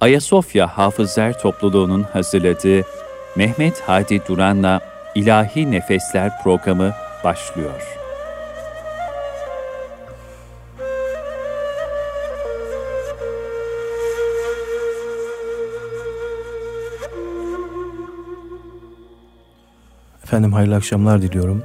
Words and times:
Ayasofya 0.00 0.66
Hafızlar 0.66 1.38
Topluluğu'nun 1.38 2.02
hazırladığı 2.02 2.82
Mehmet 3.36 3.82
Hadi 3.86 4.26
Duran'la 4.26 4.80
İlahi 5.14 5.70
Nefesler 5.70 6.42
programı 6.42 6.92
başlıyor. 7.24 7.96
Efendim 20.24 20.52
hayırlı 20.52 20.76
akşamlar 20.76 21.22
diliyorum. 21.22 21.64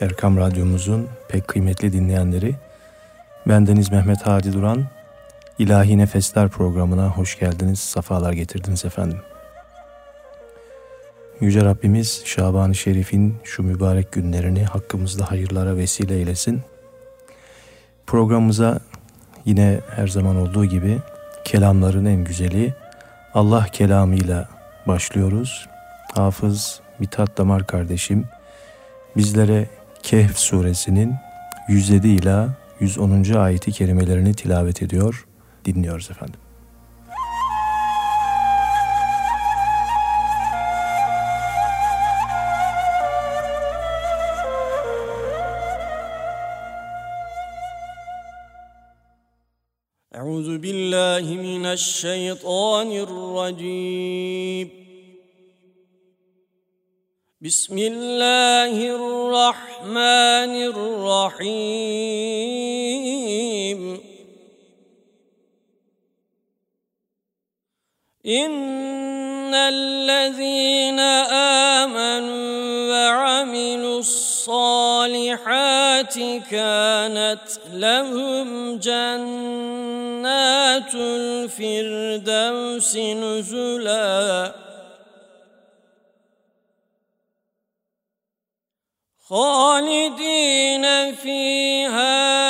Erkam 0.00 0.36
Radyomuzun 0.36 1.08
pek 1.28 1.48
kıymetli 1.48 1.92
dinleyenleri. 1.92 2.54
Bendeniz 3.46 3.92
Mehmet 3.92 4.26
Hadi 4.26 4.52
Duran. 4.52 4.84
İlahi 5.62 5.98
Nefesler 5.98 6.48
programına 6.48 7.08
hoş 7.08 7.38
geldiniz, 7.38 7.80
safalar 7.80 8.32
getirdiniz 8.32 8.84
efendim. 8.84 9.18
Yüce 11.40 11.64
Rabbimiz 11.64 12.22
Şaban-ı 12.24 12.74
Şerif'in 12.74 13.36
şu 13.44 13.62
mübarek 13.62 14.12
günlerini 14.12 14.64
hakkımızda 14.64 15.30
hayırlara 15.30 15.76
vesile 15.76 16.14
eylesin. 16.14 16.60
Programımıza 18.06 18.80
yine 19.44 19.80
her 19.96 20.08
zaman 20.08 20.36
olduğu 20.36 20.64
gibi 20.64 20.98
kelamların 21.44 22.04
en 22.04 22.24
güzeli 22.24 22.74
Allah 23.34 23.66
kelamıyla 23.72 24.48
başlıyoruz. 24.86 25.68
Hafız 26.14 26.80
Mithat 26.98 27.38
Damar 27.38 27.66
kardeşim 27.66 28.24
bizlere 29.16 29.68
Kehf 30.02 30.38
suresinin 30.38 31.14
107 31.68 32.08
ila 32.08 32.48
110. 32.80 33.34
ayeti 33.34 33.72
kerimelerini 33.72 34.34
tilavet 34.34 34.82
ediyor, 34.82 35.26
dinliyoruz 35.65 36.11
efendim. 36.11 36.39
أعوذ 50.17 50.57
بالله 50.57 51.25
من 51.47 51.65
الشيطان 51.65 52.89
الرجيم 53.05 54.67
بسم 57.41 57.77
الله 57.77 58.75
الرحمن 58.97 60.53
الرحيم 60.73 62.07
إن 68.26 69.54
الذين 69.54 71.00
آمنوا 71.80 72.90
وعملوا 72.90 73.98
الصالحات 73.98 76.14
كانت 76.50 77.48
لهم 77.72 78.78
جنات 78.78 80.94
الفردوس 80.94 82.96
نزلاً 82.96 84.62
خالدين 89.32 91.14
فيها 91.14 92.41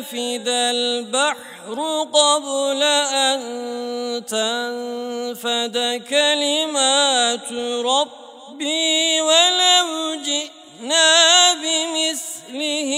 لنفد 0.00 0.48
البحر 0.48 2.06
قبل 2.12 2.82
أن 3.12 3.40
تنفد 4.26 6.02
كلمات 6.08 7.52
ربي 7.84 9.20
ولو 9.20 10.14
جئنا 10.24 11.54
بمثله 11.54 12.92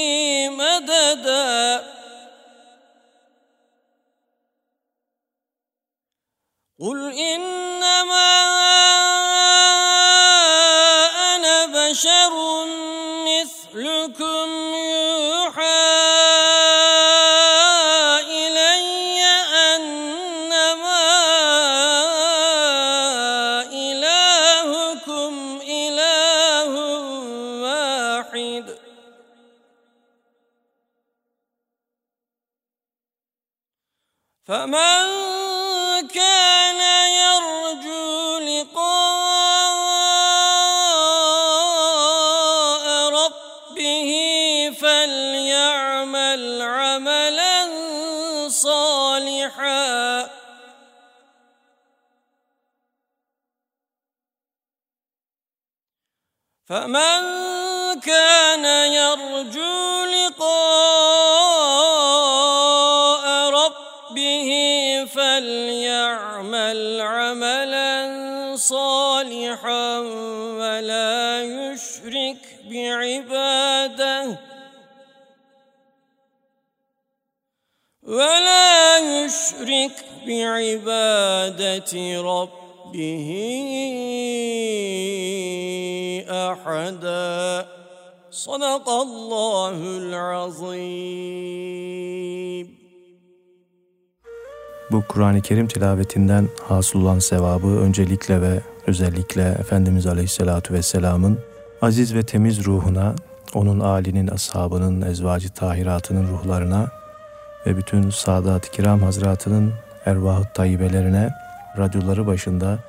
مددا 0.49 1.85
قل 6.81 7.13
إنما 7.19 7.72
فمن 56.73 57.21
كان 58.01 58.65
يرجو 58.93 59.83
فليعمل 65.15 67.01
عملا 67.01 67.93
صالحا 68.57 69.99
ولا 70.59 71.43
يشرك 71.43 72.43
بعباده 72.71 74.39
ولا 78.03 78.99
يشرك 78.99 80.05
بعبادة 80.27 82.21
ربه 82.21 83.29
أحدا 86.62 87.66
صدق 88.32 88.86
الله 88.90 89.78
العظيم 90.02 91.58
Bu 94.92 95.04
Kur'an-ı 95.08 95.42
Kerim 95.42 95.68
tilavetinden 95.68 96.48
hasıl 96.64 97.02
olan 97.02 97.20
sevabı 97.20 97.68
öncelikle 97.68 98.42
ve 98.42 98.62
özellikle 98.88 99.42
Efendimiz 99.42 100.08
Aleyhisselatü 100.08 100.74
Vesselam'ın 100.74 101.40
aziz 101.82 102.16
ve 102.16 102.24
temiz 102.24 102.66
ruhuna, 102.66 103.16
onun 103.54 103.80
âlinin, 103.80 104.28
ashabının, 104.28 105.02
ezvacı 105.02 105.50
tahiratının 105.50 106.28
ruhlarına 106.28 106.88
ve 107.66 107.78
bütün 107.78 108.10
Sadat-ı 108.10 108.72
Kiram 108.72 109.02
Hazretinin 109.02 109.74
ervah-ı 110.06 110.44
tayyibelerine, 110.54 111.30
radyoları 111.78 112.28
başında 112.28 112.80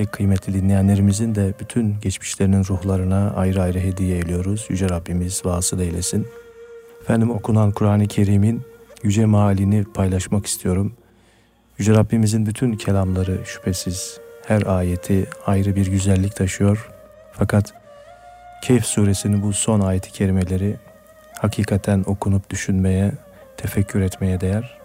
pek 0.00 0.12
kıymetli 0.12 0.54
dinleyenlerimizin 0.54 1.34
de 1.34 1.54
bütün 1.60 2.00
geçmişlerinin 2.00 2.64
ruhlarına 2.64 3.32
ayrı 3.36 3.62
ayrı 3.62 3.78
hediye 3.78 4.18
ediyoruz. 4.18 4.66
Yüce 4.68 4.88
Rabbimiz 4.88 5.44
vasıl 5.44 5.80
eylesin. 5.80 6.26
Efendim 7.02 7.30
okunan 7.30 7.72
Kur'an-ı 7.72 8.06
Kerim'in 8.08 8.62
yüce 9.02 9.26
mealini 9.26 9.84
paylaşmak 9.84 10.46
istiyorum. 10.46 10.92
Yüce 11.78 11.94
Rabbimizin 11.94 12.46
bütün 12.46 12.72
kelamları 12.72 13.40
şüphesiz 13.44 14.20
her 14.46 14.62
ayeti 14.62 15.26
ayrı 15.46 15.76
bir 15.76 15.86
güzellik 15.86 16.36
taşıyor. 16.36 16.90
Fakat 17.32 17.74
Kehf 18.62 18.86
suresinin 18.86 19.42
bu 19.42 19.52
son 19.52 19.80
ayeti 19.80 20.12
kerimeleri 20.12 20.76
hakikaten 21.38 22.04
okunup 22.06 22.50
düşünmeye, 22.50 23.12
tefekkür 23.56 24.00
etmeye 24.00 24.40
değer. 24.40 24.78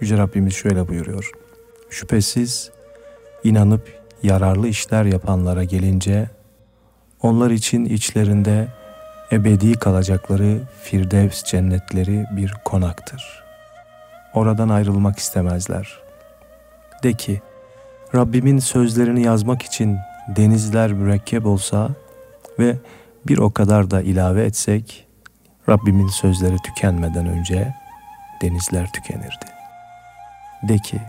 Yüce 0.00 0.18
Rabbimiz 0.18 0.54
şöyle 0.54 0.88
buyuruyor. 0.88 1.30
Şüphesiz 1.90 2.75
inanıp 3.48 4.00
yararlı 4.22 4.68
işler 4.68 5.04
yapanlara 5.04 5.64
gelince 5.64 6.30
onlar 7.22 7.50
için 7.50 7.84
içlerinde 7.84 8.68
ebedi 9.32 9.72
kalacakları 9.72 10.58
Firdevs 10.82 11.44
cennetleri 11.44 12.26
bir 12.30 12.54
konaktır. 12.64 13.44
oradan 14.34 14.68
ayrılmak 14.68 15.18
istemezler. 15.18 15.98
De 17.02 17.12
ki, 17.12 17.40
Rabbimin 18.14 18.58
sözlerini 18.58 19.22
yazmak 19.22 19.62
için 19.62 19.98
denizler 20.28 20.92
mürekkep 20.92 21.46
olsa 21.46 21.90
ve 22.58 22.76
bir 23.26 23.38
o 23.38 23.52
kadar 23.52 23.90
da 23.90 24.02
ilave 24.02 24.44
etsek, 24.44 25.06
Rabbimin 25.68 26.08
sözleri 26.08 26.56
tükenmeden 26.56 27.26
önce 27.26 27.74
denizler 28.42 28.92
tükenirdi. 28.92 29.46
De 30.62 30.78
ki, 30.78 31.00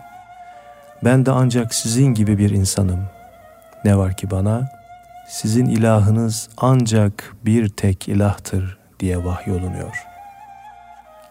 ben 1.03 1.25
de 1.25 1.31
ancak 1.31 1.73
sizin 1.73 2.13
gibi 2.13 2.37
bir 2.37 2.49
insanım. 2.49 3.09
Ne 3.85 3.97
var 3.97 4.17
ki 4.17 4.31
bana, 4.31 4.69
sizin 5.27 5.65
ilahınız 5.65 6.49
ancak 6.57 7.35
bir 7.45 7.69
tek 7.69 8.07
ilahtır 8.07 8.77
diye 8.99 9.25
vahyolunuyor. 9.25 10.03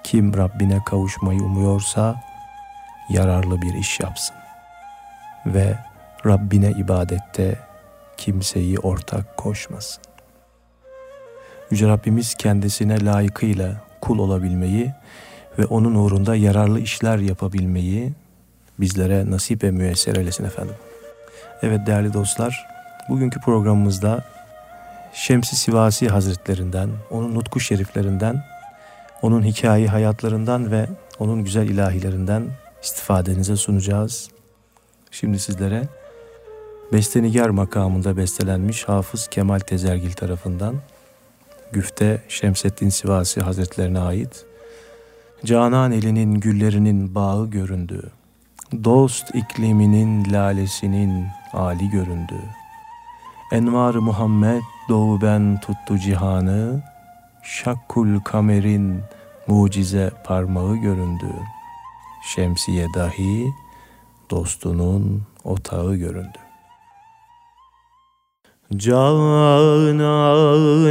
Kim 0.04 0.36
Rabbine 0.36 0.84
kavuşmayı 0.86 1.40
umuyorsa, 1.40 2.22
yararlı 3.08 3.62
bir 3.62 3.74
iş 3.74 4.00
yapsın. 4.00 4.36
Ve 5.46 5.78
Rabbine 6.26 6.70
ibadette 6.70 7.58
kimseyi 8.16 8.78
ortak 8.78 9.36
koşmasın. 9.36 10.02
Yüce 11.70 11.88
Rabbimiz 11.88 12.34
kendisine 12.34 13.04
layıkıyla 13.04 13.74
kul 14.00 14.18
olabilmeyi 14.18 14.92
ve 15.58 15.66
onun 15.66 15.94
uğrunda 15.94 16.36
yararlı 16.36 16.80
işler 16.80 17.18
yapabilmeyi 17.18 18.12
bizlere 18.80 19.30
nasip 19.30 19.62
ve 19.62 19.70
müyesser 19.70 20.16
eylesin 20.16 20.44
efendim. 20.44 20.74
Evet 21.62 21.86
değerli 21.86 22.12
dostlar, 22.12 22.66
bugünkü 23.08 23.40
programımızda 23.40 24.24
Şemsi 25.12 25.56
Sivasi 25.56 26.08
Hazretlerinden, 26.08 26.90
onun 27.10 27.34
nutku 27.34 27.60
şeriflerinden, 27.60 28.44
onun 29.22 29.42
hikaye 29.42 29.86
hayatlarından 29.86 30.70
ve 30.70 30.86
onun 31.18 31.44
güzel 31.44 31.68
ilahilerinden 31.68 32.44
istifadenize 32.82 33.56
sunacağız. 33.56 34.30
Şimdi 35.10 35.38
sizlere 35.38 35.82
Bestenigar 36.92 37.48
makamında 37.50 38.16
bestelenmiş 38.16 38.84
Hafız 38.84 39.28
Kemal 39.28 39.58
Tezergil 39.58 40.12
tarafından 40.12 40.74
Güfte 41.72 42.22
Şemseddin 42.28 42.88
Sivasi 42.88 43.40
Hazretlerine 43.40 43.98
ait 43.98 44.44
Canan 45.44 45.92
elinin 45.92 46.34
güllerinin 46.34 47.14
bağı 47.14 47.50
göründü. 47.50 48.10
Dost 48.72 49.34
ikliminin 49.34 50.32
lalesinin 50.32 51.26
ali 51.52 51.90
göründü. 51.90 52.34
envar 53.52 53.94
Muhammed 53.94 54.62
doğu 54.88 55.20
ben 55.20 55.60
tuttu 55.60 55.98
cihanı. 55.98 56.82
Şakkul 57.42 58.20
kamerin 58.20 59.00
mucize 59.46 60.10
parmağı 60.24 60.76
göründü. 60.76 61.32
Şemsiye 62.34 62.86
dahi 62.94 63.46
dostunun 64.30 65.22
otağı 65.44 65.96
göründü. 65.96 66.38
Canan 68.76 70.00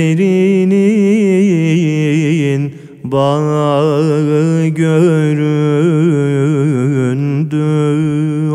bağı 3.04 4.66
göründü. 4.66 5.26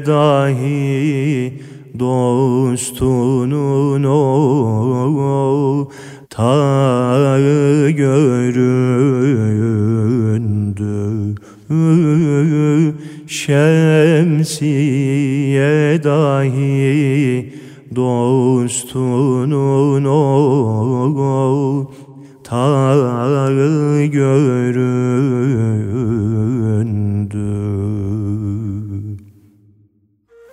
dahi 0.06 1.52
dostunun 1.98 4.04
o 4.04 5.88
tağı 6.30 7.90
göründü. 7.90 8.54
Şemsiye 13.26 14.44
dahi 16.04 17.52
dostunun 17.96 20.04
o 20.04 21.90
tağı 22.44 24.06
göründü. 24.06 24.94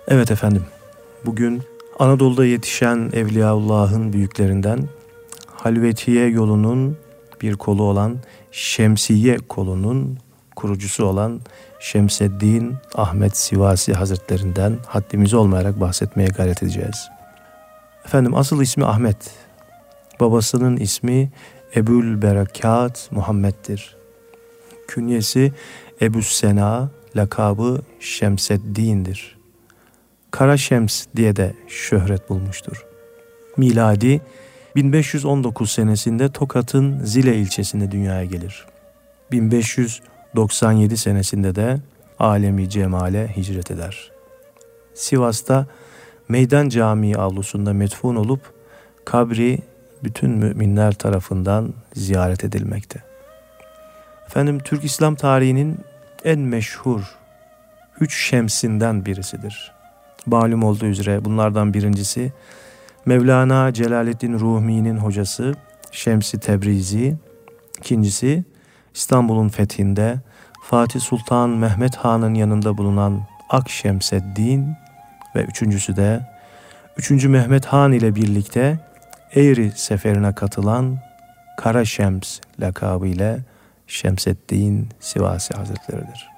Evet 0.08 0.30
efendim, 0.30 0.62
bugün 1.26 1.62
Anadolu'da 1.98 2.46
yetişen 2.46 3.10
Evliyaullah'ın 3.12 4.12
büyüklerinden 4.12 4.78
Halvetiye 5.46 6.26
yolunun 6.26 6.96
bir 7.42 7.54
kolu 7.54 7.82
olan 7.82 8.16
Şemsiye 8.52 9.36
kolunun 9.36 10.18
kurucusu 10.56 11.04
olan 11.04 11.40
Şemseddin 11.80 12.74
Ahmet 12.94 13.36
Sivasi 13.36 13.92
Hazretlerinden 13.92 14.78
haddimiz 14.86 15.34
olmayarak 15.34 15.80
bahsetmeye 15.80 16.28
gayret 16.28 16.62
edeceğiz. 16.62 17.08
Efendim 18.04 18.34
asıl 18.34 18.62
ismi 18.62 18.84
Ahmet, 18.84 19.30
babasının 20.20 20.76
ismi 20.76 21.30
Ebul 21.76 22.22
Berekat 22.22 23.08
Muhammed'dir. 23.10 23.96
Künyesi 24.88 25.52
Ebu 26.02 26.22
Sena, 26.22 26.90
lakabı 27.16 27.82
Şemseddin'dir. 28.00 29.38
Kara 30.30 30.56
Şems 30.56 31.06
diye 31.16 31.36
de 31.36 31.54
şöhret 31.68 32.30
bulmuştur. 32.30 32.84
Miladi 33.56 34.20
1519 34.76 35.70
senesinde 35.72 36.32
Tokat'ın 36.32 37.04
Zile 37.04 37.36
ilçesinde 37.36 37.90
dünyaya 37.90 38.24
gelir. 38.24 38.66
1597 39.32 40.96
senesinde 40.96 41.54
de 41.54 41.78
alemi 42.18 42.68
cemale 42.68 43.36
hicret 43.36 43.70
eder. 43.70 44.10
Sivas'ta 44.94 45.66
Meydan 46.28 46.68
Camii 46.68 47.16
avlusunda 47.16 47.72
metfun 47.72 48.16
olup 48.16 48.40
kabri 49.04 49.58
bütün 50.04 50.30
müminler 50.30 50.92
tarafından 50.92 51.72
ziyaret 51.94 52.44
edilmekte. 52.44 53.02
Efendim 54.26 54.58
Türk 54.58 54.84
İslam 54.84 55.14
tarihinin 55.14 55.80
en 56.24 56.38
meşhur 56.38 57.00
üç 58.00 58.28
şemsinden 58.28 59.06
birisidir. 59.06 59.72
Malum 60.26 60.62
olduğu 60.62 60.86
üzere 60.86 61.24
bunlardan 61.24 61.74
birincisi 61.74 62.32
Mevlana 63.06 63.72
Celaleddin 63.72 64.38
Rumi'nin 64.38 64.96
hocası 64.96 65.54
Şemsi 65.92 66.40
Tebrizi, 66.40 67.16
ikincisi 67.78 68.44
İstanbul'un 68.94 69.48
fethinde 69.48 70.20
Fatih 70.64 71.00
Sultan 71.00 71.50
Mehmet 71.50 71.96
Han'ın 71.96 72.34
yanında 72.34 72.78
bulunan 72.78 73.22
Akşemseddin, 73.50 74.76
ve 75.36 75.44
üçüncüsü 75.44 75.96
de 75.96 76.20
3. 76.96 77.10
Mehmet 77.10 77.66
Han 77.66 77.92
ile 77.92 78.14
birlikte 78.14 78.78
Eğri 79.36 79.72
seferine 79.74 80.34
katılan 80.34 80.98
Kara 81.56 81.84
Şems 81.84 82.40
lakabı 82.60 83.06
ile 83.06 83.38
Şemseddin 83.86 84.88
Sivasi 85.00 85.54
Hazretleri'dir. 85.54 86.28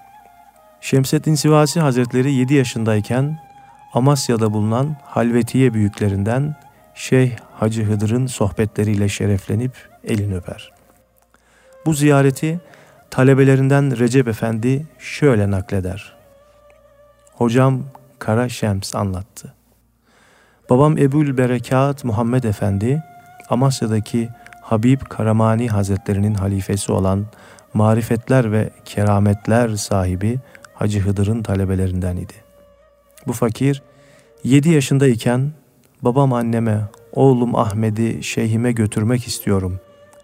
Şemseddin 0.81 1.35
Sivasi 1.35 1.81
Hazretleri 1.81 2.33
7 2.33 2.55
yaşındayken 2.55 3.39
Amasya'da 3.95 4.53
bulunan 4.53 4.97
Halvetiye 5.05 5.75
büyüklerinden 5.75 6.57
Şeyh 6.95 7.37
Hacı 7.53 7.85
Hıdır'ın 7.85 8.27
sohbetleriyle 8.27 9.09
şereflenip 9.09 9.73
elini 10.05 10.37
öper. 10.37 10.73
Bu 11.87 11.95
ziyareti 11.95 12.61
talebelerinden 13.11 13.99
Recep 13.99 14.29
Efendi 14.29 14.87
şöyle 14.99 15.51
nakleder. 15.51 16.17
Hocam 17.33 17.83
Kara 18.19 18.49
Şems 18.49 18.95
anlattı. 18.95 19.55
Babam 20.71 20.99
Ebul 20.99 21.39
Berekat 21.39 22.05
Muhammed 22.05 22.45
Efendi, 22.45 23.03
Amasya'daki 23.51 24.29
Habib 24.63 25.01
Karamani 25.01 25.69
Hazretlerinin 25.69 26.35
halifesi 26.35 26.93
olan 26.93 27.27
marifetler 27.75 28.53
ve 28.53 28.71
kerametler 28.85 29.77
sahibi 29.77 30.39
Hacı 30.75 31.01
Hıdır'ın 31.01 31.43
talebelerinden 31.43 32.17
idi. 32.17 32.33
Bu 33.27 33.33
fakir 33.33 33.83
7 34.45 34.69
yaşındayken 34.69 35.53
babam 36.03 36.33
anneme 36.33 36.81
oğlum 37.13 37.57
Ahmet'i 37.57 38.23
şeyhime 38.23 38.73
götürmek 38.73 39.27
istiyorum. 39.27 39.81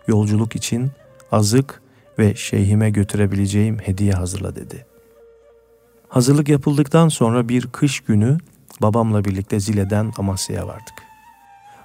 Yolculuk 0.09 0.57
için 0.57 0.91
azık 1.33 1.83
ve 2.19 2.35
şeyhime 2.35 2.91
götürebileceğim 2.91 3.79
hediye 3.79 4.13
hazırla 4.13 4.57
dedi. 4.57 4.87
Hazırlık 6.09 6.49
yapıldıktan 6.49 7.09
sonra 7.09 7.49
bir 7.49 7.67
kış 7.67 8.01
günü 8.01 8.39
babamla 8.83 9.25
birlikte 9.25 9.61
Zile'den 9.61 10.13
Amasya'ya 10.19 10.67
vardık. 10.67 10.95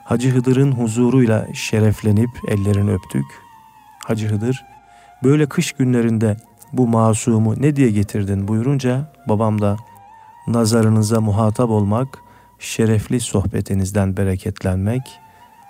Hacı 0.04 0.30
Hıdır'ın 0.30 0.72
huzuruyla 0.72 1.48
şereflenip 1.54 2.30
ellerini 2.48 2.92
öptük. 2.92 3.26
Hacı 4.06 4.28
Hıdır, 4.28 4.66
böyle 5.24 5.46
kış 5.46 5.72
günlerinde 5.72 6.38
bu 6.74 6.88
masumu 6.88 7.62
ne 7.62 7.76
diye 7.76 7.92
getirdin 7.92 8.48
buyurunca 8.48 9.14
babam 9.30 9.62
da 9.62 9.78
nazarınıza 10.48 11.22
muhatap 11.22 11.70
olmak, 11.70 12.08
şerefli 12.60 13.20
sohbetinizden 13.20 14.18
bereketlenmek 14.18 15.02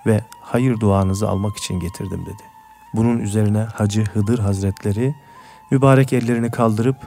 ve 0.05 0.21
hayır 0.41 0.79
duanızı 0.79 1.29
almak 1.29 1.57
için 1.57 1.79
getirdim 1.79 2.25
dedi. 2.25 2.43
Bunun 2.93 3.19
üzerine 3.19 3.59
Hacı 3.59 4.03
Hıdır 4.05 4.39
Hazretleri 4.39 5.15
mübarek 5.71 6.13
ellerini 6.13 6.51
kaldırıp 6.51 6.97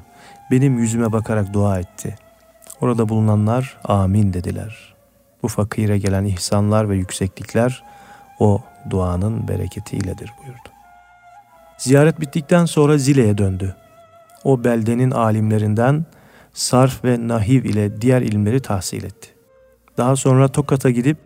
benim 0.50 0.78
yüzüme 0.78 1.12
bakarak 1.12 1.52
dua 1.52 1.78
etti. 1.78 2.27
Orada 2.80 3.08
bulunanlar 3.08 3.76
amin 3.84 4.32
dediler. 4.32 4.94
Bu 5.42 5.48
fakire 5.48 5.98
gelen 5.98 6.24
ihsanlar 6.24 6.88
ve 6.88 6.96
yükseklikler 6.96 7.82
o 8.38 8.60
duanın 8.90 9.48
bereketiyledir 9.48 10.32
buyurdu. 10.42 10.68
Ziyaret 11.78 12.20
bittikten 12.20 12.64
sonra 12.64 12.98
Zile'ye 12.98 13.38
döndü. 13.38 13.76
O 14.44 14.64
beldenin 14.64 15.10
alimlerinden 15.10 16.06
sarf 16.52 17.04
ve 17.04 17.28
nahiv 17.28 17.64
ile 17.64 18.00
diğer 18.00 18.22
ilimleri 18.22 18.60
tahsil 18.60 19.04
etti. 19.04 19.28
Daha 19.96 20.16
sonra 20.16 20.48
Tokat'a 20.48 20.90
gidip 20.90 21.18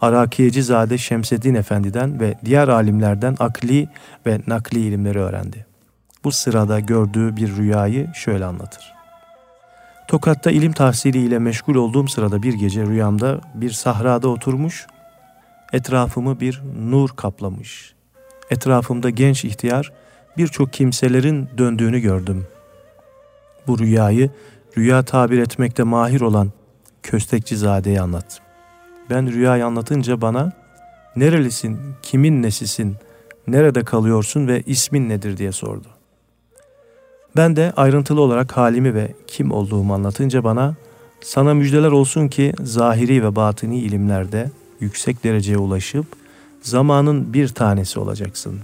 Arakiyecizade 0.00 0.98
Şemseddin 0.98 1.54
Efendi'den 1.54 2.20
ve 2.20 2.34
diğer 2.44 2.68
alimlerden 2.68 3.36
akli 3.38 3.88
ve 4.26 4.40
nakli 4.46 4.80
ilimleri 4.80 5.18
öğrendi. 5.18 5.66
Bu 6.24 6.32
sırada 6.32 6.80
gördüğü 6.80 7.36
bir 7.36 7.56
rüyayı 7.56 8.08
şöyle 8.14 8.44
anlatır. 8.44 8.99
Tokat'ta 10.10 10.50
ilim 10.50 10.72
tahsiliyle 10.72 11.38
meşgul 11.38 11.74
olduğum 11.74 12.08
sırada 12.08 12.42
bir 12.42 12.54
gece 12.54 12.86
rüyamda 12.86 13.40
bir 13.54 13.70
sahrada 13.70 14.28
oturmuş, 14.28 14.86
etrafımı 15.72 16.40
bir 16.40 16.62
nur 16.88 17.08
kaplamış. 17.08 17.94
Etrafımda 18.50 19.10
genç 19.10 19.44
ihtiyar 19.44 19.92
birçok 20.36 20.72
kimselerin 20.72 21.48
döndüğünü 21.58 22.00
gördüm. 22.00 22.46
Bu 23.66 23.78
rüyayı 23.78 24.30
rüya 24.78 25.02
tabir 25.02 25.38
etmekte 25.38 25.82
mahir 25.82 26.20
olan 26.20 26.50
Köstekçizade'ye 27.02 28.00
anlattım. 28.00 28.44
Ben 29.10 29.32
rüyayı 29.32 29.66
anlatınca 29.66 30.20
bana 30.20 30.52
nerelisin, 31.16 31.80
kimin 32.02 32.42
nesisin, 32.42 32.96
nerede 33.46 33.84
kalıyorsun 33.84 34.48
ve 34.48 34.62
ismin 34.66 35.08
nedir 35.08 35.36
diye 35.36 35.52
sordu. 35.52 35.88
Ben 37.36 37.56
de 37.56 37.72
ayrıntılı 37.76 38.20
olarak 38.20 38.56
halimi 38.56 38.94
ve 38.94 39.14
kim 39.26 39.52
olduğumu 39.52 39.94
anlatınca 39.94 40.44
bana 40.44 40.74
sana 41.20 41.54
müjdeler 41.54 41.90
olsun 41.90 42.28
ki 42.28 42.52
zahiri 42.62 43.24
ve 43.24 43.36
batini 43.36 43.78
ilimlerde 43.78 44.50
yüksek 44.80 45.24
dereceye 45.24 45.58
ulaşıp 45.58 46.06
zamanın 46.62 47.32
bir 47.32 47.48
tanesi 47.48 48.00
olacaksın. 48.00 48.60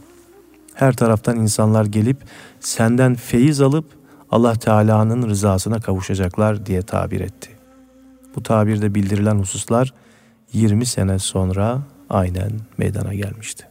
Her 0.75 0.97
taraftan 0.97 1.37
insanlar 1.37 1.85
gelip 1.85 2.17
senden 2.61 3.15
feyiz 3.15 3.61
alıp 3.61 3.85
Allah 4.31 4.55
Teala'nın 4.55 5.29
rızasına 5.29 5.81
kavuşacaklar 5.81 6.67
diye 6.67 6.83
tabir 6.83 7.21
etti. 7.21 7.51
Bu 8.37 8.43
tabirde 8.43 8.95
bildirilen 8.95 9.39
hususlar 9.39 9.95
20 10.53 10.87
sene 10.87 11.19
sonra 11.19 11.83
aynen 12.11 12.51
meydana 12.79 13.15
gelmişti. 13.15 13.67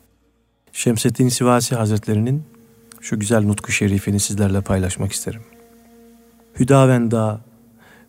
Şemseddin 0.73 1.29
Sivasi 1.29 1.75
Hazretlerinin 1.75 2.43
şu 3.05 3.19
güzel 3.19 3.43
nutku 3.43 3.71
şerifini 3.71 4.19
sizlerle 4.19 4.61
paylaşmak 4.61 5.11
isterim. 5.11 5.41
Hüdavenda, 6.59 7.39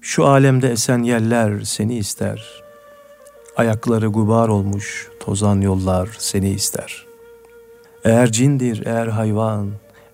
şu 0.00 0.26
alemde 0.26 0.70
esen 0.70 1.02
yerler 1.02 1.60
seni 1.60 1.96
ister. 1.96 2.62
Ayakları 3.56 4.06
gubar 4.06 4.48
olmuş 4.48 5.08
tozan 5.20 5.60
yollar 5.60 6.08
seni 6.18 6.50
ister. 6.50 7.06
Eğer 8.04 8.32
cindir, 8.32 8.86
eğer 8.86 9.06
hayvan, 9.06 9.70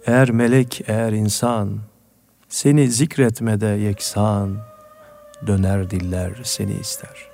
eğer 0.06 0.30
melek, 0.30 0.82
eğer 0.86 1.12
insan, 1.12 1.78
seni 2.48 2.90
zikretmede 2.90 3.66
yeksan, 3.66 4.56
döner 5.46 5.90
diller 5.90 6.40
seni 6.44 6.72
ister. 6.72 7.28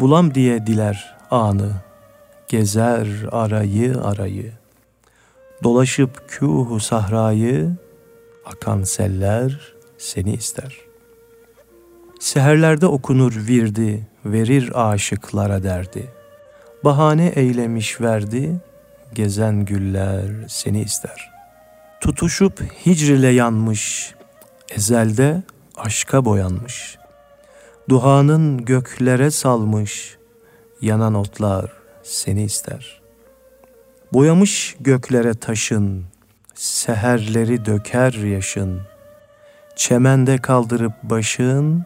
Bulam 0.00 0.34
diye 0.34 0.66
diler 0.66 1.16
anı, 1.30 1.72
gezer 2.48 3.08
arayı 3.32 4.00
arayı. 4.00 4.61
Dolaşıp 5.62 6.28
kühu 6.28 6.80
sahrayı, 6.80 7.70
akan 8.44 8.82
seller 8.82 9.74
seni 9.98 10.34
ister. 10.34 10.76
Seherlerde 12.20 12.86
okunur 12.86 13.32
virdi, 13.36 14.06
verir 14.24 14.90
aşıklara 14.90 15.62
derdi. 15.62 16.12
Bahane 16.84 17.26
eylemiş 17.28 18.00
verdi, 18.00 18.60
gezen 19.14 19.64
güller 19.64 20.30
seni 20.48 20.82
ister. 20.82 21.30
Tutuşup 22.00 22.60
hicrile 22.86 23.28
yanmış, 23.28 24.14
ezelde 24.70 25.42
aşka 25.76 26.24
boyanmış. 26.24 26.98
Duhanın 27.88 28.64
göklere 28.64 29.30
salmış, 29.30 30.16
yanan 30.80 31.14
otlar 31.14 31.72
seni 32.02 32.42
ister.'' 32.42 33.01
Boyamış 34.12 34.76
göklere 34.80 35.34
taşın, 35.34 36.04
seherleri 36.54 37.64
döker 37.64 38.12
yaşın. 38.12 38.80
Çemende 39.76 40.38
kaldırıp 40.38 40.92
başın, 41.02 41.84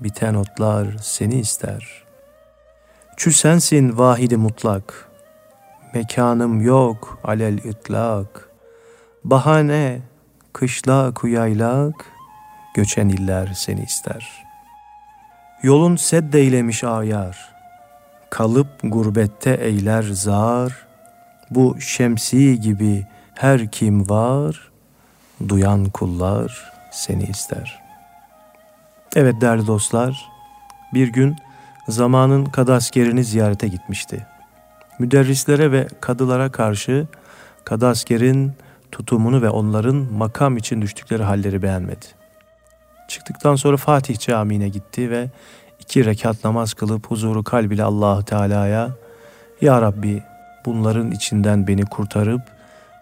biten 0.00 0.34
otlar 0.34 0.86
seni 1.02 1.34
ister. 1.40 2.04
Çü 3.16 3.32
sensin 3.32 3.98
vahidi 3.98 4.36
mutlak, 4.36 5.08
mekanım 5.94 6.60
yok 6.60 7.18
alel 7.24 7.58
itlak. 7.58 8.48
Bahane, 9.24 10.00
kışla 10.52 11.14
kuyaylak, 11.14 12.04
göçen 12.74 13.08
iller 13.08 13.52
seni 13.54 13.82
ister. 13.82 14.44
Yolun 15.62 15.96
seddeylemiş 15.96 16.84
ayar, 16.84 17.54
kalıp 18.30 18.68
gurbette 18.82 19.54
eyler 19.54 20.02
zar, 20.02 20.85
bu 21.50 21.80
şemsi 21.80 22.60
gibi 22.60 23.06
her 23.34 23.70
kim 23.70 24.08
var, 24.08 24.70
duyan 25.48 25.84
kullar 25.84 26.72
seni 26.92 27.24
ister. 27.24 27.82
Evet 29.16 29.40
değerli 29.40 29.66
dostlar, 29.66 30.28
bir 30.94 31.08
gün 31.08 31.36
zamanın 31.88 32.44
kadaskerini 32.44 33.24
ziyarete 33.24 33.68
gitmişti. 33.68 34.26
Müderrislere 34.98 35.72
ve 35.72 35.88
kadılara 36.00 36.52
karşı 36.52 37.06
kadaskerin 37.64 38.52
tutumunu 38.92 39.42
ve 39.42 39.50
onların 39.50 39.96
makam 39.96 40.56
için 40.56 40.82
düştükleri 40.82 41.22
halleri 41.22 41.62
beğenmedi. 41.62 42.06
Çıktıktan 43.08 43.56
sonra 43.56 43.76
Fatih 43.76 44.18
Camii'ne 44.18 44.68
gitti 44.68 45.10
ve 45.10 45.30
iki 45.80 46.04
rekat 46.04 46.44
namaz 46.44 46.74
kılıp 46.74 47.06
huzuru 47.10 47.44
kalbiyle 47.44 47.84
Allah 47.84 48.22
Teala'ya 48.22 48.90
Ya 49.60 49.82
Rabbi 49.82 50.22
bunların 50.66 51.10
içinden 51.10 51.66
beni 51.66 51.84
kurtarıp 51.84 52.42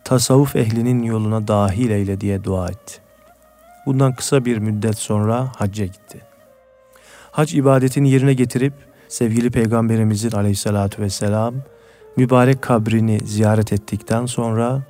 tasavvuf 0.04 0.56
ehlinin 0.56 1.02
yoluna 1.02 1.48
dahil 1.48 1.90
eyle 1.90 2.20
diye 2.20 2.44
dua 2.44 2.68
etti. 2.68 2.94
Bundan 3.86 4.14
kısa 4.14 4.44
bir 4.44 4.58
müddet 4.58 4.98
sonra 4.98 5.52
hacca 5.56 5.84
gitti. 5.84 6.20
Hac 7.30 7.54
ibadetini 7.54 8.10
yerine 8.10 8.34
getirip 8.34 8.72
sevgili 9.08 9.50
Peygamberimizin 9.50 10.30
aleyhissalatü 10.30 11.02
vesselam 11.02 11.54
mübarek 12.16 12.62
kabrini 12.62 13.20
ziyaret 13.24 13.72
ettikten 13.72 14.26
sonra 14.26 14.82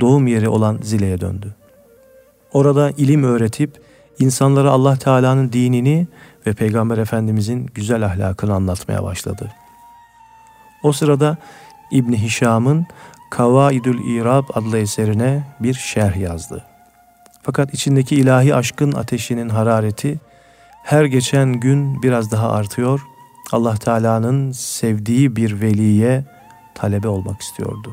doğum 0.00 0.26
yeri 0.26 0.48
olan 0.48 0.78
Zile'ye 0.82 1.20
döndü. 1.20 1.54
Orada 2.52 2.90
ilim 2.90 3.24
öğretip 3.24 3.80
insanlara 4.18 4.70
Allah 4.70 4.96
Teala'nın 4.96 5.52
dinini 5.52 6.06
ve 6.46 6.52
Peygamber 6.52 6.98
Efendimizin 6.98 7.70
güzel 7.74 8.06
ahlakını 8.06 8.54
anlatmaya 8.54 9.02
başladı. 9.02 9.52
O 10.82 10.92
sırada 10.92 11.36
İbni 11.92 12.22
Hişam'ın 12.22 12.86
Kavaidül 13.30 13.98
İrab 14.04 14.44
adlı 14.54 14.78
eserine 14.78 15.44
bir 15.60 15.74
şerh 15.74 16.16
yazdı. 16.16 16.64
Fakat 17.42 17.74
içindeki 17.74 18.16
ilahi 18.16 18.54
aşkın 18.54 18.92
ateşinin 18.92 19.48
harareti 19.48 20.20
her 20.82 21.04
geçen 21.04 21.52
gün 21.52 22.02
biraz 22.02 22.32
daha 22.32 22.52
artıyor. 22.52 23.06
Allah 23.52 23.74
Teala'nın 23.74 24.52
sevdiği 24.52 25.36
bir 25.36 25.60
veliye 25.60 26.24
talebe 26.74 27.08
olmak 27.08 27.40
istiyordu. 27.40 27.92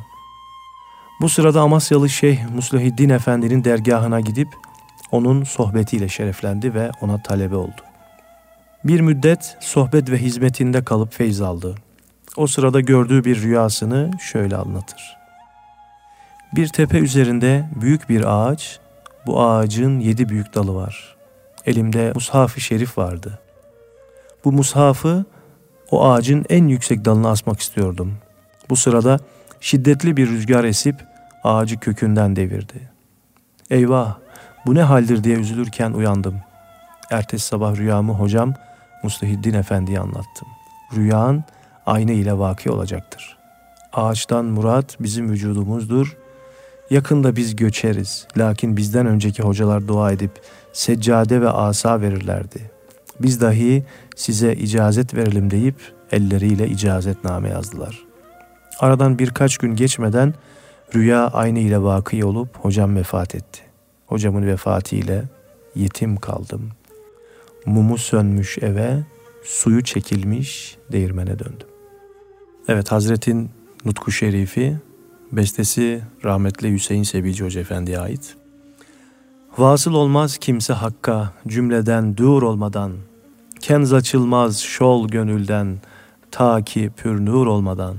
Bu 1.22 1.30
sırada 1.30 1.62
Amasyalı 1.62 2.10
Şeyh 2.10 2.40
Muslihiddin 2.56 3.10
Efendi'nin 3.10 3.64
dergahına 3.64 4.20
gidip 4.20 4.48
onun 5.12 5.44
sohbetiyle 5.44 6.10
şereflendi 6.10 6.74
ve 6.74 6.92
ona 7.02 7.24
talebe 7.24 7.56
oldu. 7.56 7.82
Bir 8.84 9.02
müddet 9.02 9.58
sohbet 9.60 10.12
ve 10.12 10.18
hizmetinde 10.18 10.84
kalıp 10.84 11.14
feyz 11.14 11.42
aldı. 11.42 11.76
O 12.38 12.48
sırada 12.48 12.80
gördüğü 12.80 13.24
bir 13.24 13.42
rüyasını 13.42 14.12
şöyle 14.20 14.56
anlatır. 14.56 15.18
Bir 16.56 16.68
tepe 16.68 16.98
üzerinde 16.98 17.70
büyük 17.82 18.10
bir 18.10 18.24
ağaç, 18.26 18.80
bu 19.26 19.44
ağacın 19.44 20.00
yedi 20.00 20.30
büyük 20.30 20.56
dalı 20.56 20.76
var. 20.76 21.16
Elimde 21.66 22.12
mushaf-ı 22.16 22.62
şerif 22.62 22.98
vardı. 22.98 23.40
Bu 24.46 24.52
mushafı 24.52 25.26
o 25.92 26.10
ağacın 26.10 26.46
en 26.50 26.68
yüksek 26.68 27.06
dalına 27.06 27.30
asmak 27.30 27.60
istiyordum. 27.60 28.18
Bu 28.70 28.76
sırada 28.76 29.20
şiddetli 29.62 30.18
bir 30.18 30.30
rüzgar 30.30 30.64
esip 30.64 30.96
ağacı 31.44 31.80
kökünden 31.80 32.36
devirdi. 32.36 32.90
Eyvah 33.70 34.18
bu 34.66 34.76
ne 34.76 34.82
haldir 34.84 35.24
diye 35.24 35.36
üzülürken 35.36 35.92
uyandım. 35.92 36.36
Ertesi 37.12 37.46
sabah 37.46 37.76
rüyamı 37.76 38.14
hocam 38.14 38.54
Mustahiddin 39.04 39.54
Efendi'ye 39.54 40.00
anlattım. 40.00 40.48
Rüyan 40.96 41.44
aynı 41.86 42.12
ile 42.12 42.38
vaki 42.40 42.72
olacaktır. 42.72 43.38
Ağaçtan 43.94 44.46
murat 44.46 44.98
bizim 45.00 45.30
vücudumuzdur. 45.30 46.18
Yakında 46.90 47.36
biz 47.36 47.56
göçeriz. 47.56 48.28
Lakin 48.38 48.78
bizden 48.78 49.06
önceki 49.06 49.44
hocalar 49.44 49.88
dua 49.88 50.12
edip 50.12 50.32
seccade 50.74 51.42
ve 51.42 51.50
asa 51.50 52.02
verirlerdi. 52.02 52.72
Biz 53.20 53.42
dahi 53.42 53.84
size 54.16 54.54
icazet 54.54 55.14
verelim 55.14 55.52
deyip 55.52 55.76
elleriyle 56.12 56.68
icazetname 56.68 57.50
yazdılar. 57.50 58.06
Aradan 58.80 59.20
birkaç 59.20 59.58
gün 59.58 59.76
geçmeden 59.76 60.34
rüya 60.96 61.28
aynı 61.28 61.60
ile 61.60 61.82
vakı 61.82 62.28
olup 62.28 62.58
hocam 62.58 62.96
vefat 62.96 63.36
etti. 63.36 63.62
Hocamın 64.08 64.48
vefatıyla 64.48 65.24
yetim 65.76 66.18
kaldım. 66.18 66.70
Mumu 67.66 67.98
sönmüş 67.98 68.58
eve, 68.58 69.04
suyu 69.44 69.84
çekilmiş 69.84 70.78
değirmene 70.92 71.40
döndüm. 71.40 71.69
Evet 72.72 72.92
Hazretin 72.92 73.50
Nutku 73.86 74.12
Şerifi 74.12 74.78
bestesi 75.32 76.02
rahmetli 76.24 76.72
Hüseyin 76.74 77.04
Sebilci 77.04 77.44
Hoca 77.44 77.62
Efendi'ye 77.62 78.00
ait. 78.00 78.36
Vasıl 79.58 79.94
olmaz 79.94 80.38
kimse 80.38 80.74
hakka 80.74 81.34
cümleden 81.48 82.18
dur 82.18 82.42
olmadan, 82.42 82.92
kenz 83.60 83.94
açılmaz 83.94 84.60
şol 84.60 85.08
gönülden, 85.08 85.78
ta 86.32 86.62
ki 86.62 86.92
pür 86.98 87.26
nur 87.26 87.48
olmadan. 87.48 87.96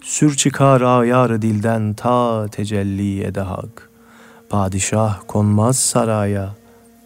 Sür 0.00 0.36
çıkar 0.36 0.80
ayar 0.80 1.42
dilden 1.42 1.94
ta 1.94 2.48
tecelli 2.48 3.24
ede 3.24 3.40
hak. 3.40 3.90
Padişah 4.50 5.20
konmaz 5.28 5.78
saraya, 5.78 6.54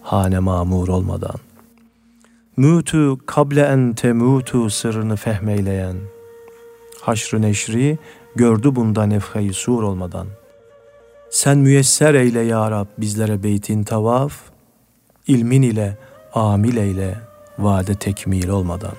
hane 0.02 0.38
mamur 0.38 0.88
olmadan. 0.88 1.37
Mütü 2.56 3.16
kable 3.26 3.62
en 3.62 3.92
temutu 3.92 4.70
sırrını 4.70 5.16
fehmeyleyen, 5.16 5.96
haşrı 7.08 7.42
neşri 7.42 7.98
gördü 8.36 8.76
bunda 8.76 9.06
nefhayı 9.06 9.54
sur 9.54 9.82
olmadan. 9.82 10.26
Sen 11.30 11.58
müyesser 11.58 12.14
eyle 12.14 12.40
ya 12.40 12.70
Rab 12.70 12.86
bizlere 12.98 13.42
beytin 13.42 13.84
tavaf, 13.84 14.32
ilmin 15.26 15.62
ile 15.62 15.98
amil 16.34 16.76
eyle 16.76 17.18
vade 17.58 17.94
tekmil 17.94 18.48
olmadan. 18.48 18.94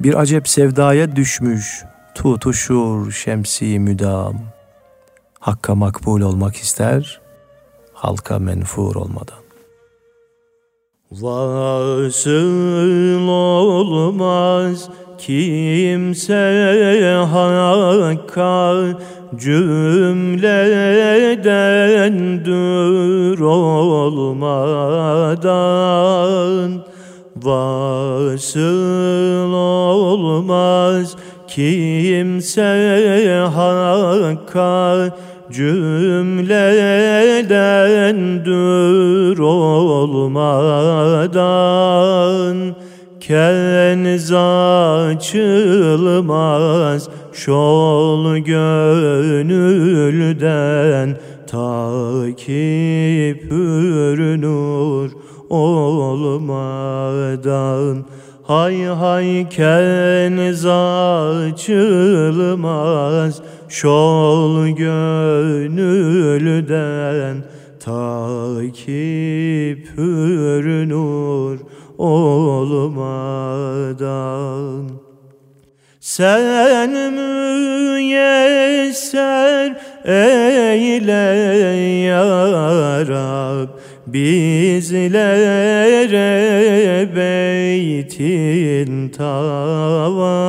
Bir 0.00 0.20
acep 0.20 0.48
sevdaya 0.48 1.16
düşmüş, 1.16 1.84
tutuşur 2.14 3.12
şemsi 3.12 3.78
müdam. 3.78 4.40
Hakka 5.40 5.74
makbul 5.74 6.20
olmak 6.20 6.56
ister, 6.56 7.20
halka 7.92 8.38
menfur 8.38 8.96
olmadan. 8.96 9.40
Vasıl 11.10 12.38
olmaz 13.28 14.90
kimse 15.20 16.36
hakka 17.32 18.72
cümleden 19.36 20.44
dür 22.44 23.40
olmadan. 23.40 24.50
Vasıl 27.36 28.62
olmaz 29.52 31.16
kimse 31.48 32.62
hakka 33.54 35.10
cümleden 35.52 36.94
dür 38.44 39.38
olmadan 39.38 40.60
Kenz 43.20 44.32
açılmaz 44.32 45.28
şol 47.32 48.38
gönülden 48.38 49.56
Takip 51.46 53.48
pürnur 53.48 55.10
olmadan. 55.50 56.34
Hay 58.42 58.84
hay 58.84 59.48
kenz 59.48 60.66
açılmaz 61.46 62.62
şol 63.68 64.68
gönülden 64.68 65.90
Takip 67.80 69.96
pürnur 69.96 71.58
olmadan. 72.00 74.00
Sen 76.00 76.90
müyesser 77.70 79.76
eyle 80.04 81.12
ya 82.06 82.24
Rab 83.08 83.68
Bizlere 84.06 85.18
beytin 87.16 89.08
tavaf. 89.08 90.40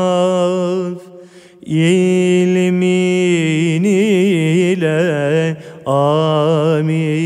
İlmin 1.65 3.83
ile 3.83 5.57
amile 5.85 7.21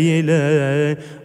ile 0.00 0.79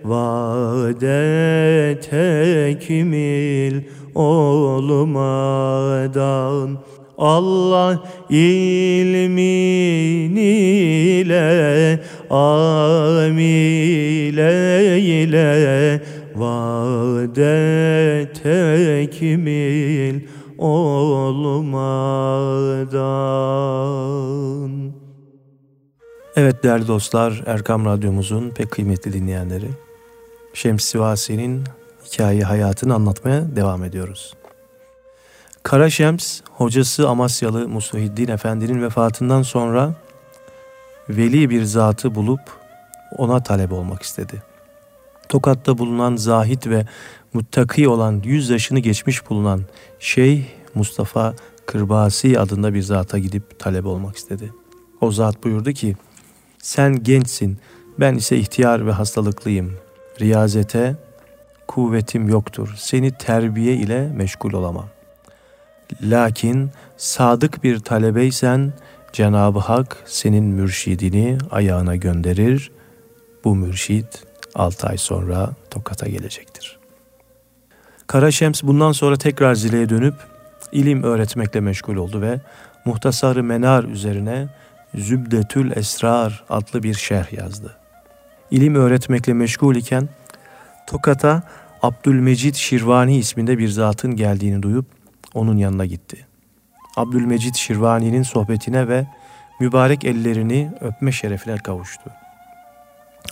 vade 0.10 2.00
tekmil 2.00 3.82
olmadan 4.16 5.06
Allah 7.18 8.04
ilmin 8.30 9.26
ile 10.36 12.00
amile 12.30 13.46
ile 15.00 16.02
vade 16.36 17.46
tekmil 18.44 20.20
olmadan. 20.58 21.76
Evet 26.38 26.64
değerli 26.64 26.88
dostlar, 26.88 27.44
Erkam 27.46 27.86
Radyomuzun 27.86 28.50
pek 28.50 28.72
kıymetli 28.72 29.14
dinleyenleri, 29.14 29.68
Şems 30.56 30.84
Sivasi'nin 30.84 31.64
hikaye 32.06 32.44
hayatını 32.44 32.94
anlatmaya 32.96 33.56
devam 33.56 33.84
ediyoruz. 33.84 34.34
Kara 35.64 35.90
Şems, 35.90 36.42
hocası 36.52 37.10
Amasyalı 37.10 37.70
Musahiddin 37.70 38.28
Efendi'nin 38.28 38.82
vefatından 38.82 39.42
sonra 39.42 39.94
veli 41.10 41.50
bir 41.50 41.64
zatı 41.64 42.16
bulup 42.16 42.40
ona 43.18 43.44
talep 43.44 43.72
olmak 43.72 44.02
istedi. 44.02 44.44
Tokat'ta 45.30 45.78
bulunan 45.78 46.16
zahit 46.16 46.68
ve 46.68 46.86
muttaki 47.34 47.88
olan 47.88 48.22
yüz 48.26 48.50
yaşını 48.50 48.80
geçmiş 48.80 49.30
bulunan 49.30 49.62
Şeyh 50.00 50.44
Mustafa 50.76 51.34
Kırbasi 51.66 52.40
adında 52.40 52.74
bir 52.74 52.82
zata 52.82 53.20
gidip 53.20 53.60
talep 53.60 53.86
olmak 53.86 54.16
istedi. 54.16 54.54
O 55.02 55.12
zat 55.12 55.44
buyurdu 55.44 55.72
ki, 55.72 55.96
sen 56.58 57.04
gençsin, 57.04 57.58
ben 58.00 58.16
ise 58.16 58.38
ihtiyar 58.38 58.88
ve 58.88 58.92
hastalıklıyım. 58.92 59.85
Riyazete 60.22 60.96
kuvvetim 61.68 62.30
yoktur. 62.30 62.74
Seni 62.78 63.12
terbiye 63.12 63.74
ile 63.74 64.10
meşgul 64.16 64.54
olamam. 64.54 64.86
Lakin 66.02 66.72
sadık 66.98 67.64
bir 67.64 67.80
talebeysen 67.80 68.74
Cenab-ı 69.14 69.60
Hak 69.60 69.98
senin 70.06 70.46
mürşidini 70.46 71.38
ayağına 71.52 71.96
gönderir. 71.96 72.72
Bu 73.44 73.56
mürşid 73.56 74.06
6 74.56 74.88
ay 74.88 74.98
sonra 74.98 75.50
Tokat'a 75.70 76.08
gelecektir. 76.08 76.80
Kara 78.08 78.32
Şems 78.32 78.64
bundan 78.64 78.92
sonra 78.92 79.18
tekrar 79.18 79.56
Zile'ye 79.56 79.90
dönüp 79.90 80.16
ilim 80.72 81.04
öğretmekle 81.04 81.60
meşgul 81.60 81.96
oldu 81.96 82.22
ve 82.22 82.40
Muhtasarı 82.86 83.44
Menar 83.44 83.84
üzerine 83.84 84.48
Zübdetül 84.96 85.72
Esrar 85.78 86.44
adlı 86.50 86.84
bir 86.84 86.94
şerh 86.94 87.34
yazdı. 87.34 87.78
İlim 88.52 88.76
öğretmekle 88.76 89.34
meşgul 89.34 89.76
iken 89.76 90.10
Tokat'a 90.88 91.44
Abdülmecid 91.82 92.56
Şirvani 92.56 93.18
isminde 93.18 93.58
bir 93.58 93.68
zatın 93.68 94.16
geldiğini 94.16 94.64
duyup 94.64 94.86
onun 95.34 95.58
yanına 95.58 95.86
gitti. 95.86 96.26
Abdülmecid 96.96 97.56
Şirvani'nin 97.56 98.24
sohbetine 98.24 98.88
ve 98.88 99.06
mübarek 99.60 100.06
ellerini 100.06 100.72
öpme 100.82 101.12
şerefine 101.12 101.58
kavuştu. 101.58 102.12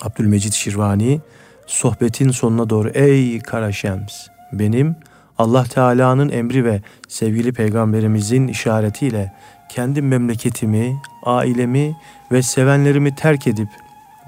Abdülmecid 0.01 0.53
Şirvani 0.53 1.21
sohbetin 1.67 2.31
sonuna 2.31 2.69
doğru 2.69 2.89
ey 2.89 3.39
Kara 3.39 3.71
Şems 3.71 4.27
benim 4.51 4.95
Allah 5.37 5.63
Teala'nın 5.63 6.29
emri 6.29 6.65
ve 6.65 6.81
sevgili 7.07 7.53
peygamberimizin 7.53 8.47
işaretiyle 8.47 9.33
kendi 9.69 10.01
memleketimi, 10.01 11.01
ailemi 11.23 11.95
ve 12.31 12.41
sevenlerimi 12.41 13.15
terk 13.15 13.47
edip 13.47 13.69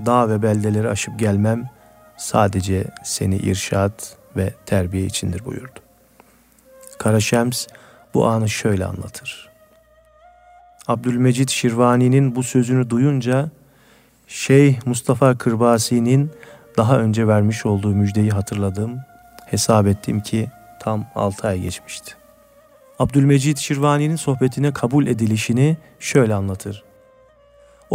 dağ 0.06 0.30
ve 0.30 0.42
beldeleri 0.42 0.90
aşıp 0.90 1.20
gelmem 1.20 1.70
sadece 2.18 2.86
seni 3.04 3.36
irşat 3.36 4.18
ve 4.36 4.54
terbiye 4.66 5.06
içindir 5.06 5.46
buyurdu. 5.46 5.80
Kara 7.00 7.20
Şems 7.20 7.68
bu 8.14 8.28
anı 8.28 8.50
şöyle 8.50 8.86
anlatır. 8.86 9.50
Abdülmecid 10.88 11.50
Şirvani'nin 11.50 12.36
bu 12.36 12.44
sözünü 12.44 12.90
duyunca 12.90 13.50
Şeyh 14.28 14.86
Mustafa 14.86 15.38
Kırbasi'nin 15.38 16.32
daha 16.78 17.00
önce 17.00 17.28
vermiş 17.28 17.66
olduğu 17.66 17.96
müjdeyi 17.96 18.32
hatırladım. 18.32 19.00
Hesap 19.46 19.88
ettim 19.88 20.22
ki 20.22 20.50
tam 20.80 21.06
6 21.16 21.48
ay 21.48 21.62
geçmişti. 21.62 22.16
Abdülmecid 23.00 23.58
Şirvani'nin 23.58 24.16
sohbetine 24.16 24.74
kabul 24.74 25.08
edilişini 25.08 25.78
şöyle 26.00 26.34
anlatır. 26.34 26.84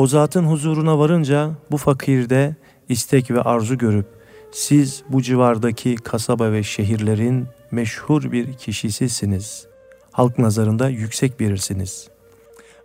O 0.01 0.07
zatın 0.07 0.45
huzuruna 0.45 0.99
varınca 0.99 1.51
bu 1.71 1.77
fakirde 1.77 2.57
istek 2.89 3.31
ve 3.31 3.43
arzu 3.43 3.79
görüp 3.79 4.07
siz 4.53 5.03
bu 5.09 5.23
civardaki 5.23 5.97
kasaba 5.97 6.53
ve 6.53 6.63
şehirlerin 6.63 7.47
meşhur 7.71 8.33
bir 8.33 8.53
kişisisiniz. 8.53 9.67
Halk 10.13 10.39
nazarında 10.39 10.89
yüksek 10.89 11.41
birirsiniz. 11.41 12.09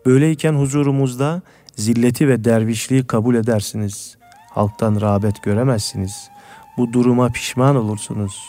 Böyleyken 0.05 0.53
huzurumuzda 0.53 1.41
zilleti 1.75 2.27
ve 2.27 2.43
dervişliği 2.43 3.07
kabul 3.07 3.35
edersiniz. 3.35 4.17
Halktan 4.51 5.01
rağbet 5.01 5.43
göremezsiniz. 5.43 6.29
Bu 6.77 6.93
duruma 6.93 7.29
pişman 7.29 7.75
olursunuz. 7.75 8.41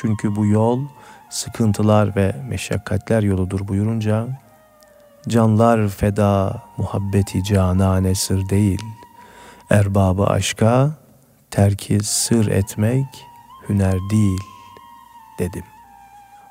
Çünkü 0.00 0.36
bu 0.36 0.46
yol 0.46 0.80
sıkıntılar 1.30 2.16
ve 2.16 2.36
meşakkatler 2.48 3.22
yoludur 3.22 3.68
buyurunca 3.68 4.45
canlar 5.28 5.88
feda 5.88 6.62
muhabbeti 6.76 7.44
canane 7.44 8.14
sır 8.14 8.48
değil. 8.48 8.82
Erbabı 9.70 10.26
aşka 10.26 10.90
terki 11.50 12.00
sır 12.04 12.46
etmek 12.46 13.06
hüner 13.68 13.98
değil 14.10 14.40
dedim. 15.38 15.64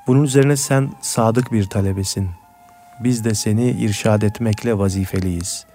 Bunun 0.07 0.23
üzerine 0.23 0.57
sen 0.57 0.91
sadık 1.01 1.51
bir 1.51 1.65
talebesin. 1.65 2.29
Biz 3.03 3.25
de 3.25 3.35
seni 3.35 3.71
irşad 3.71 4.21
etmekle 4.21 4.77
vazifeliyiz. 4.77 5.65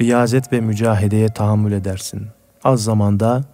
Riyazet 0.00 0.52
ve 0.52 0.60
mücahedeye 0.60 1.28
tahammül 1.28 1.72
edersin. 1.72 2.28
Az 2.64 2.84
zamanda 2.84 3.44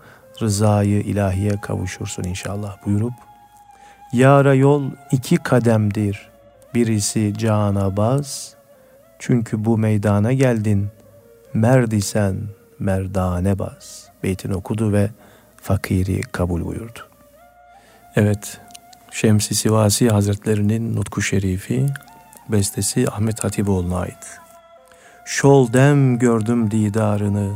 rızayı 0.43 1.01
ilahiye 1.01 1.61
kavuşursun 1.61 2.25
inşallah 2.25 2.77
buyurup 2.87 3.13
Yara 4.13 4.55
yol 4.55 4.83
iki 5.13 5.37
kademdir. 5.37 6.29
Birisi 6.75 7.35
cana 7.39 7.97
baz. 7.97 8.55
Çünkü 9.25 9.65
bu 9.65 9.79
meydana 9.79 10.33
geldin. 10.33 10.89
Merdisen 11.55 12.37
merdane 12.79 13.59
baz. 13.59 14.09
Beytini 14.23 14.55
okudu 14.55 14.93
ve 14.93 15.11
fakiri 15.57 16.21
kabul 16.21 16.65
buyurdu. 16.65 16.99
Evet, 18.17 18.61
Şemsi 19.11 19.55
Sivasi 19.55 20.09
Hazretlerinin 20.09 20.97
Nutku 20.97 21.23
Şerifi, 21.23 21.87
bestesi 22.49 23.11
Ahmet 23.11 23.45
Hatipoğlu'na 23.45 23.99
ait. 23.99 24.41
Şol 25.25 25.73
dem 25.73 26.19
gördüm 26.19 26.71
didarını, 26.71 27.53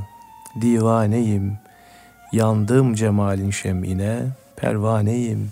divaneyim, 0.61 1.59
yandım 2.33 2.95
cemalin 2.95 3.51
şemine, 3.51 4.19
pervaneyim. 4.57 5.51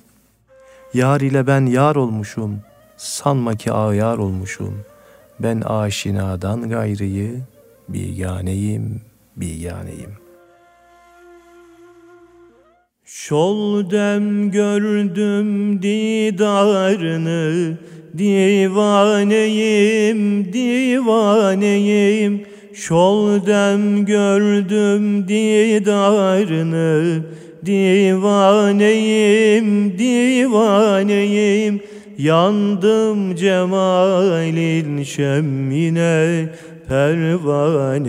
Yar 0.94 1.20
ile 1.20 1.46
ben 1.46 1.66
yar 1.66 1.96
olmuşum, 1.96 2.60
sanma 2.96 3.54
ki 3.54 3.72
ayar 3.72 4.18
olmuşum. 4.18 4.84
Ben 5.40 5.60
aşinadan 5.60 6.68
gayrıyı, 6.68 7.40
biganeyim, 7.88 9.00
biganeyim. 9.36 10.10
Şol 13.04 13.90
dem 13.90 14.50
gördüm 14.50 15.82
didarını, 15.82 17.78
divaneyim, 18.18 19.32
divaneyim. 20.52 22.46
Şol 22.74 23.46
dem 23.46 24.04
gördüm 24.04 25.28
didarını, 25.28 27.22
divaneyim, 27.66 28.88
divaneyim. 29.98 31.80
Yandım 32.18 33.34
cemalin 33.34 35.02
şemmine, 35.02 36.48
pervaneyim, 36.88 38.02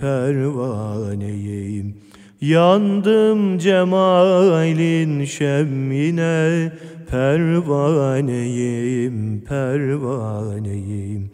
pervaneyim. 0.00 1.94
Yandım 2.40 3.58
cemalin 3.58 5.24
şemmine 5.24 6.72
Pervaneyim, 7.10 8.64
pervaneyim 9.48 11.30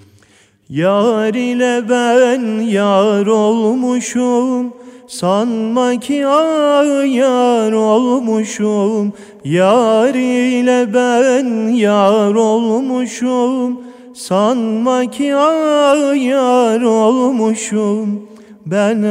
Yar 0.69 1.35
ile 1.35 1.88
ben 1.88 2.61
yar 2.61 3.27
olmuşum 3.27 4.73
Sanma 5.09 6.01
ki 6.01 6.27
ayar 6.27 7.73
olmuşum 7.73 9.12
Yar 9.45 10.15
ile 10.15 10.95
ben 10.95 11.69
yar 11.69 12.35
olmuşum 12.35 13.81
Sanma 14.15 15.11
ki 15.11 15.35
ayar 15.35 16.81
olmuşum 16.81 18.29
ben 18.67 19.03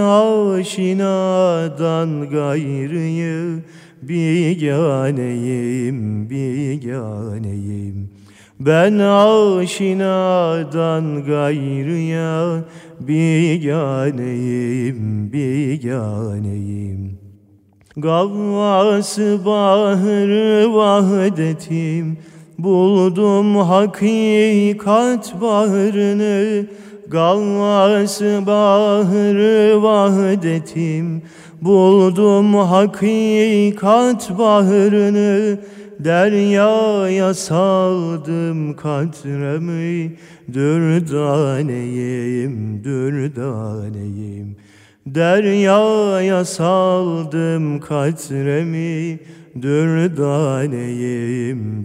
aşinadan 0.62 1.30
gayrıyı 2.30 3.63
biganeyim, 4.08 6.00
biganeyim. 6.30 8.10
Ben 8.60 8.93
aşinadan 9.60 10.65
gayrıya 11.26 12.63
biganeyim, 13.00 14.13
biganeyim. 15.34 17.12
Gavvası 17.97 19.39
bahrı 19.45 20.73
vahdetim, 20.73 22.17
buldum 22.60 23.56
hakikat 23.56 25.41
bahrını, 25.41 26.65
Gavvası 27.08 28.43
bahrı 28.47 29.84
vahdetim 29.84 31.23
Buldum 31.63 32.56
hakikat 32.56 34.38
bahrını. 34.38 35.60
Deryaya 35.99 37.34
saldım 37.34 38.75
katremi 38.75 40.17
Dürdaneyim, 40.53 42.03
dürdaneyim 42.84 44.56
Deryaya 45.05 46.45
saldım 46.45 47.79
katremi 47.79 49.19
dürdaneyim, 49.61 51.09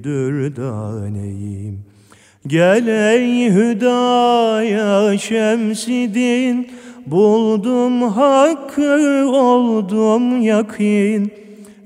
dürdaneyim. 0.04 1.78
Gel 2.46 2.86
ey 2.86 3.50
hüdaya 3.50 5.18
şemsidin, 5.18 6.68
buldum 7.06 8.02
hakkı 8.02 9.28
oldum 9.32 10.42
yakin. 10.42 11.32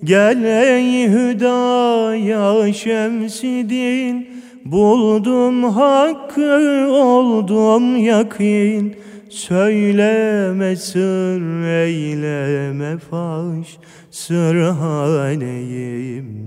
Gel 0.04 0.44
ey 0.44 1.08
hüdaya 1.08 2.72
şemsidin, 2.72 4.28
buldum 4.64 5.64
hakkı 5.64 6.86
oldum 6.90 7.96
yakin. 7.96 8.96
Söyleme 9.32 10.76
sır 10.76 11.64
eyleme 11.64 12.98
faş. 12.98 13.78
Sırhaneyim, 14.10 15.30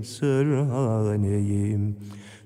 sırhaneyim. 0.04 1.96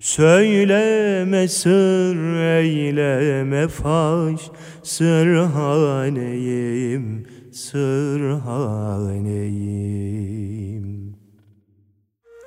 Söyleme 0.00 1.48
sır 1.48 2.16
eyleme 2.58 3.68
faş. 3.68 4.40
Sırhaneyim, 4.82 6.16
sırhaneyim. 7.52 8.50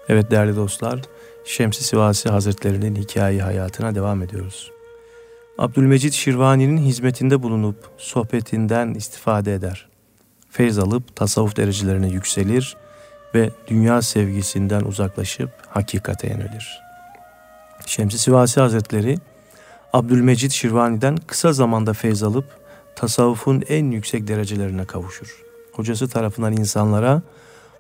Evet 0.10 0.32
değerli 0.32 0.56
dostlar, 0.56 1.02
Şemsi 1.46 1.84
Sivasi 1.84 2.30
Hazretlerinin 2.30 2.96
hikaye 2.96 3.42
hayatına 3.42 3.96
devam 3.96 4.22
ediyoruz. 4.22 4.72
Abdülmecid 5.58 6.14
Şirvani'nin 6.14 6.78
hizmetinde 6.78 7.44
bulunup 7.44 7.76
sohbetinden 7.98 8.94
istifade 8.94 9.54
eder. 9.54 9.88
Feyz 10.50 10.80
alıp 10.80 11.16
tasavvuf 11.16 11.56
derecelerine 11.56 12.08
yükselir 12.08 12.78
ve 13.36 13.50
dünya 13.68 14.02
sevgisinden 14.02 14.82
uzaklaşıp 14.82 15.50
hakikate 15.70 16.28
yönelir. 16.28 16.82
Şemsi 17.86 18.20
Sivasi 18.20 18.60
Hazretleri 18.60 19.18
Abdülmecid 19.94 20.52
Şirvani'den 20.52 21.18
kısa 21.28 21.54
zamanda 21.54 21.94
feyz 21.94 22.24
alıp 22.24 22.46
tasavvufun 22.96 23.64
en 23.70 23.92
yüksek 23.92 24.28
derecelerine 24.28 24.86
kavuşur. 24.86 25.44
Hocası 25.72 26.08
tarafından 26.08 26.54
insanlara 26.54 27.22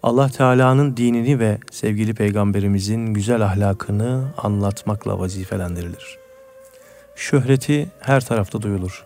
Allah 0.04 0.30
Teala'nın 0.30 0.98
dinini 0.98 1.40
ve 1.40 1.58
sevgili 1.72 2.14
peygamberimizin 2.14 3.14
güzel 3.14 3.42
ahlakını 3.46 4.34
anlatmakla 4.38 5.20
vazifelendirilir. 5.20 6.23
Şöhreti 7.15 7.88
her 7.99 8.26
tarafta 8.26 8.62
duyulur. 8.62 9.06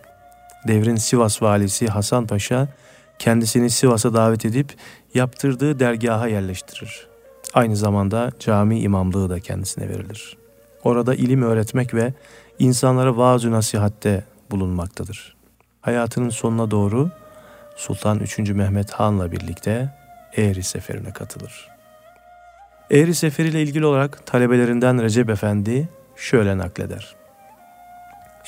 Devrin 0.68 0.96
Sivas 0.96 1.42
valisi 1.42 1.86
Hasan 1.86 2.26
Paşa 2.26 2.68
kendisini 3.18 3.70
Sivas'a 3.70 4.14
davet 4.14 4.44
edip 4.44 4.74
yaptırdığı 5.14 5.80
dergaha 5.80 6.28
yerleştirir. 6.28 7.06
Aynı 7.54 7.76
zamanda 7.76 8.30
cami 8.38 8.80
imamlığı 8.80 9.30
da 9.30 9.40
kendisine 9.40 9.88
verilir. 9.88 10.36
Orada 10.84 11.14
ilim 11.14 11.42
öğretmek 11.42 11.94
ve 11.94 12.12
insanlara 12.58 13.16
vaaz-ı 13.16 13.50
nasihatte 13.50 14.24
bulunmaktadır. 14.50 15.36
Hayatının 15.80 16.30
sonuna 16.30 16.70
doğru 16.70 17.10
Sultan 17.76 18.20
3. 18.20 18.38
Mehmet 18.38 18.90
Han'la 18.90 19.32
birlikte 19.32 19.94
Eğri 20.36 20.62
Seferi'ne 20.62 21.12
katılır. 21.12 21.68
Eğri 22.90 23.14
Seferi 23.14 23.48
ile 23.48 23.62
ilgili 23.62 23.86
olarak 23.86 24.26
talebelerinden 24.26 25.02
Recep 25.02 25.30
Efendi 25.30 25.88
şöyle 26.16 26.58
nakleder. 26.58 27.17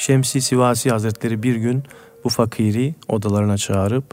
Şemsi 0.00 0.40
Sivasi 0.40 0.90
Hazretleri 0.90 1.42
bir 1.42 1.56
gün 1.56 1.84
bu 2.24 2.28
fakiri 2.28 2.94
odalarına 3.08 3.56
çağırıp 3.56 4.04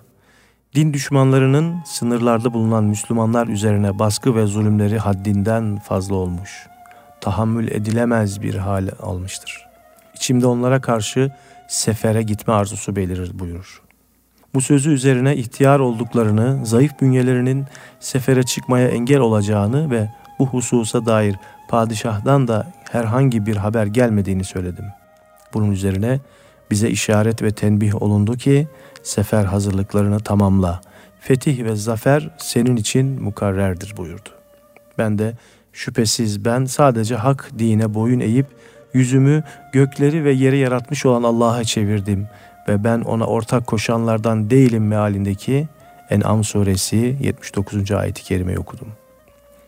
din 0.76 0.94
düşmanlarının 0.94 1.76
sınırlarda 1.86 2.54
bulunan 2.54 2.84
Müslümanlar 2.84 3.48
üzerine 3.48 4.00
baskı 4.00 4.36
ve 4.36 4.46
zulümleri 4.46 4.98
haddinden 4.98 5.80
fazla 5.80 6.16
olmuş. 6.16 6.68
Tahammül 7.22 7.72
edilemez 7.72 8.42
bir 8.42 8.56
hal 8.56 8.90
almıştır. 9.02 9.68
İçimde 10.16 10.48
onlara 10.48 10.82
karşı 10.82 11.32
sefere 11.68 12.24
gitme 12.24 12.54
arzusu 12.54 12.96
belirir 12.96 13.40
buyurur. 13.40 13.82
Bu 14.54 14.62
sözü 14.62 14.92
üzerine 14.92 15.36
ihtiyar 15.36 15.80
olduklarını, 15.80 16.66
zayıf 16.66 17.02
bünyelerinin 17.02 17.66
sefere 18.00 18.44
çıkmaya 18.44 18.88
engel 18.88 19.20
olacağını 19.20 19.92
ve 19.92 20.10
bu 20.40 20.48
hususa 20.48 21.06
dair 21.06 21.36
padişahdan 21.70 22.48
da 22.48 22.74
herhangi 22.92 23.46
bir 23.46 23.56
haber 23.56 23.86
gelmediğini 23.86 24.44
söyledim.'' 24.44 25.07
Bunun 25.54 25.72
üzerine 25.72 26.20
bize 26.72 26.90
işaret 26.90 27.42
ve 27.42 27.52
tenbih 27.52 28.02
olundu 28.02 28.38
ki 28.38 28.68
sefer 29.04 29.46
hazırlıklarını 29.46 30.20
tamamla. 30.20 30.82
Fetih 31.20 31.64
ve 31.64 31.76
zafer 31.76 32.30
senin 32.38 32.76
için 32.76 33.22
mukarrerdir 33.22 33.98
buyurdu. 33.98 34.30
Ben 34.98 35.18
de 35.18 35.34
şüphesiz 35.74 36.46
ben 36.46 36.66
sadece 36.66 37.16
hak 37.16 37.52
dine 37.60 37.94
boyun 37.94 38.20
eğip 38.20 38.46
yüzümü 38.94 39.44
gökleri 39.74 40.24
ve 40.24 40.32
yeri 40.32 40.58
yaratmış 40.58 41.06
olan 41.06 41.24
Allah'a 41.24 41.64
çevirdim 41.64 42.28
ve 42.68 42.84
ben 42.84 43.02
ona 43.02 43.26
ortak 43.26 43.68
koşanlardan 43.68 44.50
değilim 44.50 44.88
mealindeki 44.88 45.68
En'am 46.10 46.44
suresi 46.44 47.16
79. 47.22 47.92
ayeti 47.92 48.24
kerimeyi 48.24 48.60
okudum. 48.60 48.88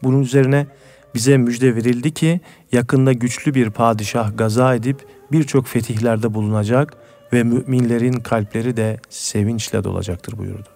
Bunun 0.03 0.21
üzerine 0.21 0.67
bize 1.15 1.37
müjde 1.37 1.75
verildi 1.75 2.13
ki 2.13 2.41
yakında 2.71 3.13
güçlü 3.13 3.53
bir 3.53 3.69
padişah 3.69 4.37
gaza 4.37 4.75
edip 4.75 5.05
birçok 5.31 5.67
fetihlerde 5.67 6.33
bulunacak 6.33 6.97
ve 7.33 7.43
müminlerin 7.43 8.13
kalpleri 8.13 8.77
de 8.77 8.99
sevinçle 9.09 9.83
dolacaktır 9.83 10.37
buyurdu. 10.37 10.67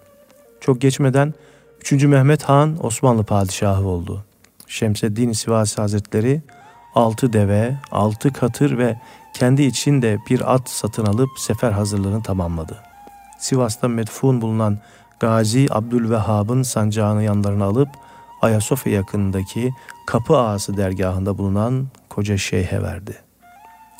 Çok 0.60 0.80
geçmeden 0.80 1.34
3. 1.80 1.92
Mehmet 2.04 2.42
Han 2.42 2.86
Osmanlı 2.86 3.24
padişahı 3.24 3.86
oldu. 3.86 4.24
Şemseddin 4.66 5.32
Sivasi 5.32 5.80
Hazretleri 5.80 6.42
altı 6.94 7.32
deve, 7.32 7.76
altı 7.90 8.32
katır 8.32 8.78
ve 8.78 9.00
kendi 9.34 9.62
içinde 9.62 10.18
bir 10.30 10.54
at 10.54 10.70
satın 10.70 11.06
alıp 11.06 11.28
sefer 11.38 11.72
hazırlığını 11.72 12.22
tamamladı. 12.22 12.78
Sivas'ta 13.38 13.88
medfun 13.88 14.40
bulunan 14.40 14.78
Gazi 15.20 15.66
Abdülvehhab'ın 15.70 16.62
sancağını 16.62 17.22
yanlarına 17.22 17.64
alıp 17.64 17.88
Ayasofya 18.44 18.92
yakınındaki 18.92 19.72
Kapı 20.06 20.36
Ağası 20.36 20.76
dergahında 20.76 21.38
bulunan 21.38 21.86
koca 22.08 22.38
şeyhe 22.38 22.82
verdi. 22.82 23.16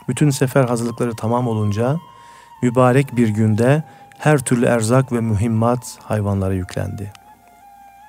Bütün 0.08 0.30
sefer 0.30 0.64
hazırlıkları 0.64 1.12
tamam 1.16 1.48
olunca 1.48 1.96
mübarek 2.62 3.16
bir 3.16 3.28
günde 3.28 3.82
her 4.18 4.38
türlü 4.38 4.66
erzak 4.66 5.12
ve 5.12 5.20
mühimmat 5.20 5.98
hayvanlara 6.02 6.54
yüklendi. 6.54 7.12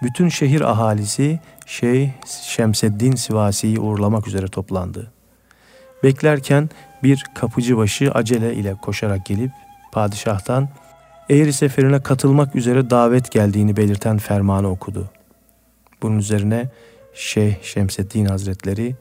Bütün 0.04 0.30
şehir 0.30 0.62
ahalisi 0.62 1.40
Şeyh 1.66 2.10
Şemseddin 2.26 3.16
Sivasi'yi 3.16 3.80
uğurlamak 3.80 4.28
üzere 4.28 4.48
toplandı. 4.48 5.12
Beklerken 6.04 6.70
bir 7.04 7.26
kapıcıbaşı 7.36 8.12
acele 8.12 8.54
ile 8.54 8.76
koşarak 8.76 9.26
gelip 9.26 9.52
padişahtan 9.92 10.70
Eğri 11.30 11.54
seferine 11.54 12.00
katılmak 12.00 12.56
üzere 12.56 12.90
davet 12.90 13.32
geldiğini 13.32 13.78
belirten 13.78 14.18
fermanı 14.18 14.70
okudu. 14.70 15.10
Bunun 16.06 16.18
üzerine 16.18 16.70
Şeyh 17.14 17.64
Şemseddin 17.64 18.26
Hazretleri 18.26 18.96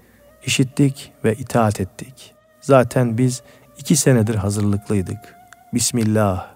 işittik 0.47 1.13
ve 1.25 1.35
itaat 1.35 1.81
ettik. 1.81 2.35
Zaten 2.61 3.19
biz 3.19 3.43
iki 3.79 3.97
senedir 3.97 4.35
hazırlıklıydık. 4.35 5.19
Bismillah 5.75 6.47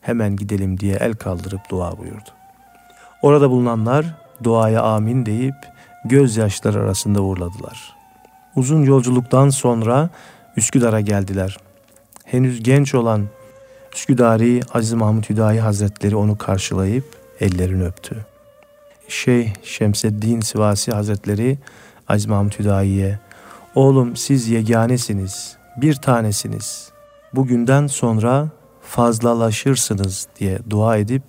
hemen 0.00 0.36
gidelim 0.36 0.80
diye 0.80 0.94
el 0.94 1.14
kaldırıp 1.14 1.60
dua 1.70 1.98
buyurdu. 1.98 2.30
Orada 3.22 3.50
bulunanlar 3.50 4.06
duaya 4.44 4.82
amin 4.82 5.26
deyip 5.26 5.54
gözyaşları 6.04 6.80
arasında 6.80 7.22
uğurladılar. 7.22 7.96
Uzun 8.56 8.82
yolculuktan 8.82 9.50
sonra 9.50 10.10
Üsküdar'a 10.56 11.00
geldiler. 11.00 11.56
Henüz 12.24 12.62
genç 12.62 12.94
olan 12.94 13.28
Üsküdari 13.94 14.60
Aziz 14.74 14.92
Mahmut 14.92 15.30
Hüdayi 15.30 15.60
Hazretleri 15.60 16.16
onu 16.16 16.38
karşılayıp 16.38 17.04
ellerini 17.40 17.84
öptü. 17.84 18.31
Şeyh 19.12 19.48
Şemseddin 19.62 20.40
Sivasi 20.40 20.92
Hazretleri 20.92 21.58
Aziz 22.08 22.26
Mahmut 22.26 22.58
Hüdayi'ye 22.58 23.18
Oğlum 23.74 24.16
siz 24.16 24.48
yeganesiniz, 24.48 25.56
bir 25.76 25.94
tanesiniz. 25.94 26.90
Bugünden 27.34 27.86
sonra 27.86 28.48
fazlalaşırsınız 28.82 30.28
diye 30.40 30.58
dua 30.70 30.96
edip 30.96 31.22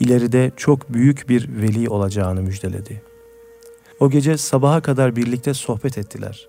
ileride 0.00 0.52
çok 0.56 0.94
büyük 0.94 1.28
bir 1.28 1.62
veli 1.62 1.88
olacağını 1.88 2.42
müjdeledi. 2.42 3.02
O 4.00 4.10
gece 4.10 4.38
sabaha 4.38 4.80
kadar 4.80 5.16
birlikte 5.16 5.54
sohbet 5.54 5.98
ettiler. 5.98 6.46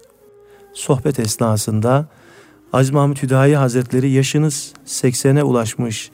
Sohbet 0.73 1.19
esnasında 1.19 2.07
Aziz 2.73 2.91
Mahmut 2.91 3.23
Hüdayi 3.23 3.55
Hazretleri 3.55 4.09
yaşınız 4.09 4.73
80'e 4.85 5.43
ulaşmış, 5.43 6.11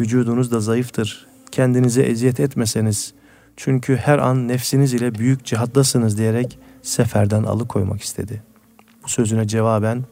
vücudunuz 0.00 0.52
da 0.52 0.60
zayıftır. 0.60 1.26
Kendinize 1.50 2.02
eziyet 2.02 2.40
etmeseniz 2.40 3.14
çünkü 3.56 3.96
her 3.96 4.18
an 4.18 4.48
nefsiniz 4.48 4.94
ile 4.94 5.14
büyük 5.14 5.44
cihaddasınız 5.44 6.18
diyerek 6.18 6.58
seferden 6.82 7.42
alıkoymak 7.42 8.02
istedi. 8.02 8.42
Bu 9.04 9.08
sözüne 9.08 9.48
cevaben 9.48 10.04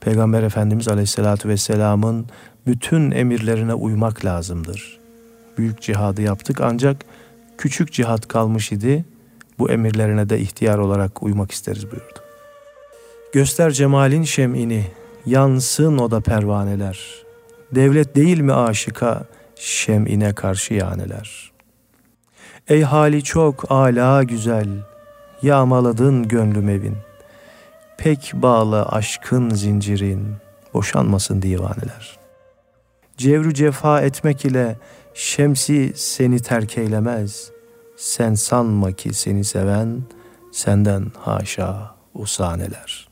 Peygamber 0.00 0.42
Efendimiz 0.42 0.88
Aleyhisselatü 0.88 1.48
Vesselam'ın 1.48 2.26
bütün 2.66 3.10
emirlerine 3.10 3.74
uymak 3.74 4.24
lazımdır. 4.24 4.98
Büyük 5.58 5.82
cihadı 5.82 6.22
yaptık 6.22 6.60
ancak 6.60 7.04
küçük 7.58 7.92
cihat 7.92 8.28
kalmış 8.28 8.72
idi. 8.72 9.04
bu 9.58 9.70
emirlerine 9.70 10.28
de 10.28 10.40
ihtiyar 10.40 10.78
olarak 10.78 11.22
uymak 11.22 11.50
isteriz 11.50 11.90
buyurdu. 11.90 12.18
Göster 13.32 13.70
cemalin 13.70 14.22
şem'ini, 14.22 14.84
yansın 15.26 15.98
o 15.98 16.10
da 16.10 16.20
pervaneler. 16.20 16.98
Devlet 17.74 18.16
değil 18.16 18.40
mi 18.40 18.52
aşıka, 18.52 19.24
şem'ine 19.56 20.34
karşı 20.34 20.74
yaneler. 20.74 21.47
Ey 22.68 22.82
hali 22.82 23.24
çok 23.24 23.72
ala 23.72 24.22
güzel, 24.22 24.68
yağmaladın 25.42 26.28
gönlüm 26.28 26.68
evin. 26.68 26.96
Pek 27.98 28.32
bağlı 28.34 28.86
aşkın 28.86 29.50
zincirin, 29.50 30.36
boşanmasın 30.74 31.42
divaneler. 31.42 32.18
Cevru 33.16 33.54
cefa 33.54 34.00
etmek 34.00 34.44
ile 34.44 34.76
şemsi 35.14 35.92
seni 35.96 36.42
terk 36.42 36.78
eylemez. 36.78 37.50
Sen 37.96 38.34
sanma 38.34 38.92
ki 38.92 39.14
seni 39.14 39.44
seven, 39.44 40.02
senden 40.52 41.12
haşa 41.18 41.94
usaneler. 42.14 43.08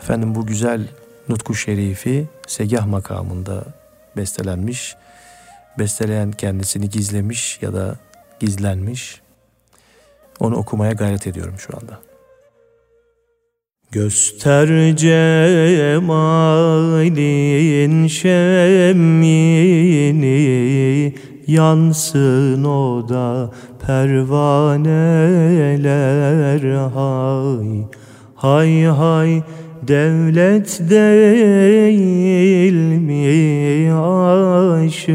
Efendim 0.00 0.34
bu 0.34 0.46
güzel 0.46 0.88
Nutku 1.28 1.54
Şerifi 1.54 2.28
Segah 2.46 2.86
makamında 2.86 3.64
bestelenmiş. 4.16 4.96
Besteleyen 5.78 6.32
kendisini 6.32 6.90
gizlemiş 6.90 7.58
ya 7.62 7.74
da 7.74 7.96
gizlenmiş. 8.42 9.20
Onu 10.40 10.56
okumaya 10.56 10.92
gayret 10.92 11.26
ediyorum 11.26 11.54
şu 11.58 11.76
anda. 11.76 11.98
Göster 13.90 14.96
cemalin 14.96 16.06
şemini 18.06 19.12
Yansın 21.46 22.64
o 22.64 23.06
pervaneler 23.86 25.02
hay 26.94 27.84
Hay 28.34 28.82
hay 28.82 29.42
devlet 29.82 30.80
değil 30.90 32.74
mi 32.98 33.92
aşıka 33.92 35.12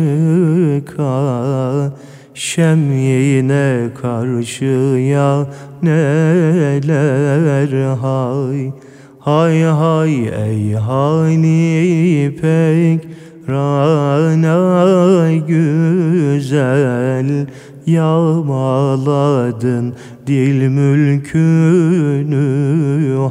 Şemyine 2.37 3.89
karşıya 4.01 5.47
neler? 5.81 7.95
Hay 7.95 8.71
Hay 9.19 9.61
hay 9.61 10.27
ey 10.27 10.73
hali 10.73 12.35
pek 12.41 13.07
ranay 13.49 15.45
güzel 15.45 17.47
Yağmaladın 17.85 19.93
dil 20.27 20.67
mülkünü. 20.67 22.37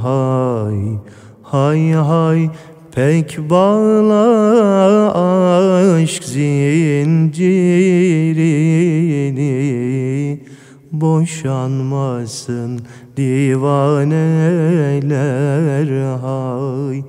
Hay 0.03 0.77
Hay 1.43 1.93
hay 1.93 2.51
Pek 2.97 3.39
bağla 3.51 4.25
aşk 6.01 6.25
zincirini. 6.25 7.61
Boşanmasın 10.93 12.81
divaneler 13.17 14.27
hay 16.17 17.03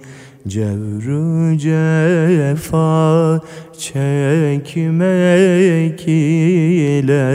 Cevru 0.47 1.58
cefa 1.58 3.41
çekmek 3.78 4.88
ile. 6.08 7.30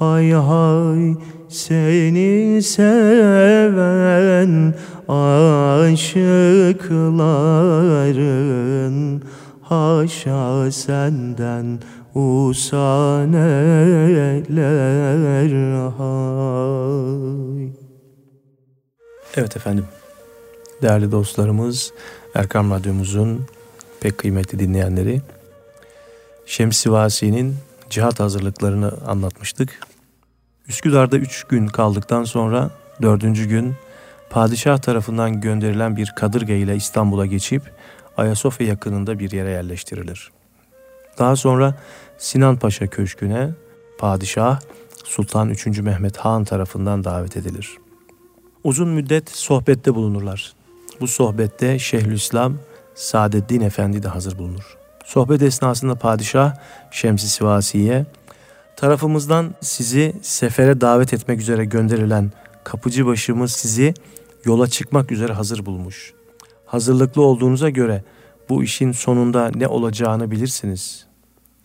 Hay 0.00 0.32
hay 0.32 1.14
seni 1.48 2.62
seven 2.62 3.74
aşıkların 5.08 6.24
Haşa 9.62 10.72
senden 10.72 11.78
usaneler 12.14 13.40
hay 15.98 17.68
Evet 19.36 19.56
efendim, 19.56 19.84
değerli 20.82 21.12
dostlarımız, 21.12 21.92
Erkam 22.34 22.70
Radyomuzun 22.70 23.46
pek 24.00 24.18
kıymetli 24.18 24.58
dinleyenleri, 24.58 25.20
Şems-i 26.46 26.92
Vasi'nin 26.92 27.56
cihat 27.90 28.20
hazırlıklarını 28.20 28.92
anlatmıştık. 29.06 29.89
Üsküdar'da 30.70 31.16
üç 31.16 31.44
gün 31.44 31.66
kaldıktan 31.66 32.24
sonra 32.24 32.70
dördüncü 33.02 33.48
gün 33.48 33.74
padişah 34.30 34.78
tarafından 34.78 35.40
gönderilen 35.40 35.96
bir 35.96 36.12
kadırga 36.16 36.52
ile 36.52 36.76
İstanbul'a 36.76 37.26
geçip 37.26 37.62
Ayasofya 38.16 38.66
yakınında 38.66 39.18
bir 39.18 39.30
yere 39.30 39.50
yerleştirilir. 39.50 40.30
Daha 41.18 41.36
sonra 41.36 41.74
Sinan 42.18 42.56
Paşa 42.56 42.86
Köşkü'ne 42.86 43.50
padişah 43.98 44.60
Sultan 45.04 45.48
3. 45.48 45.66
Mehmet 45.66 46.16
Han 46.16 46.44
tarafından 46.44 47.04
davet 47.04 47.36
edilir. 47.36 47.76
Uzun 48.64 48.88
müddet 48.88 49.30
sohbette 49.30 49.94
bulunurlar. 49.94 50.52
Bu 51.00 51.08
sohbette 51.08 51.78
Şeyhülislam 51.78 52.54
Saadettin 52.94 53.60
Efendi 53.60 54.02
de 54.02 54.08
hazır 54.08 54.38
bulunur. 54.38 54.76
Sohbet 55.04 55.42
esnasında 55.42 55.94
padişah 55.94 56.54
Şems-i 56.90 57.28
Sivasi'ye 57.28 58.06
tarafımızdan 58.80 59.54
sizi 59.60 60.12
sefere 60.22 60.80
davet 60.80 61.14
etmek 61.14 61.40
üzere 61.40 61.64
gönderilen 61.64 62.32
kapıcı 62.64 63.06
başımız 63.06 63.52
sizi 63.52 63.94
yola 64.44 64.66
çıkmak 64.66 65.12
üzere 65.12 65.32
hazır 65.32 65.66
bulmuş. 65.66 66.14
Hazırlıklı 66.66 67.22
olduğunuza 67.22 67.70
göre 67.70 68.04
bu 68.48 68.64
işin 68.64 68.92
sonunda 68.92 69.50
ne 69.54 69.66
olacağını 69.66 70.30
bilirsiniz. 70.30 71.06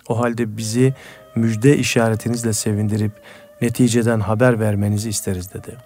O 0.09 0.19
halde 0.19 0.57
bizi 0.57 0.93
müjde 1.35 1.77
işaretinizle 1.77 2.53
sevindirip 2.53 3.11
neticeden 3.61 4.19
haber 4.19 4.59
vermenizi 4.59 5.09
isteriz 5.09 5.53
dedi. 5.53 5.77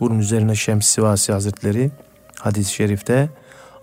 Bunun 0.00 0.18
üzerine 0.18 0.54
Şems 0.54 0.86
Sivasi 0.86 1.32
Hazretleri 1.32 1.90
hadis-i 2.38 2.74
şerifte 2.74 3.28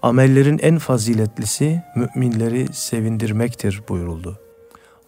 amellerin 0.01 0.59
en 0.61 0.77
faziletlisi 0.77 1.83
müminleri 1.95 2.73
sevindirmektir 2.73 3.81
buyuruldu. 3.89 4.40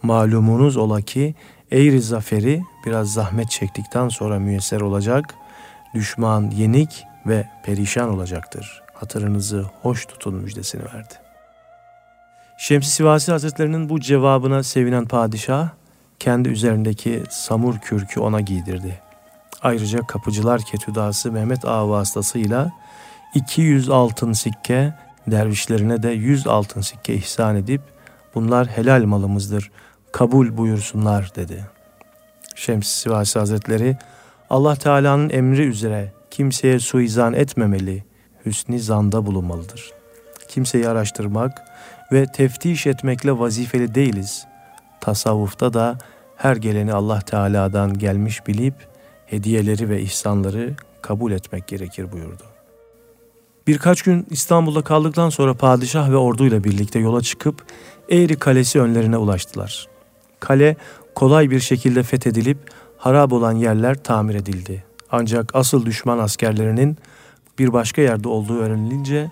Malumunuz 0.04 0.76
ola 0.76 1.00
ki 1.00 1.34
eğri 1.70 2.00
zaferi 2.00 2.62
biraz 2.86 3.12
zahmet 3.12 3.50
çektikten 3.50 4.08
sonra 4.08 4.38
müyesser 4.38 4.80
olacak, 4.80 5.34
düşman 5.94 6.50
yenik 6.50 7.04
ve 7.26 7.48
perişan 7.64 8.08
olacaktır. 8.08 8.82
Hatırınızı 8.94 9.64
hoş 9.82 10.06
tutun 10.06 10.34
müjdesini 10.34 10.82
verdi. 10.84 11.14
Şems-i 12.58 12.90
Sivasi 12.90 13.32
Hazretlerinin 13.32 13.88
bu 13.88 14.00
cevabına 14.00 14.62
sevinen 14.62 15.04
padişah, 15.04 15.68
kendi 16.20 16.48
üzerindeki 16.48 17.22
samur 17.30 17.78
kürkü 17.78 18.20
ona 18.20 18.40
giydirdi. 18.40 19.00
Ayrıca 19.62 20.00
kapıcılar 20.06 20.60
ketüdası 20.60 21.32
Mehmet 21.32 21.64
Ağa 21.64 21.88
vasıtasıyla 21.88 22.72
200 23.34 23.90
altın 23.90 24.32
sikke, 24.32 24.94
dervişlerine 25.26 26.02
de 26.02 26.08
100 26.08 26.46
altın 26.46 26.80
sikke 26.80 27.14
ihsan 27.14 27.56
edip 27.56 27.80
bunlar 28.34 28.66
helal 28.66 29.04
malımızdır, 29.04 29.70
kabul 30.14 30.56
buyursunlar 30.56 31.32
dedi. 31.36 31.64
Şems 32.54 32.88
Sivasi 32.88 33.38
Hazretleri 33.38 33.96
Allah 34.50 34.76
Teala'nın 34.76 35.30
emri 35.30 35.62
üzere 35.62 36.12
kimseye 36.30 36.78
suizan 36.78 37.32
etmemeli, 37.32 38.04
hüsni 38.46 38.80
zanda 38.80 39.26
bulunmalıdır. 39.26 39.92
Kimseyi 40.48 40.88
araştırmak 40.88 41.62
ve 42.12 42.26
teftiş 42.26 42.86
etmekle 42.86 43.38
vazifeli 43.38 43.94
değiliz. 43.94 44.46
Tasavvufta 45.00 45.74
da 45.74 45.98
her 46.36 46.56
geleni 46.56 46.92
Allah 46.92 47.20
Teala'dan 47.20 47.98
gelmiş 47.98 48.46
bilip 48.46 48.74
hediyeleri 49.26 49.88
ve 49.88 50.00
ihsanları 50.00 50.74
kabul 51.02 51.32
etmek 51.32 51.68
gerekir 51.68 52.12
buyurdu. 52.12 52.44
Birkaç 53.66 54.02
gün 54.02 54.26
İstanbul'da 54.30 54.82
kaldıktan 54.82 55.30
sonra 55.30 55.54
padişah 55.54 56.10
ve 56.10 56.16
orduyla 56.16 56.64
birlikte 56.64 56.98
yola 56.98 57.20
çıkıp 57.20 57.62
Eğri 58.10 58.36
Kalesi 58.36 58.80
önlerine 58.80 59.16
ulaştılar. 59.16 59.93
Kale 60.44 60.76
kolay 61.14 61.50
bir 61.50 61.60
şekilde 61.60 62.02
fethedilip 62.02 62.58
harap 62.98 63.32
olan 63.32 63.52
yerler 63.52 64.02
tamir 64.02 64.34
edildi. 64.34 64.84
Ancak 65.10 65.54
asıl 65.54 65.86
düşman 65.86 66.18
askerlerinin 66.18 66.98
bir 67.58 67.72
başka 67.72 68.02
yerde 68.02 68.28
olduğu 68.28 68.58
öğrenilince 68.58 69.30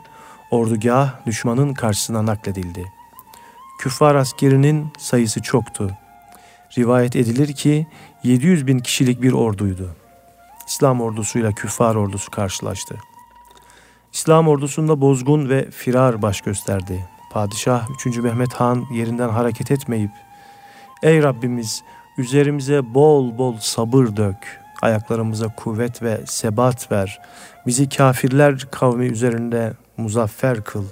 ordugah 0.50 1.26
düşmanın 1.26 1.74
karşısına 1.74 2.26
nakledildi. 2.26 2.84
Küffar 3.80 4.14
askerinin 4.14 4.86
sayısı 4.98 5.42
çoktu. 5.42 5.90
Rivayet 6.78 7.16
edilir 7.16 7.52
ki 7.52 7.86
700 8.22 8.66
bin 8.66 8.78
kişilik 8.78 9.22
bir 9.22 9.32
orduydu. 9.32 9.90
İslam 10.66 11.00
ordusuyla 11.00 11.52
küffar 11.52 11.94
ordusu 11.94 12.30
karşılaştı. 12.30 12.96
İslam 14.12 14.48
ordusunda 14.48 15.00
bozgun 15.00 15.48
ve 15.48 15.70
firar 15.70 16.22
baş 16.22 16.40
gösterdi. 16.40 17.08
Padişah 17.32 17.88
3. 18.06 18.16
Mehmet 18.16 18.54
Han 18.54 18.84
yerinden 18.92 19.28
hareket 19.28 19.70
etmeyip 19.70 20.10
Ey 21.02 21.22
Rabbimiz 21.22 21.82
üzerimize 22.18 22.94
bol 22.94 23.38
bol 23.38 23.56
sabır 23.60 24.16
dök, 24.16 24.60
ayaklarımıza 24.82 25.48
kuvvet 25.48 26.02
ve 26.02 26.20
sebat 26.26 26.92
ver, 26.92 27.20
bizi 27.66 27.88
kafirler 27.88 28.58
kavmi 28.70 29.06
üzerinde 29.06 29.72
muzaffer 29.96 30.64
kıl 30.64 30.84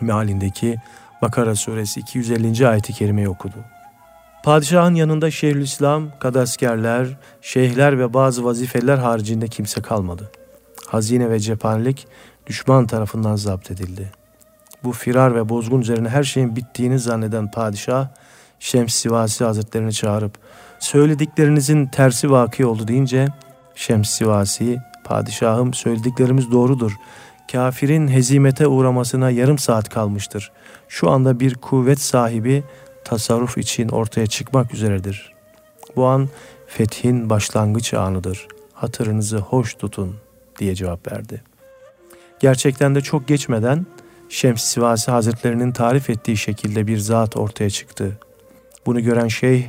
mealindeki 0.00 0.76
Bakara 1.22 1.54
suresi 1.54 2.00
250. 2.00 2.68
ayeti 2.68 2.92
kerimeyi 2.92 3.28
okudu. 3.28 3.54
Padişahın 4.44 4.94
yanında 4.94 5.30
Şeyhülislam, 5.30 6.08
kadaskerler, 6.18 7.08
şeyhler 7.42 7.98
ve 7.98 8.14
bazı 8.14 8.44
vazifeler 8.44 8.98
haricinde 8.98 9.48
kimse 9.48 9.82
kalmadı. 9.82 10.30
Hazine 10.86 11.30
ve 11.30 11.40
cephanelik 11.40 12.06
düşman 12.46 12.86
tarafından 12.86 13.36
zapt 13.36 13.70
edildi. 13.70 14.12
Bu 14.84 14.92
firar 14.92 15.34
ve 15.34 15.48
bozgun 15.48 15.80
üzerine 15.80 16.08
her 16.08 16.24
şeyin 16.24 16.56
bittiğini 16.56 16.98
zanneden 16.98 17.50
padişah, 17.50 18.08
Şems 18.58 18.94
Sivasi 18.94 19.44
Hazretlerini 19.44 19.92
çağırıp 19.92 20.38
söylediklerinizin 20.78 21.86
tersi 21.86 22.30
vaki 22.30 22.66
oldu 22.66 22.88
deyince 22.88 23.28
Şems 23.74 24.10
Sivasi, 24.10 24.78
padişahım 25.04 25.74
söylediklerimiz 25.74 26.52
doğrudur. 26.52 26.92
Kafirin 27.52 28.08
hezimete 28.08 28.66
uğramasına 28.66 29.30
yarım 29.30 29.58
saat 29.58 29.88
kalmıştır. 29.88 30.52
Şu 30.88 31.10
anda 31.10 31.40
bir 31.40 31.54
kuvvet 31.54 32.00
sahibi 32.00 32.64
tasarruf 33.04 33.58
için 33.58 33.88
ortaya 33.88 34.26
çıkmak 34.26 34.74
üzeredir. 34.74 35.32
Bu 35.96 36.06
an 36.06 36.28
fethin 36.66 37.30
başlangıç 37.30 37.94
anıdır. 37.94 38.48
Hatırınızı 38.72 39.38
hoş 39.38 39.74
tutun 39.74 40.16
diye 40.58 40.74
cevap 40.74 41.12
verdi. 41.12 41.42
Gerçekten 42.40 42.94
de 42.94 43.00
çok 43.00 43.28
geçmeden 43.28 43.86
Şems 44.28 44.62
Sivasi 44.62 45.10
Hazretlerinin 45.10 45.72
tarif 45.72 46.10
ettiği 46.10 46.36
şekilde 46.36 46.86
bir 46.86 46.98
zat 46.98 47.36
ortaya 47.36 47.70
çıktı. 47.70 48.18
Bunu 48.86 49.00
gören 49.00 49.28
şeyh 49.28 49.64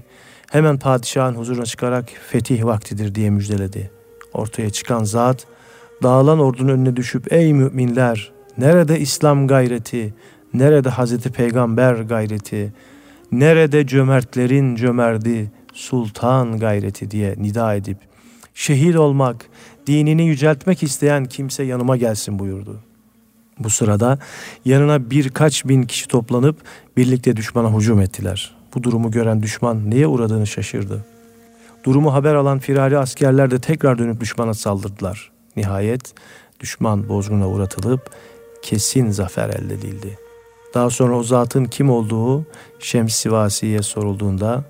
hemen 0.52 0.80
padişahın 0.80 1.36
huzuruna 1.36 1.66
çıkarak 1.66 2.10
fetih 2.30 2.66
vaktidir 2.66 3.16
diye 3.16 3.30
müjdeledi. 3.30 3.92
Ortaya 4.34 4.70
çıkan 4.70 5.04
zat 5.04 5.48
dağılan 6.04 6.40
ordunun 6.40 6.70
önüne 6.70 6.96
düşüp 6.96 7.34
ey 7.34 7.54
müminler 7.54 8.32
nerede 8.58 9.00
İslam 9.00 9.48
gayreti, 9.48 10.14
nerede 10.54 10.90
Hazreti 10.90 11.32
Peygamber 11.32 11.94
gayreti, 11.94 12.74
nerede 13.32 13.88
cömertlerin 13.88 14.76
cömerdi, 14.76 15.52
sultan 15.74 16.60
gayreti 16.60 17.12
diye 17.12 17.36
nida 17.38 17.76
edip 17.76 17.98
şehit 18.54 18.96
olmak, 18.96 19.46
dinini 19.88 20.26
yüceltmek 20.26 20.84
isteyen 20.84 21.26
kimse 21.26 21.64
yanıma 21.64 21.98
gelsin 21.98 22.40
buyurdu. 22.40 22.80
Bu 23.60 23.70
sırada 23.70 24.20
yanına 24.66 25.10
birkaç 25.12 25.66
bin 25.66 25.84
kişi 25.84 26.08
toplanıp 26.08 26.58
birlikte 26.98 27.36
düşmana 27.36 27.78
hücum 27.78 28.02
ettiler. 28.02 28.56
Bu 28.76 28.84
durumu 28.84 29.12
gören 29.12 29.44
düşman 29.44 29.92
neye 29.92 30.08
uğradığını 30.08 30.48
şaşırdı. 30.48 31.06
Durumu 31.84 32.14
haber 32.14 32.36
alan 32.36 32.60
firari 32.60 32.98
askerler 32.98 33.52
de 33.52 33.60
tekrar 33.60 33.98
dönüp 33.98 34.20
düşmana 34.20 34.54
saldırdılar. 34.54 35.32
Nihayet 35.56 36.14
düşman 36.60 37.10
bozguna 37.10 37.50
uğratılıp 37.50 38.10
kesin 38.62 39.10
zafer 39.10 39.50
elde 39.50 39.74
edildi. 39.74 40.18
Daha 40.74 40.90
sonra 40.90 41.18
o 41.18 41.24
zatın 41.24 41.66
kim 41.66 41.90
olduğu 41.90 42.46
Şems 42.80 43.16
Sivasi'ye 43.16 43.82
sorulduğunda 43.82 44.64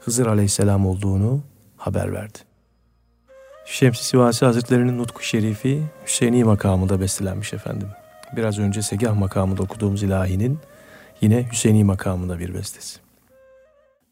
Hızır 0.00 0.26
Aleyhisselam 0.26 0.86
olduğunu 0.86 1.40
haber 1.76 2.12
verdi. 2.12 2.38
Şems 3.66 4.00
Sivasi 4.00 4.44
Hazretleri'nin 4.44 4.98
nutku 4.98 5.22
şerifi 5.22 5.82
Hüseyini 6.06 6.44
makamında 6.44 7.00
bestelenmiş 7.00 7.52
efendim. 7.52 7.88
Biraz 8.36 8.58
önce 8.58 8.82
Segah 8.82 9.14
makamında 9.14 9.62
okuduğumuz 9.62 10.02
ilahinin 10.02 10.58
yine 11.20 11.48
Hüseyini 11.52 11.84
makamında 11.84 12.38
bir 12.38 12.54
bestesi. 12.54 13.07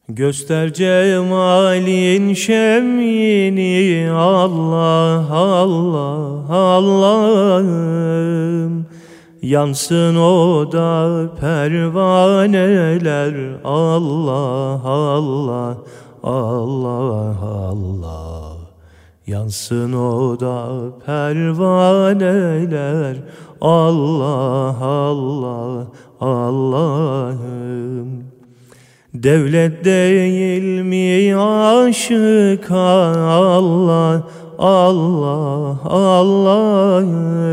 Göster 0.09 0.73
cemalin 0.73 2.35
şemini 2.35 4.11
Allah 4.13 5.27
Allah 5.31 6.55
Allah'ım. 6.77 8.07
Yansın 9.43 10.17
o 10.17 10.73
da 10.73 11.29
pervaneler 11.41 12.55
Allah 13.65 14.81
Allah 14.85 15.77
Allah 16.23 17.37
Allah. 17.43 18.57
Yansın 19.27 19.93
o 19.93 20.41
da 20.41 20.69
pervaneler 21.07 22.37
Allah 23.61 24.77
Allah 24.81 25.87
Allah'ım 26.21 27.77
Devlet 29.23 29.85
değil 29.85 30.83
mi 30.83 31.37
aşıka 31.37 32.77
Allah 32.77 34.23
Allah 34.59 35.79
Allah'ım? 35.85 37.47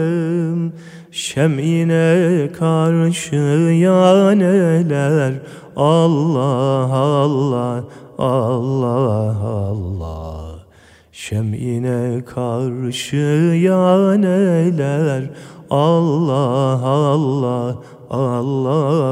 Şemine 1.11 2.49
karşı 2.59 3.35
yaneler 3.81 5.33
Allah 5.75 6.93
Allah 6.93 7.83
Allah 8.17 9.37
Allah. 9.43 10.65
Şemine 11.11 12.23
karşı 12.25 13.17
yaneler 13.63 15.29
Allah 15.69 16.79
Allah 16.83 17.75
Allah'ım 18.09 19.03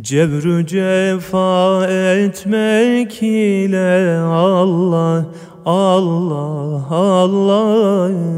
Cevrü 0.00 0.66
cefa 0.66 1.86
etmek 1.86 3.22
ile 3.22 4.18
Allah 4.20 5.26
Allah 5.64 6.86
Allah'ım. 6.90 8.30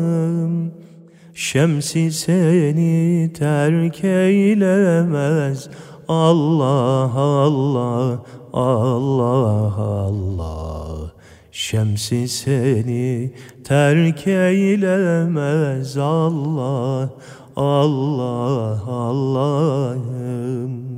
Şemsi 1.34 2.12
seni 2.12 3.32
terk 3.32 4.04
eylemez. 4.04 5.68
Allah 6.08 7.12
Allah 7.14 8.18
Allah 8.52 9.74
Allah. 9.78 11.12
Şemsi 11.52 12.28
seni 12.28 13.32
terk 13.64 14.26
eylemez. 14.26 15.96
Allah 15.96 17.10
Allah 17.56 18.82
Allah'ım 18.88 20.89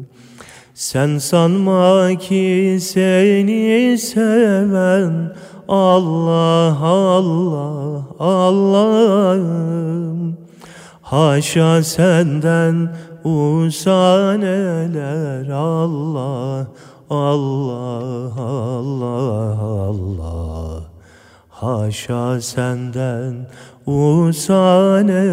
Sen 0.82 1.18
sanma 1.18 2.18
ki 2.18 2.78
seni 2.80 3.98
seven 3.98 5.32
Allah 5.68 6.78
Allah 6.82 8.06
Allah'ım. 8.18 9.58
Haşa 11.02 11.82
senden 11.82 12.96
usaneler 13.24 14.68
Allah 15.48 16.66
Allah 17.10 18.32
Allah 18.38 19.58
Allah 19.62 20.41
Haşa 21.62 22.40
senden 22.40 23.48
usaneler 23.86 25.32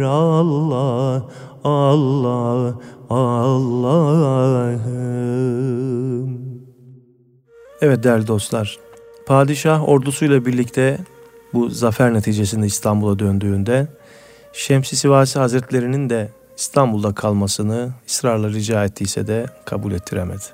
Allah 0.00 1.28
Allah 1.64 2.74
Allah'ım 3.10 4.28
Evet 7.80 8.04
değerli 8.04 8.26
dostlar, 8.26 8.78
padişah 9.26 9.88
ordusuyla 9.88 10.46
birlikte 10.46 10.98
bu 11.54 11.70
zafer 11.70 12.14
neticesinde 12.14 12.66
İstanbul'a 12.66 13.18
döndüğünde 13.18 13.86
Şemsi 14.52 14.96
Sivasi 14.96 15.38
Hazretleri'nin 15.38 16.10
de 16.10 16.28
İstanbul'da 16.56 17.14
kalmasını 17.14 17.90
ısrarla 18.08 18.48
rica 18.48 18.84
ettiyse 18.84 19.26
de 19.26 19.46
kabul 19.64 19.92
ettiremedi. 19.92 20.44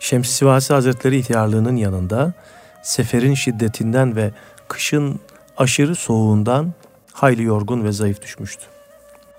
Şems 0.00 0.28
Sivasi 0.28 0.72
Hazretleri 0.72 1.16
ihtiyarlığının 1.16 1.76
yanında 1.76 2.32
seferin 2.82 3.34
şiddetinden 3.34 4.16
ve 4.16 4.30
kışın 4.68 5.20
aşırı 5.56 5.94
soğuğundan 5.94 6.72
hayli 7.12 7.42
yorgun 7.42 7.84
ve 7.84 7.92
zayıf 7.92 8.22
düşmüştü. 8.22 8.64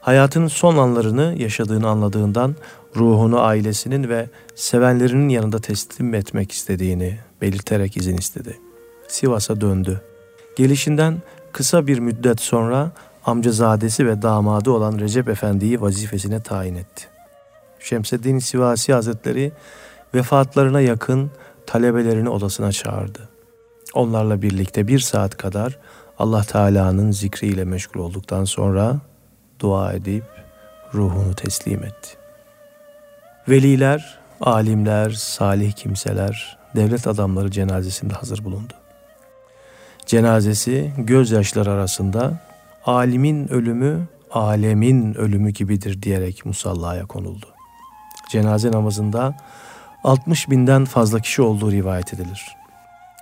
Hayatının 0.02 0.48
son 0.48 0.78
anlarını 0.78 1.36
yaşadığını 1.38 1.90
anladığından 1.90 2.56
ruhunu 2.96 3.42
ailesinin 3.42 4.10
ve 4.10 4.30
sevenlerinin 4.56 5.30
yanında 5.30 5.60
teslim 5.60 6.14
etmek 6.14 6.52
istediğini 6.52 7.20
belirterek 7.42 7.98
izin 7.98 8.18
istedi. 8.18 8.60
Sivas'a 9.08 9.62
döndü. 9.62 10.02
Gelişinden 10.56 11.22
kısa 11.52 11.88
bir 11.88 12.00
müddet 12.00 12.42
sonra 12.42 12.92
amcazadesi 13.26 14.08
ve 14.08 14.22
damadı 14.22 14.72
olan 14.72 15.00
Recep 15.00 15.30
Efendi'yi 15.30 15.82
vazifesine 15.82 16.44
tayin 16.44 16.76
etti. 16.76 17.06
Şemseddin 17.80 18.40
Sivasi 18.40 18.94
Hazretleri 18.94 19.52
vefatlarına 20.14 20.82
yakın 20.82 21.32
talebelerini 21.68 22.30
odasına 22.30 22.72
çağırdı. 22.72 23.31
Onlarla 23.94 24.42
birlikte 24.42 24.88
bir 24.88 25.00
saat 25.00 25.38
kadar 25.38 25.78
Allah 26.20 26.44
Teala'nın 26.44 27.12
zikriyle 27.12 27.66
meşgul 27.66 28.00
olduktan 28.00 28.46
sonra 28.46 28.96
dua 29.60 29.94
edip 29.94 30.24
ruhunu 30.94 31.36
teslim 31.36 31.84
etti. 31.84 32.10
Veliler, 33.50 34.20
alimler, 34.42 35.10
salih 35.10 35.72
kimseler, 35.72 36.58
devlet 36.76 37.08
adamları 37.08 37.52
cenazesinde 37.52 38.14
hazır 38.14 38.44
bulundu. 38.44 38.74
Cenazesi 40.06 40.92
gözyaşları 40.98 41.72
arasında 41.72 42.40
alimin 42.86 43.48
ölümü 43.48 44.08
alemin 44.32 45.14
ölümü 45.14 45.50
gibidir 45.52 46.02
diyerek 46.02 46.46
musallaya 46.46 47.06
konuldu. 47.06 47.46
Cenaze 48.32 48.72
namazında 48.72 49.38
60 50.04 50.50
binden 50.50 50.86
fazla 50.86 51.20
kişi 51.20 51.42
olduğu 51.42 51.72
rivayet 51.72 52.14
edilir. 52.14 52.61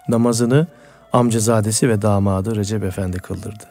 Namazını 0.10 0.68
amcazadesi 1.14 1.90
ve 1.90 2.02
damadı 2.02 2.56
Recep 2.56 2.84
Efendi 2.84 3.18
kıldırdı. 3.18 3.64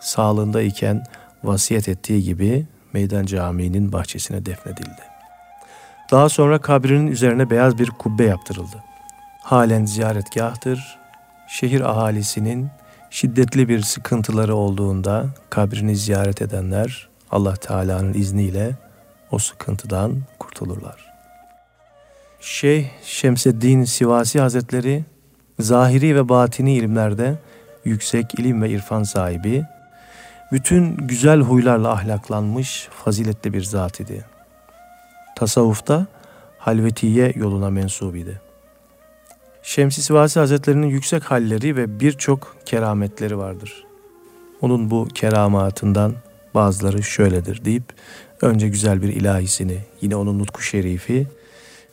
Sağlığında 0.00 0.62
iken 0.62 1.04
vasiyet 1.44 1.88
ettiği 1.88 2.22
gibi 2.22 2.66
Meydan 2.92 3.26
Camii'nin 3.26 3.92
bahçesine 3.92 4.46
defnedildi. 4.46 5.02
Daha 6.10 6.28
sonra 6.28 6.58
kabrinin 6.58 7.06
üzerine 7.06 7.50
beyaz 7.50 7.78
bir 7.78 7.90
kubbe 7.90 8.24
yaptırıldı. 8.24 8.84
Halen 9.42 9.84
ziyaretgahtır. 9.84 10.98
Şehir 11.48 11.80
ahalisinin 11.80 12.68
şiddetli 13.10 13.68
bir 13.68 13.82
sıkıntıları 13.82 14.54
olduğunda 14.54 15.26
kabrini 15.50 15.96
ziyaret 15.96 16.42
edenler 16.42 17.08
Allah 17.30 17.56
Teala'nın 17.56 18.14
izniyle 18.14 18.76
o 19.30 19.38
sıkıntıdan 19.38 20.22
kurtulurlar. 20.38 21.12
Şeyh 22.40 22.88
Şemseddin 23.04 23.84
Sivasi 23.84 24.40
Hazretleri 24.40 25.04
zahiri 25.58 26.16
ve 26.16 26.28
batini 26.28 26.74
ilimlerde 26.74 27.38
yüksek 27.84 28.34
ilim 28.38 28.62
ve 28.62 28.70
irfan 28.70 29.02
sahibi, 29.02 29.64
bütün 30.52 30.96
güzel 30.96 31.40
huylarla 31.40 31.92
ahlaklanmış 31.92 32.88
faziletli 33.04 33.52
bir 33.52 33.62
zat 33.62 34.00
idi. 34.00 34.24
Tasavvufta 35.36 36.06
halvetiye 36.58 37.32
yoluna 37.36 37.70
mensup 37.70 38.16
idi. 38.16 38.40
Şemsi 39.62 40.02
Sivasi 40.02 40.40
Hazretleri'nin 40.40 40.86
yüksek 40.86 41.24
halleri 41.24 41.76
ve 41.76 42.00
birçok 42.00 42.56
kerametleri 42.66 43.38
vardır. 43.38 43.84
Onun 44.60 44.90
bu 44.90 45.08
keramatından 45.14 46.14
bazıları 46.54 47.02
şöyledir 47.02 47.64
deyip 47.64 47.84
önce 48.42 48.68
güzel 48.68 49.02
bir 49.02 49.08
ilahisini 49.08 49.78
yine 50.00 50.16
onun 50.16 50.38
nutku 50.38 50.62
şerifi 50.62 51.26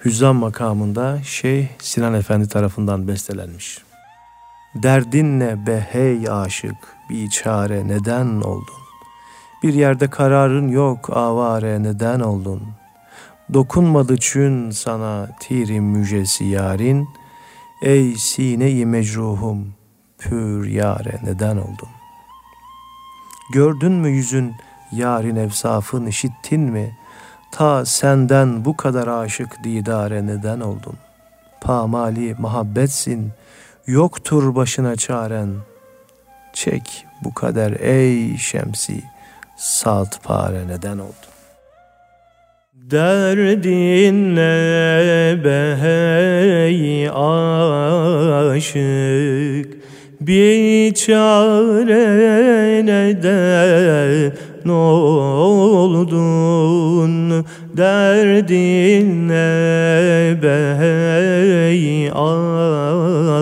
Hüzzam 0.06 0.36
makamında 0.36 1.24
Şeyh 1.24 1.68
Sinan 1.80 2.14
Efendi 2.14 2.48
tarafından 2.48 3.08
bestelenmiş. 3.08 3.80
Derdin 4.76 5.40
ne 5.40 5.68
be 5.68 5.88
hey 5.92 6.30
aşık, 6.30 6.76
bir 7.10 7.30
çare 7.30 7.88
neden 7.88 8.42
oldun? 8.42 8.76
Bir 9.64 9.74
yerde 9.74 10.10
kararın 10.10 10.68
yok 10.68 11.10
avare 11.18 11.84
neden 11.84 12.20
oldun? 12.20 12.62
Dokunmadı 13.54 14.18
çün 14.18 14.72
sana 14.72 15.30
tirim 15.40 15.84
müjesi 15.84 16.46
yarın, 16.46 17.08
Ey 17.82 18.16
sine-i 18.16 18.86
mecruhum, 18.86 19.74
pür 20.18 20.68
yare 20.68 21.20
neden 21.24 21.58
oldun? 21.58 21.90
Gördün 23.54 23.92
mü 23.92 24.10
yüzün 24.10 24.54
yarın 24.92 25.36
evsafın 25.36 26.06
işittin 26.06 26.62
mi? 26.62 26.98
Ta 27.56 27.86
senden 27.86 28.66
bu 28.66 28.78
kadar 28.78 29.08
aşık 29.08 29.64
didare 29.64 30.28
neden 30.28 30.60
oldun? 30.60 30.98
Pamali 31.62 32.36
muhabbetsin, 32.40 33.32
yoktur 33.88 34.56
başına 34.56 34.96
çaren. 34.96 35.50
Çek 36.54 37.06
bu 37.24 37.34
kader 37.34 37.72
ey 37.80 38.38
şemsi, 38.38 39.04
salt 39.58 40.24
pare 40.24 40.68
neden 40.68 40.98
oldun? 40.98 41.34
Derdinle 42.74 44.44
behey 45.44 47.10
aşık 48.50 49.84
bir 50.22 50.94
çare 50.94 52.06
neden 52.86 54.53
oldun? 54.70 56.24
Derdinle 57.78 59.44
behey 60.44 62.12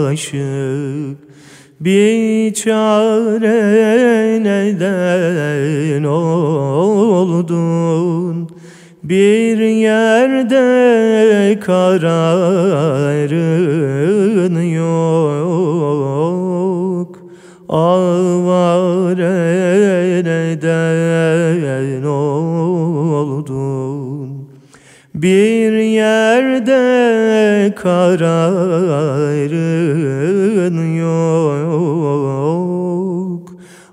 aşık? 0.10 1.18
Bir 1.82 2.54
çare 2.54 3.50
neden 4.44 6.04
oldun? 6.04 7.62
Bir 9.04 9.60
yerde 9.60 11.60
kararın 11.60 12.62
yok. 14.62 15.92
Avare 17.70 18.21
neden 20.24 22.04
oldun? 22.04 23.72
Bir 25.16 25.74
yerde 25.74 26.82
kararın 27.76 28.56
yok. 30.96 32.02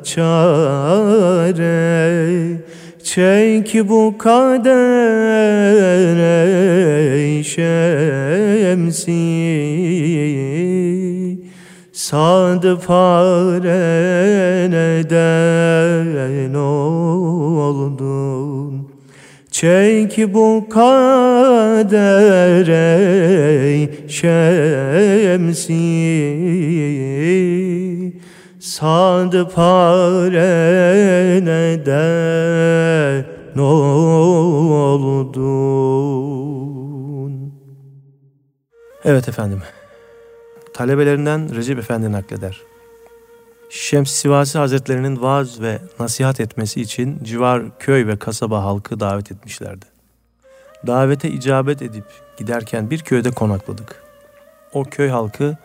çare. 0.04 1.62
Çek 3.04 3.88
bu 3.88 4.14
kader 4.18 4.72
ey 7.14 7.44
şemsi 7.44 9.12
Sad 11.92 12.62
pare 12.86 14.70
neden 14.70 16.54
oldun 16.54 17.92
Çek 19.62 20.34
bu 20.34 20.66
kader 20.70 22.66
ey 22.66 24.08
şemsi 24.08 25.74
Sad 28.60 29.32
pare 29.54 30.40
neden 31.44 33.24
oldun 33.58 35.22
Evet 39.04 39.28
efendim. 39.28 39.62
Talebelerinden 40.74 41.56
Recep 41.56 41.78
Efendi 41.78 42.12
nakleder. 42.12 42.60
Şems 43.74 44.10
Sivasi 44.10 44.58
Hazretlerinin 44.58 45.22
vaaz 45.22 45.60
ve 45.60 45.78
nasihat 46.00 46.40
etmesi 46.40 46.80
için 46.80 47.24
civar 47.24 47.78
köy 47.78 48.06
ve 48.06 48.16
kasaba 48.18 48.64
halkı 48.64 49.00
davet 49.00 49.32
etmişlerdi. 49.32 49.84
Davete 50.86 51.30
icabet 51.30 51.82
edip 51.82 52.04
giderken 52.36 52.90
bir 52.90 52.98
köyde 52.98 53.30
konakladık. 53.30 54.02
O 54.72 54.84
köy 54.84 55.08
halkı 55.08 55.56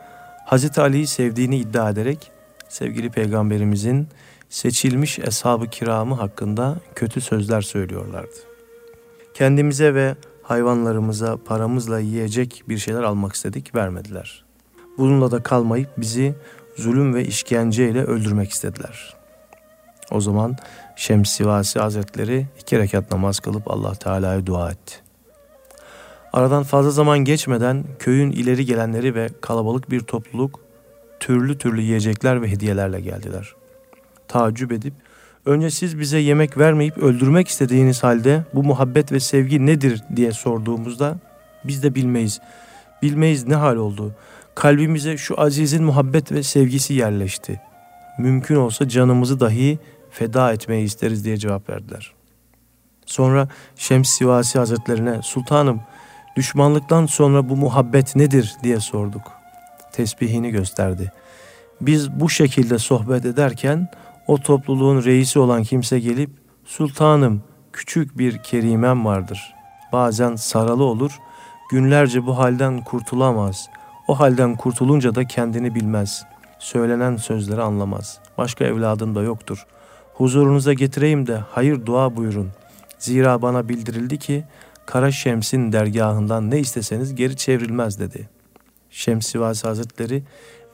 Hazreti 0.45 0.81
Ali'yi 0.81 1.07
sevdiğini 1.07 1.57
iddia 1.57 1.89
ederek 1.89 2.31
sevgili 2.69 3.09
peygamberimizin 3.09 4.07
seçilmiş 4.49 5.19
eshab-ı 5.19 5.69
kiramı 5.69 6.15
hakkında 6.15 6.75
kötü 6.95 7.21
sözler 7.21 7.61
söylüyorlardı. 7.61 8.37
Kendimize 9.33 9.93
ve 9.93 10.15
hayvanlarımıza 10.43 11.37
paramızla 11.37 11.99
yiyecek 11.99 12.63
bir 12.69 12.77
şeyler 12.77 13.03
almak 13.03 13.33
istedik, 13.33 13.75
vermediler. 13.75 14.47
Bununla 14.97 15.31
da 15.31 15.43
kalmayıp 15.43 15.89
bizi 15.97 16.35
zulüm 16.77 17.13
ve 17.13 17.25
işkenceyle 17.25 18.03
öldürmek 18.03 18.51
istediler. 18.51 19.15
O 20.11 20.21
zaman 20.21 20.55
Şems 20.95 21.29
Sivasi 21.29 21.79
Hazretleri 21.79 22.45
iki 22.61 22.79
rekat 22.79 23.11
namaz 23.11 23.39
kılıp 23.39 23.71
Allah 23.71 23.95
Teala'ya 23.95 24.45
dua 24.45 24.71
etti. 24.71 24.95
Aradan 26.33 26.63
fazla 26.63 26.91
zaman 26.91 27.19
geçmeden 27.19 27.83
köyün 27.99 28.31
ileri 28.31 28.65
gelenleri 28.65 29.15
ve 29.15 29.29
kalabalık 29.41 29.91
bir 29.91 29.99
topluluk 29.99 30.59
türlü 31.19 31.57
türlü 31.57 31.81
yiyecekler 31.81 32.41
ve 32.41 32.51
hediyelerle 32.51 32.99
geldiler. 32.99 33.53
Tacip 34.27 34.71
edip 34.71 34.93
önce 35.45 35.69
siz 35.69 35.99
bize 35.99 36.17
yemek 36.17 36.57
vermeyip 36.57 36.97
öldürmek 36.97 37.47
istediğiniz 37.47 38.03
halde 38.03 38.43
bu 38.53 38.63
muhabbet 38.63 39.11
ve 39.11 39.19
sevgi 39.19 39.65
nedir 39.65 40.03
diye 40.15 40.31
sorduğumuzda 40.31 41.17
biz 41.63 41.83
de 41.83 41.95
bilmeyiz. 41.95 42.39
Bilmeyiz 43.01 43.47
ne 43.47 43.55
hal 43.55 43.75
oldu. 43.75 44.13
Kalbimize 44.57 45.17
şu 45.17 45.41
azizin 45.41 45.83
muhabbet 45.83 46.31
ve 46.31 46.43
sevgisi 46.43 46.93
yerleşti. 46.93 47.61
mümkün 48.17 48.55
olsa 48.55 48.87
canımızı 48.87 49.39
dahi 49.39 49.79
feda 50.09 50.53
etmeyi 50.53 50.85
isteriz 50.85 51.25
diye 51.25 51.37
cevap 51.37 51.69
verdiler. 51.69 52.13
Sonra 53.05 53.47
Şems 53.75 54.09
Sivasi 54.09 54.59
Hazretlerine 54.59 55.21
sultanım 55.21 55.81
düşmanlıktan 56.35 57.05
sonra 57.05 57.49
bu 57.49 57.55
muhabbet 57.55 58.15
nedir 58.15 58.55
diye 58.63 58.79
sorduk. 58.79 59.21
Tesbihini 59.91 60.51
gösterdi. 60.51 61.11
Biz 61.81 62.11
bu 62.11 62.29
şekilde 62.29 62.79
sohbet 62.79 63.25
ederken 63.25 63.87
o 64.27 64.37
topluluğun 64.37 65.03
reisi 65.03 65.39
olan 65.39 65.63
kimse 65.63 65.99
gelip 65.99 66.29
sultanım 66.65 67.43
küçük 67.73 68.17
bir 68.17 68.37
kerimem 68.37 69.05
vardır. 69.05 69.55
Bazen 69.91 70.35
saralı 70.35 70.83
olur, 70.83 71.19
günlerce 71.71 72.25
bu 72.25 72.37
halden 72.37 72.83
kurtulamaz. 72.83 73.69
O 74.07 74.19
halden 74.19 74.55
kurtulunca 74.55 75.15
da 75.15 75.25
kendini 75.25 75.75
bilmez. 75.75 76.25
Söylenen 76.59 77.17
sözleri 77.17 77.61
anlamaz. 77.61 78.19
Başka 78.37 78.65
evladın 78.65 79.15
da 79.15 79.21
yoktur. 79.21 79.65
Huzurunuza 80.13 80.73
getireyim 80.73 81.27
de 81.27 81.35
hayır 81.51 81.85
dua 81.85 82.15
buyurun. 82.15 82.49
Zira 82.99 83.41
bana 83.41 83.69
bildirildi 83.69 84.17
ki 84.17 84.43
Kara 84.85 85.11
Şems'in 85.11 85.71
dergahından 85.71 86.51
ne 86.51 86.59
isteseniz 86.59 87.15
geri 87.15 87.35
çevrilmez 87.35 87.99
dedi. 87.99 88.29
Şems 88.89 89.27
Sivasi 89.27 89.67
Hazretleri 89.67 90.23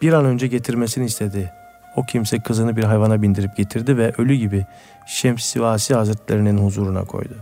bir 0.02 0.14
an 0.14 0.26
önce 0.26 0.48
getirmesini 0.48 1.06
istedi. 1.06 1.52
O 1.96 2.06
kimse 2.06 2.40
kızını 2.40 2.78
bir 2.78 2.84
hayvana 2.84 3.22
bindirip 3.22 3.58
getirdi 3.58 3.98
ve 3.98 4.14
ölü 4.18 4.36
gibi 4.36 4.66
Şems 5.08 5.44
Sivasi 5.44 5.96
Hazretlerinin 5.96 6.58
huzuruna 6.58 7.06
koydu. 7.06 7.36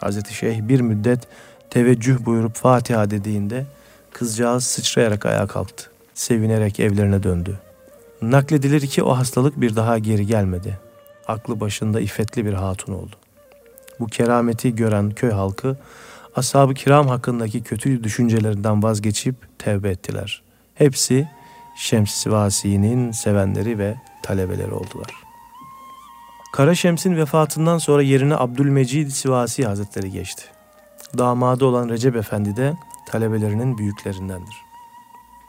Hazreti 0.00 0.34
Şeyh 0.34 0.68
bir 0.68 0.80
müddet 0.80 1.28
teveccüh 1.70 2.24
buyurup 2.24 2.54
Fatiha 2.54 3.10
dediğinde 3.10 3.64
kızcağız 4.18 4.64
sıçrayarak 4.64 5.26
ayağa 5.26 5.46
kalktı. 5.46 5.90
Sevinerek 6.14 6.80
evlerine 6.80 7.22
döndü. 7.22 7.58
Nakledilir 8.22 8.86
ki 8.86 9.02
o 9.02 9.16
hastalık 9.18 9.60
bir 9.60 9.76
daha 9.76 9.98
geri 9.98 10.26
gelmedi. 10.26 10.78
Aklı 11.26 11.60
başında 11.60 12.00
iffetli 12.00 12.46
bir 12.46 12.52
hatun 12.52 12.92
oldu. 12.92 13.16
Bu 14.00 14.06
kerameti 14.06 14.76
gören 14.76 15.10
köy 15.10 15.30
halkı 15.30 15.76
ashab-ı 16.36 16.74
kiram 16.74 17.08
hakkındaki 17.08 17.62
kötü 17.62 18.04
düşüncelerinden 18.04 18.82
vazgeçip 18.82 19.34
tevbe 19.58 19.90
ettiler. 19.90 20.42
Hepsi 20.74 21.28
Şems 21.76 22.10
Sivasi'nin 22.10 23.12
sevenleri 23.12 23.78
ve 23.78 23.96
talebeleri 24.22 24.72
oldular. 24.72 25.12
Kara 26.52 26.74
Şems'in 26.74 27.16
vefatından 27.16 27.78
sonra 27.78 28.02
yerine 28.02 28.36
Abdülmecid 28.36 29.10
Sivasi 29.10 29.66
Hazretleri 29.66 30.10
geçti. 30.10 30.44
Damadı 31.18 31.64
olan 31.64 31.88
Recep 31.88 32.16
Efendi 32.16 32.56
de 32.56 32.76
talebelerinin 33.10 33.78
büyüklerindendir. 33.78 34.54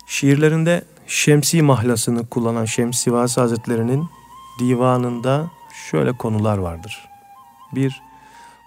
Şiirlerinde 0.07 0.83
Şemsi 1.07 1.61
mahlasını 1.61 2.27
kullanan 2.27 2.65
Şems 2.65 2.99
Sivasi 2.99 3.41
Hazretleri'nin 3.41 4.05
divanında 4.59 5.51
şöyle 5.91 6.11
konular 6.11 6.57
vardır. 6.57 7.09
1. 7.75 8.01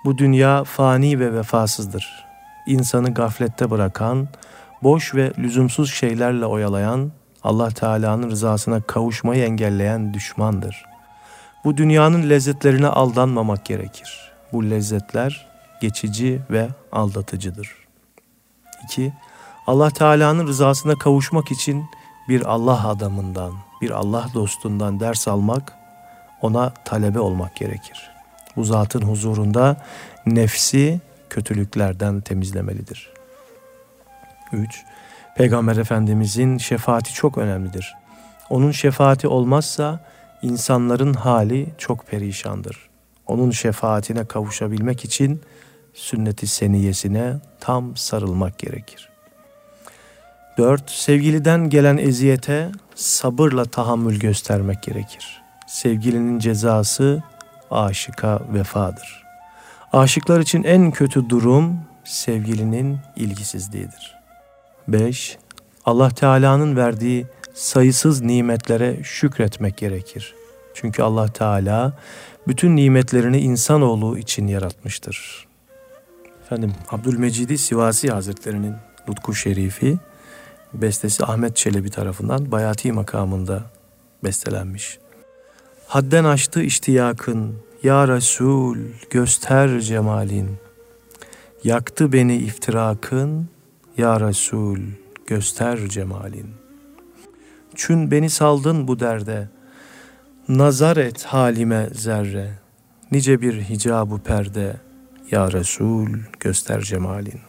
Bu 0.04 0.18
dünya 0.18 0.64
fani 0.64 1.20
ve 1.20 1.34
vefasızdır. 1.34 2.24
İnsanı 2.66 3.14
gaflette 3.14 3.70
bırakan, 3.70 4.28
boş 4.82 5.14
ve 5.14 5.32
lüzumsuz 5.38 5.92
şeylerle 5.92 6.46
oyalayan, 6.46 7.12
Allah 7.44 7.68
Teala'nın 7.68 8.30
rızasına 8.30 8.80
kavuşmayı 8.80 9.44
engelleyen 9.44 10.14
düşmandır. 10.14 10.84
Bu 11.64 11.76
dünyanın 11.76 12.30
lezzetlerine 12.30 12.86
aldanmamak 12.86 13.64
gerekir. 13.64 14.32
Bu 14.52 14.70
lezzetler 14.70 15.46
geçici 15.80 16.40
ve 16.50 16.68
aldatıcıdır. 16.92 17.81
2. 18.84 19.12
Allah 19.66 19.90
Teala'nın 19.90 20.46
rızasına 20.46 20.94
kavuşmak 20.98 21.50
için 21.50 21.84
bir 22.28 22.52
Allah 22.52 22.88
adamından, 22.88 23.52
bir 23.82 23.90
Allah 23.90 24.26
dostundan 24.34 25.00
ders 25.00 25.28
almak, 25.28 25.72
ona 26.42 26.70
talebe 26.84 27.18
olmak 27.20 27.56
gerekir. 27.56 28.10
Bu 28.56 28.64
zatın 28.64 29.02
huzurunda 29.02 29.76
nefsi 30.26 31.00
kötülüklerden 31.30 32.20
temizlemelidir. 32.20 33.12
3. 34.52 34.84
Peygamber 35.36 35.76
Efendimizin 35.76 36.58
şefaati 36.58 37.14
çok 37.14 37.38
önemlidir. 37.38 37.94
Onun 38.50 38.70
şefaati 38.70 39.28
olmazsa 39.28 40.00
insanların 40.42 41.14
hali 41.14 41.68
çok 41.78 42.06
perişandır. 42.06 42.88
Onun 43.26 43.50
şefaatine 43.50 44.24
kavuşabilmek 44.24 45.04
için 45.04 45.42
sünnet-i 45.94 46.46
seniyesine 46.46 47.34
tam 47.60 47.96
sarılmak 47.96 48.58
gerekir. 48.58 49.08
4. 50.58 50.90
Sevgiliden 50.90 51.70
gelen 51.70 51.96
eziyete 51.96 52.72
sabırla 52.94 53.64
tahammül 53.64 54.20
göstermek 54.20 54.82
gerekir. 54.82 55.42
Sevgilinin 55.66 56.38
cezası 56.38 57.22
aşıka 57.70 58.40
vefadır. 58.52 59.22
Aşıklar 59.92 60.40
için 60.40 60.62
en 60.62 60.90
kötü 60.90 61.28
durum 61.28 61.80
sevgilinin 62.04 62.98
ilgisizliğidir. 63.16 64.14
5. 64.88 65.38
Allah 65.84 66.10
Teala'nın 66.10 66.76
verdiği 66.76 67.26
sayısız 67.54 68.20
nimetlere 68.20 69.04
şükretmek 69.04 69.76
gerekir. 69.76 70.34
Çünkü 70.74 71.02
Allah 71.02 71.28
Teala 71.28 71.92
bütün 72.48 72.76
nimetlerini 72.76 73.38
insanoğlu 73.38 74.18
için 74.18 74.46
yaratmıştır. 74.46 75.51
Efendim 76.52 76.72
Abdülmecidi 76.90 77.58
Sivasi 77.58 78.08
Hazretlerinin 78.08 78.74
Lutku 79.08 79.34
Şerifi 79.34 79.98
bestesi 80.74 81.24
Ahmet 81.24 81.56
Çelebi 81.56 81.90
tarafından 81.90 82.52
Bayati 82.52 82.92
makamında 82.92 83.62
bestelenmiş. 84.24 84.98
Hadden 85.86 86.24
aştı 86.24 86.62
iştiyakın, 86.62 87.56
Ya 87.82 88.08
Resul 88.08 88.76
göster 89.10 89.80
cemalin. 89.80 90.56
Yaktı 91.64 92.12
beni 92.12 92.36
iftirakın, 92.36 93.48
Ya 93.98 94.20
Resul 94.20 94.78
göster 95.26 95.88
cemalin. 95.88 96.50
Çün 97.74 98.10
beni 98.10 98.30
saldın 98.30 98.88
bu 98.88 99.00
derde, 99.00 99.48
Nazar 100.48 100.96
et 100.96 101.24
halime 101.24 101.88
zerre, 101.92 102.50
Nice 103.12 103.40
bir 103.40 103.60
hicabu 103.60 104.18
perde, 104.18 104.76
Ya 105.32 105.52
Resul 105.52 106.08
göster 106.40 106.80
cemalin. 106.80 107.40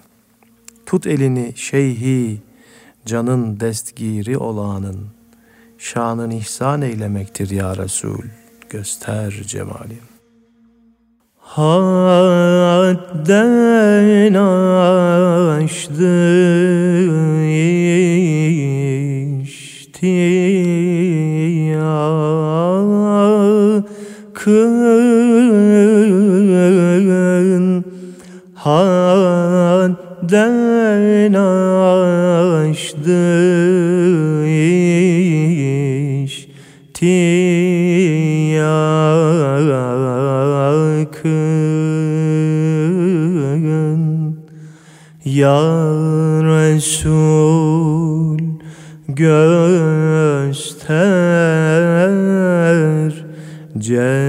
Tut 0.86 1.08
elini 1.08 1.54
şeyhi, 1.56 2.42
canın 3.06 3.60
destgiri 3.60 4.38
olanın, 4.38 5.08
şanın 5.78 6.30
ihsan 6.30 6.82
eylemektir 6.82 7.50
ya 7.50 7.78
Resul, 7.78 8.24
göster 8.70 9.32
cemalin. 9.32 10.02
Hadden 11.40 13.14
aştı 15.64 16.14
iştiyakın 19.44 20.34
Ya 45.44 45.60
Resul 46.48 47.20
göster 49.08 50.54
cemalin 53.78 54.23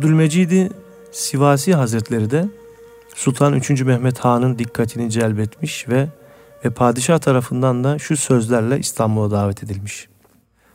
Abdülmecidi 0.00 0.70
Sivasi 1.12 1.74
Hazretleri 1.74 2.30
de 2.30 2.48
Sultan 3.14 3.54
3. 3.54 3.70
Mehmet 3.70 4.18
Han'ın 4.18 4.58
dikkatini 4.58 5.10
celbetmiş 5.10 5.88
ve 5.88 6.08
ve 6.64 6.70
padişah 6.70 7.18
tarafından 7.18 7.84
da 7.84 7.98
şu 7.98 8.16
sözlerle 8.16 8.78
İstanbul'a 8.78 9.30
davet 9.30 9.62
edilmiş. 9.62 10.08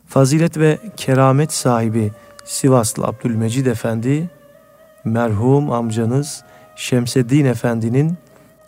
Fazilet 0.07 0.57
ve 0.57 0.79
keramet 0.97 1.53
sahibi 1.53 2.11
Sivaslı 2.43 3.05
Abdülmecid 3.05 3.65
Efendi, 3.65 4.29
merhum 5.05 5.71
amcanız 5.71 6.43
Şemseddin 6.75 7.45
Efendi'nin 7.45 8.17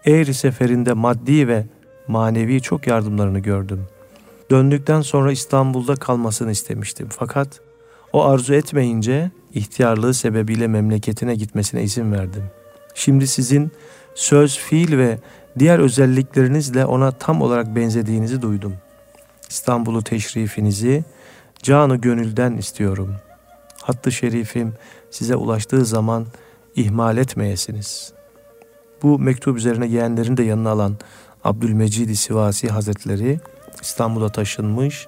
Eğri 0.06 0.34
seferinde 0.34 0.94
maddi 0.94 1.48
ve 1.48 1.66
manevi 2.08 2.62
çok 2.62 2.88
yardımlarını 2.88 3.40
gördüm. 3.40 3.86
Döndükten 4.52 5.02
sonra 5.02 5.32
İstanbul'da 5.32 5.96
kalmasını 5.96 6.52
istemiştim. 6.52 7.08
Fakat 7.12 7.48
o 8.14 8.26
arzu 8.26 8.54
etmeyince 8.54 9.32
ihtiyarlığı 9.54 10.14
sebebiyle 10.14 10.68
memleketine 10.68 11.36
gitmesine 11.36 11.84
izin 11.84 12.12
verdim. 12.12 12.44
Şimdi 12.96 13.28
sizin 13.28 13.72
söz, 14.16 14.58
fiil 14.58 14.98
ve 14.98 15.18
diğer 15.60 15.80
özelliklerinizle 15.80 16.86
ona 16.86 17.12
tam 17.12 17.42
olarak 17.42 17.76
benzediğinizi 17.76 18.42
duydum. 18.42 18.74
İstanbul'u 19.50 20.04
teşrifinizi 20.04 21.04
canı 21.64 21.96
gönülden 21.96 22.58
istiyorum. 22.58 23.16
Hattı 23.82 24.12
şerifim 24.12 24.74
size 25.12 25.36
ulaştığı 25.36 25.86
zaman 25.86 26.26
ihmal 26.76 27.18
etmeyesiniz. 27.18 28.14
Bu 29.04 29.20
mektup 29.20 29.58
üzerine 29.58 29.88
yeğenlerini 29.88 30.38
de 30.38 30.44
yanına 30.44 30.70
alan 30.70 30.98
Abdülmecid 31.44 32.16
Sivasi 32.16 32.68
Hazretleri 32.68 33.40
İstanbul'a 33.82 34.30
taşınmış. 34.30 35.08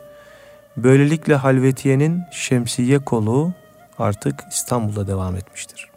Böylelikle 0.77 1.35
Halvetiye'nin 1.35 2.21
şemsiye 2.31 2.99
kolu 2.99 3.53
artık 4.01 4.35
İstanbul'da 4.51 5.07
devam 5.07 5.35
etmiştir. 5.35 5.89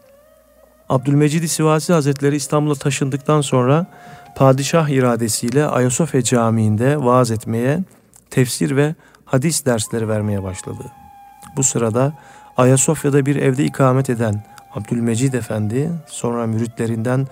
Abdülmecid 0.88 1.46
Sivasi 1.46 1.92
Hazretleri 1.92 2.36
İstanbul'a 2.36 2.74
taşındıktan 2.74 3.40
sonra 3.40 3.86
padişah 4.36 4.88
iradesiyle 4.88 5.66
Ayasofya 5.66 6.22
Camii'nde 6.22 7.04
vaaz 7.04 7.30
etmeye, 7.30 7.80
tefsir 8.30 8.76
ve 8.76 8.94
hadis 9.24 9.66
dersleri 9.66 10.08
vermeye 10.08 10.42
başladı. 10.42 10.84
Bu 11.56 11.62
sırada 11.62 12.12
Ayasofya'da 12.56 13.26
bir 13.26 13.36
evde 13.36 13.64
ikamet 13.64 14.10
eden 14.10 14.44
Abdülmecid 14.74 15.34
Efendi, 15.34 15.90
sonra 16.06 16.46
müritlerinden 16.46 17.26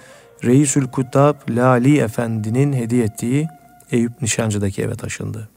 Reisül 0.45 0.89
Kuttab 0.89 1.35
Lali 1.49 1.99
Efendi'nin 1.99 2.73
hediye 2.73 3.05
ettiği 3.05 3.49
Eyüp 3.93 4.23
Nişancı'daki 4.23 4.83
eve 4.83 4.95
taşındı. 4.95 5.49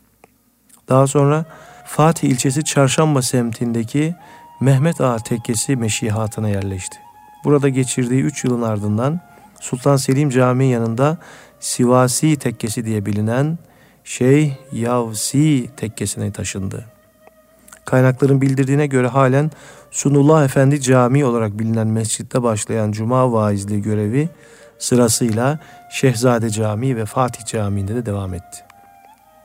Daha 0.90 1.08
sonra 1.08 1.46
Fatih 1.86 2.30
ilçesi 2.30 2.64
Çarşamba 2.64 3.22
semtindeki 3.22 4.16
Mehmet 4.64 5.02
Ağa 5.02 5.18
Tekkesi 5.18 5.76
meşihatına 5.76 6.50
yerleşti. 6.50 6.98
Burada 7.44 7.70
geçirdiği 7.70 8.22
üç 8.24 8.44
yılın 8.44 8.62
ardından 8.62 9.20
Sultan 9.60 9.96
Selim 9.96 10.30
Camii 10.30 10.70
yanında 10.70 11.18
Sivasi 11.60 12.36
Tekkesi 12.36 12.86
diye 12.86 13.06
bilinen 13.06 13.58
Şeyh 14.04 14.52
Yavsi 14.72 15.70
Tekkesi'ne 15.78 16.32
taşındı. 16.32 16.86
Kaynakların 17.86 18.42
bildirdiğine 18.42 18.88
göre 18.88 19.08
halen 19.08 19.52
Sunullah 19.92 20.46
Efendi 20.46 20.82
Camii 20.82 21.26
olarak 21.26 21.60
bilinen 21.60 21.88
mescitte 21.88 22.44
başlayan 22.44 22.92
Cuma 22.92 23.32
vaizliği 23.32 23.82
görevi 23.82 24.30
sırasıyla 24.80 25.60
Şehzade 25.92 26.50
Camii 26.50 26.96
ve 26.96 27.06
Fatih 27.06 27.46
Camii'nde 27.46 27.96
de 27.96 28.06
devam 28.06 28.34
etti. 28.34 28.64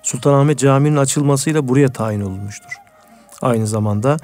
Sultanahmet 0.03 0.59
Camii'nin 0.59 0.97
açılmasıyla 0.97 1.69
buraya 1.69 1.89
tayin 1.89 2.21
olunmuştur. 2.21 2.73
Aynı 3.43 3.67
zamanda 3.67 4.17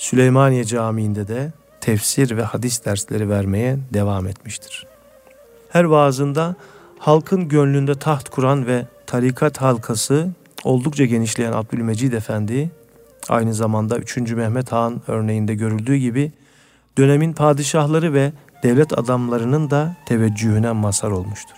Süleymaniye 0.00 0.64
Camii'nde 0.64 1.28
de 1.28 1.52
tefsir 1.80 2.36
ve 2.36 2.42
hadis 2.42 2.84
dersleri 2.84 3.30
vermeye 3.30 3.78
devam 3.94 4.26
etmiştir. 4.26 4.86
Her 5.68 5.84
vaazında 5.84 6.54
halkın 6.98 7.48
gönlünde 7.48 7.94
taht 7.94 8.28
kuran 8.28 8.66
ve 8.66 8.86
tarikat 9.06 9.60
halkası 9.60 10.28
oldukça 10.64 11.04
genişleyen 11.04 11.52
Abdülmecid 11.52 12.12
Efendi, 12.12 12.70
aynı 13.28 13.54
zamanda 13.54 13.98
3. 13.98 14.16
Mehmet 14.16 14.72
Han 14.72 15.00
örneğinde 15.06 15.54
görüldüğü 15.54 15.96
gibi 15.96 16.32
dönemin 16.98 17.32
padişahları 17.32 18.14
ve 18.14 18.32
devlet 18.62 18.98
adamlarının 18.98 19.70
da 19.70 19.96
teveccühüne 20.06 20.72
mazhar 20.72 21.10
olmuştur. 21.10 21.56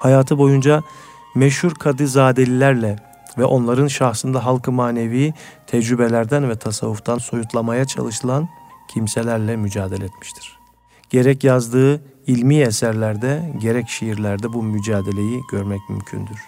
Hayatı 0.00 0.38
boyunca 0.38 0.82
meşhur 1.34 1.74
kadizadelilerle 1.74 3.11
ve 3.38 3.44
onların 3.44 3.86
şahsında 3.86 4.44
halkı 4.44 4.72
manevi 4.72 5.34
tecrübelerden 5.66 6.48
ve 6.48 6.56
tasavvuftan 6.56 7.18
soyutlamaya 7.18 7.84
çalışılan 7.84 8.48
kimselerle 8.88 9.56
mücadele 9.56 10.04
etmiştir. 10.04 10.58
Gerek 11.10 11.44
yazdığı 11.44 12.02
ilmi 12.26 12.56
eserlerde 12.56 13.52
gerek 13.60 13.88
şiirlerde 13.88 14.52
bu 14.52 14.62
mücadeleyi 14.62 15.40
görmek 15.50 15.80
mümkündür. 15.88 16.38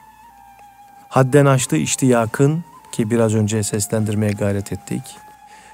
Hadden 1.09 1.47
aştığı 1.47 1.76
iştiyakın 1.76 2.64
ki 2.93 3.11
biraz 3.11 3.35
önce 3.35 3.62
seslendirmeye 3.62 4.32
gayret 4.32 4.72
ettik. 4.72 5.03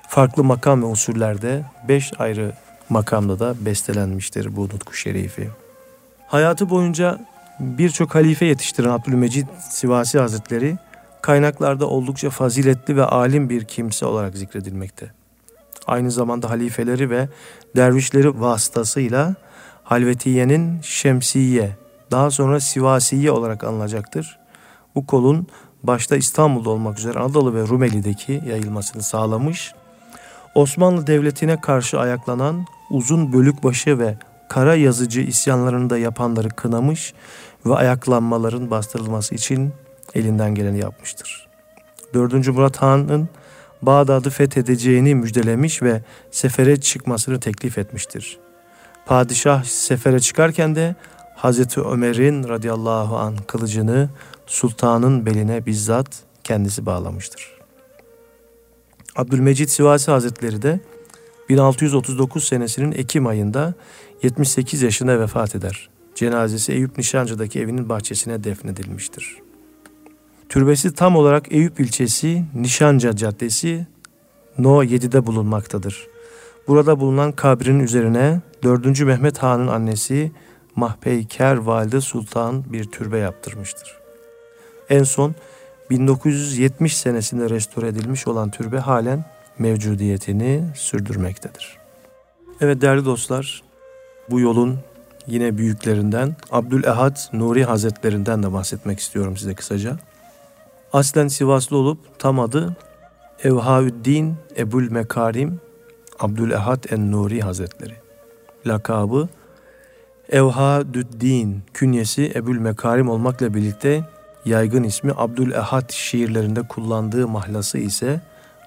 Farklı 0.08 0.44
makam 0.44 0.82
ve 0.82 0.86
usullerde 0.86 1.62
beş 1.88 2.12
ayrı 2.20 2.52
makamda 2.88 3.38
da 3.38 3.54
bestelenmiştir 3.64 4.56
bu 4.56 4.64
nutku 4.64 4.94
şerifi. 4.94 5.50
Hayatı 6.26 6.70
boyunca 6.70 7.18
birçok 7.60 8.14
halife 8.14 8.46
yetiştiren 8.46 8.88
Abdülmecid 8.88 9.46
Sivasi 9.70 10.18
Hazretleri 10.18 10.76
kaynaklarda 11.22 11.86
oldukça 11.86 12.30
faziletli 12.30 12.96
ve 12.96 13.04
alim 13.04 13.50
bir 13.50 13.64
kimse 13.64 14.06
olarak 14.06 14.36
zikredilmekte. 14.36 15.10
Aynı 15.86 16.10
zamanda 16.10 16.50
halifeleri 16.50 17.10
ve 17.10 17.28
dervişleri 17.76 18.40
vasıtasıyla 18.40 19.34
Halvetiye'nin 19.84 20.80
Şemsiye, 20.82 21.76
daha 22.10 22.30
sonra 22.30 22.60
Sivasiye 22.60 23.30
olarak 23.30 23.64
anılacaktır. 23.64 24.38
Bu 24.94 25.06
kolun 25.06 25.46
başta 25.82 26.16
İstanbul'da 26.16 26.70
olmak 26.70 26.98
üzere 26.98 27.18
Anadolu 27.18 27.54
ve 27.54 27.68
Rumeli'deki 27.68 28.42
yayılmasını 28.46 29.02
sağlamış. 29.02 29.74
Osmanlı 30.54 31.06
Devleti'ne 31.06 31.60
karşı 31.60 32.00
ayaklanan 32.00 32.66
uzun 32.90 33.32
bölükbaşı 33.32 33.98
ve 33.98 34.16
kara 34.48 34.74
yazıcı 34.74 35.20
isyanlarını 35.20 35.90
da 35.90 35.98
yapanları 35.98 36.48
kınamış 36.48 37.14
ve 37.66 37.74
ayaklanmaların 37.74 38.70
bastırılması 38.70 39.34
için 39.34 39.72
elinden 40.14 40.54
geleni 40.54 40.78
yapmıştır. 40.78 41.48
4. 42.14 42.48
Murat 42.48 42.76
Han'ın 42.76 43.28
Bağdat'ı 43.82 44.30
fethedeceğini 44.30 45.14
müjdelemiş 45.14 45.82
ve 45.82 46.02
sefere 46.30 46.80
çıkmasını 46.80 47.40
teklif 47.40 47.78
etmiştir. 47.78 48.38
Padişah 49.06 49.64
sefere 49.64 50.20
çıkarken 50.20 50.74
de 50.74 50.94
Hazreti 51.36 51.80
Ömer'in 51.80 52.48
radıyallahu 52.48 53.16
an 53.16 53.36
kılıcını 53.36 54.08
sultanın 54.46 55.26
beline 55.26 55.66
bizzat 55.66 56.08
kendisi 56.44 56.86
bağlamıştır. 56.86 57.60
Abdülmecid 59.16 59.68
Sivasi 59.68 60.10
Hazretleri 60.10 60.62
de 60.62 60.80
1639 61.48 62.44
senesinin 62.44 62.92
Ekim 62.92 63.26
ayında 63.26 63.74
78 64.22 64.82
yaşında 64.82 65.20
vefat 65.20 65.54
eder. 65.54 65.88
Cenazesi 66.14 66.72
Eyüp 66.72 66.98
Nişancı'daki 66.98 67.60
evinin 67.60 67.88
bahçesine 67.88 68.44
defnedilmiştir. 68.44 69.36
Türbesi 70.50 70.94
tam 70.94 71.16
olarak 71.16 71.52
Eyüp 71.52 71.80
ilçesi 71.80 72.44
Nişanca 72.54 73.16
Caddesi 73.16 73.86
No 74.58 74.84
7'de 74.84 75.26
bulunmaktadır. 75.26 76.06
Burada 76.68 77.00
bulunan 77.00 77.32
kabrin 77.32 77.80
üzerine 77.80 78.40
4. 78.62 79.00
Mehmet 79.00 79.38
Han'ın 79.38 79.66
annesi 79.66 80.32
Mahpeyker 80.76 81.56
Valide 81.56 82.00
Sultan 82.00 82.64
bir 82.72 82.84
türbe 82.84 83.18
yaptırmıştır. 83.18 83.98
En 84.88 85.02
son 85.02 85.34
1970 85.90 86.96
senesinde 86.96 87.50
restore 87.50 87.88
edilmiş 87.88 88.26
olan 88.26 88.50
türbe 88.50 88.78
halen 88.78 89.24
mevcudiyetini 89.58 90.64
sürdürmektedir. 90.74 91.76
Evet 92.60 92.80
değerli 92.80 93.04
dostlar, 93.04 93.62
bu 94.30 94.40
yolun 94.40 94.78
yine 95.26 95.58
büyüklerinden 95.58 96.36
Abdülehad 96.50 97.16
Nuri 97.32 97.64
Hazretlerinden 97.64 98.42
de 98.42 98.52
bahsetmek 98.52 99.00
istiyorum 99.00 99.36
size 99.36 99.54
kısaca. 99.54 99.96
Aslen 100.92 101.28
Sivaslı 101.28 101.76
olup 101.76 102.18
tam 102.18 102.40
adı 102.40 102.76
Evhaüddin 103.44 104.34
Ebul 104.58 104.90
Mekarim 104.90 105.60
Abdülehad 106.18 106.84
en-Nuri 106.90 107.40
Hazretleri. 107.40 107.94
Lakabı 108.66 109.28
Evhadüddin 110.28 111.62
künyesi 111.74 112.32
Ebul 112.34 112.58
Mekarim 112.58 113.08
olmakla 113.08 113.54
birlikte 113.54 114.04
yaygın 114.44 114.82
ismi 114.82 115.12
Abdülehad 115.16 115.92
şiirlerinde 115.92 116.62
kullandığı 116.62 117.28
mahlası 117.28 117.78
ise 117.78 118.20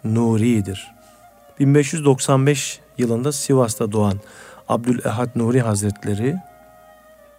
Nuri'dir. 0.04 0.92
1595 1.60 2.80
yılında 2.98 3.32
Sivas'ta 3.32 3.92
doğan 3.92 4.20
Abdülehad 4.70 5.30
Nuri 5.36 5.62
Hazretleri 5.62 6.36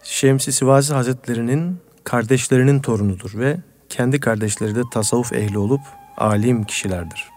Şemsi 0.02 0.52
Sivasi 0.52 0.94
Hazretleri'nin 0.94 1.78
kardeşlerinin 2.04 2.80
torunudur 2.80 3.38
ve 3.38 3.56
kendi 3.94 4.20
kardeşleri 4.20 4.74
de 4.74 4.82
tasavvuf 4.92 5.32
ehli 5.32 5.58
olup 5.58 5.80
alim 6.16 6.64
kişilerdir. 6.64 7.28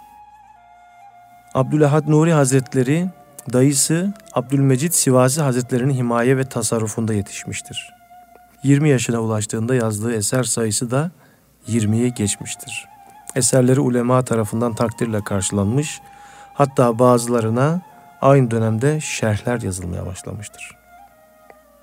Abdülahad 1.54 2.08
Nuri 2.08 2.32
Hazretleri 2.34 3.10
dayısı 3.54 4.14
Abdülmecid 4.34 4.92
Sivasi 4.92 5.42
Hazretleri'nin 5.42 5.94
himaye 5.94 6.38
ve 6.38 6.46
tasarrufunda 6.46 7.14
yetişmiştir. 7.14 7.94
20 8.64 8.90
yaşına 8.90 9.20
ulaştığında 9.20 9.76
yazdığı 9.76 10.14
eser 10.14 10.44
sayısı 10.44 10.92
da 10.92 11.12
20'yi 11.70 12.14
geçmiştir. 12.14 12.88
Eserleri 13.36 13.80
ulema 13.80 14.26
tarafından 14.26 14.74
takdirle 14.74 15.24
karşılanmış, 15.24 16.02
hatta 16.54 17.00
bazılarına 17.00 17.82
aynı 18.22 18.52
dönemde 18.52 19.00
şerhler 19.02 19.62
yazılmaya 19.62 20.06
başlamıştır. 20.06 20.72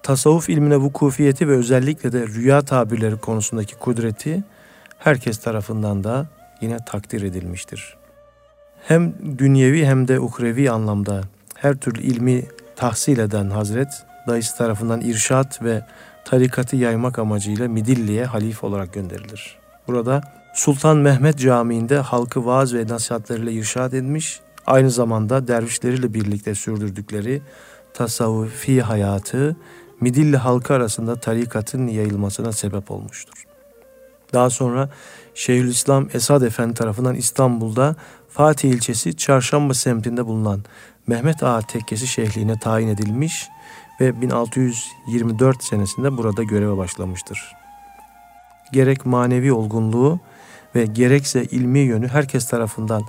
Tasavvuf 0.03 0.49
ilmine 0.49 0.77
vukufiyeti 0.77 1.49
ve 1.49 1.53
özellikle 1.53 2.13
de 2.13 2.27
rüya 2.27 2.63
tabirleri 2.63 3.17
konusundaki 3.17 3.75
kudreti 3.75 4.45
herkes 4.99 5.39
tarafından 5.39 6.05
da 6.05 6.27
yine 6.61 6.77
takdir 6.87 7.23
edilmiştir. 7.23 7.97
Hem 8.89 9.15
dünyevi 9.39 9.87
hem 9.87 10.09
de 10.09 10.21
uhrevi 10.21 10.71
anlamda 10.71 11.21
her 11.55 11.75
türlü 11.75 12.03
ilmi 12.03 12.45
tahsil 12.77 13.19
eden 13.19 13.51
Hazret, 13.51 13.89
dayısı 14.29 14.57
tarafından 14.57 15.01
irşat 15.01 15.63
ve 15.63 15.83
tarikatı 16.25 16.77
yaymak 16.77 17.19
amacıyla 17.19 17.69
Midilli'ye 17.69 18.25
halif 18.25 18.65
olarak 18.65 18.93
gönderilir. 18.93 19.59
Burada 19.89 20.21
Sultan 20.55 20.97
Mehmet 20.97 21.39
Camii'nde 21.39 21.99
halkı 21.99 22.47
vaaz 22.47 22.75
ve 22.75 22.87
nasihatleriyle 22.89 23.53
irşad 23.53 23.93
etmiş, 23.93 24.41
aynı 24.67 24.91
zamanda 24.91 25.49
dervişleriyle 25.49 26.15
birlikte 26.15 26.55
sürdürdükleri 26.55 27.43
tasavvufi 27.95 28.83
hayatı 28.83 29.57
Midilli 30.01 30.37
halkı 30.37 30.75
arasında 30.75 31.17
tarikatın 31.17 31.87
yayılmasına 31.87 32.53
sebep 32.53 32.91
olmuştur. 32.91 33.54
Daha 34.35 34.51
sonra 34.51 34.89
Şeyhülislam 35.35 36.09
Esad 36.15 36.43
Efendi 36.43 36.75
tarafından 36.75 37.15
İstanbul'da 37.15 37.97
Fatih 38.29 38.71
ilçesi 38.71 39.17
Çarşamba 39.17 39.75
semtinde 39.75 40.27
bulunan 40.27 40.61
Mehmet 41.07 41.43
Ağa 41.43 41.61
Tekkesi 41.61 42.07
Şeyhliğine 42.07 42.59
tayin 42.59 42.89
edilmiş 42.89 43.49
ve 44.01 44.21
1624 44.21 45.65
senesinde 45.65 46.17
burada 46.17 46.43
göreve 46.43 46.77
başlamıştır. 46.77 47.53
Gerek 48.73 49.07
manevi 49.07 49.53
olgunluğu 49.53 50.21
ve 50.75 50.87
gerekse 50.87 51.45
ilmi 51.45 51.79
yönü 51.79 52.09
herkes 52.09 52.49
tarafından 52.49 53.03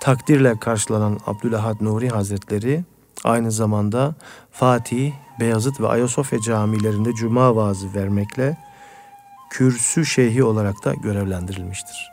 takdirle 0.00 0.58
karşılanan 0.60 1.18
Abdülahad 1.26 1.76
Nuri 1.80 2.08
Hazretleri 2.08 2.84
aynı 3.24 3.52
zamanda 3.52 4.14
Fatih, 4.50 5.12
Beyazıt 5.40 5.80
ve 5.80 5.88
Ayasofya 5.88 6.40
camilerinde 6.40 7.12
cuma 7.12 7.56
vaazı 7.56 7.94
vermekle 7.94 8.56
kürsü 9.50 10.06
şeyhi 10.06 10.44
olarak 10.44 10.84
da 10.84 10.94
görevlendirilmiştir. 10.94 12.12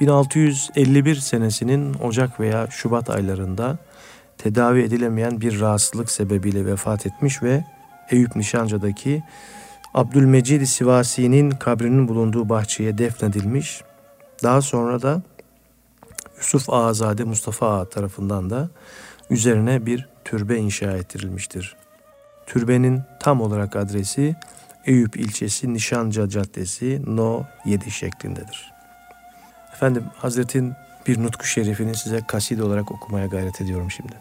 1651 0.00 1.14
senesinin 1.14 1.94
Ocak 1.94 2.40
veya 2.40 2.66
Şubat 2.70 3.10
aylarında 3.10 3.78
tedavi 4.38 4.82
edilemeyen 4.82 5.40
bir 5.40 5.60
rahatsızlık 5.60 6.10
sebebiyle 6.10 6.66
vefat 6.66 7.06
etmiş 7.06 7.42
ve 7.42 7.64
Eyüp 8.10 8.36
Nişancı'daki 8.36 9.22
Abdülmecid 9.94 10.64
Sivasi'nin 10.64 11.50
kabrinin 11.50 12.08
bulunduğu 12.08 12.48
bahçeye 12.48 12.98
defnedilmiş. 12.98 13.82
Daha 14.42 14.62
sonra 14.62 15.02
da 15.02 15.22
Yusuf 16.36 16.70
Ağazade 16.70 17.24
Mustafa 17.24 17.78
Ağa 17.78 17.84
tarafından 17.84 18.50
da 18.50 18.68
üzerine 19.30 19.86
bir 19.86 20.08
türbe 20.24 20.56
inşa 20.56 20.96
ettirilmiştir. 20.96 21.76
Türbenin 22.46 23.02
tam 23.20 23.40
olarak 23.40 23.76
adresi 23.76 24.36
Eyüp 24.86 25.16
ilçesi 25.16 25.74
Nişanca 25.74 26.28
Caddesi 26.28 27.02
No 27.06 27.42
7 27.64 27.90
şeklindedir. 27.90 28.72
Efendim 29.72 30.04
Hazretin 30.16 30.72
bir 31.06 31.22
nutku 31.22 31.46
şerifini 31.46 31.94
size 31.94 32.20
kaside 32.28 32.62
olarak 32.62 32.92
okumaya 32.92 33.26
gayret 33.26 33.60
ediyorum 33.60 33.90
şimdi. 33.90 34.12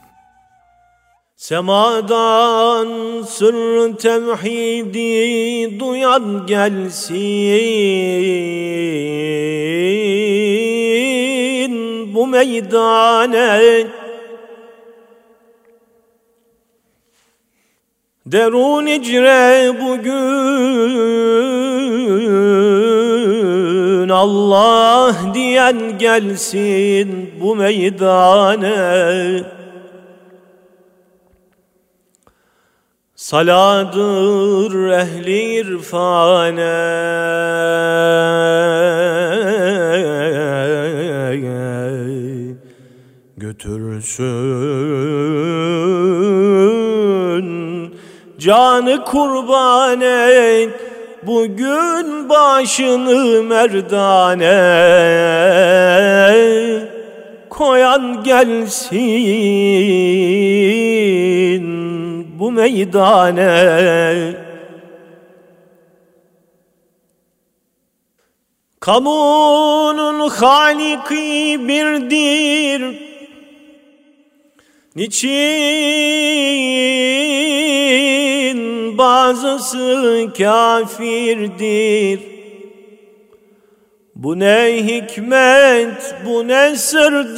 Semadan 1.36 2.88
sır 3.24 3.98
tevhidi 3.98 5.80
duyan 5.80 6.46
gelsin 6.48 7.16
bu 12.16 12.28
meydane 12.28 13.88
Derun 18.36 18.86
icre 18.86 19.74
bugün. 19.82 20.10
Allah 24.10 25.16
diyen 25.34 25.98
gelsin 25.98 27.32
bu 27.42 27.56
meydane. 27.56 29.44
Saladır 33.16 34.90
ehli 34.90 35.60
irfane. 35.60 36.76
Götürsün 43.38 44.86
Canı 48.46 49.06
kurban 49.06 50.02
et 50.02 50.70
bugün 51.24 52.30
başını 52.30 53.44
merdane 53.44 54.46
Koyan 57.50 58.24
gelsin 58.24 58.96
bu 62.40 62.52
meydane. 62.52 63.46
Kamunun 68.80 70.30
haliki 70.30 71.60
birdir. 71.68 73.06
Niçin 74.96 76.06
bazısı 78.98 80.28
kafirdir. 80.38 82.20
Bu 84.16 84.40
ne 84.40 84.84
hikmet 84.88 86.16
bu 86.26 86.48
ne 86.48 86.76
sırdır. 86.76 87.36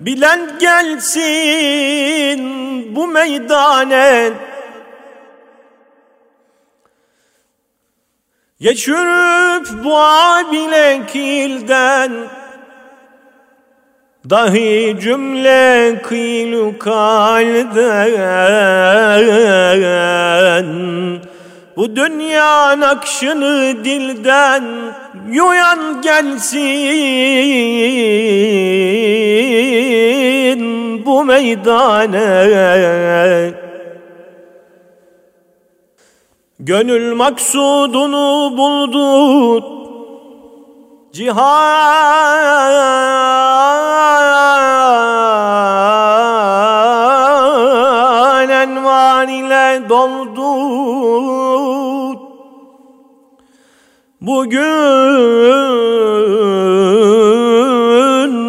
Bilen 0.00 0.58
gelsin 0.60 2.40
bu 2.96 3.08
meydane. 3.08 4.32
Geçürüp 8.60 9.84
bu 9.84 9.98
abilekilden 9.98 12.12
Dahi 14.32 14.96
cümle 15.00 16.02
kıylu 16.02 16.78
kalden 16.78 17.86
Bu 21.76 21.96
dünya 21.96 22.80
nakşını 22.80 23.84
dilden 23.84 24.64
Yuyan 25.30 26.02
gelsin 26.02 26.62
bu 31.06 31.24
meydan 31.24 32.10
meydane. 32.10 33.52
Gönül 36.58 37.14
maksudunu 37.14 38.56
buldu 38.56 39.64
Cihan 41.12 42.42
envan 49.22 49.28
ile 49.28 49.88
doldu. 49.88 50.52
Bugün 54.20 54.58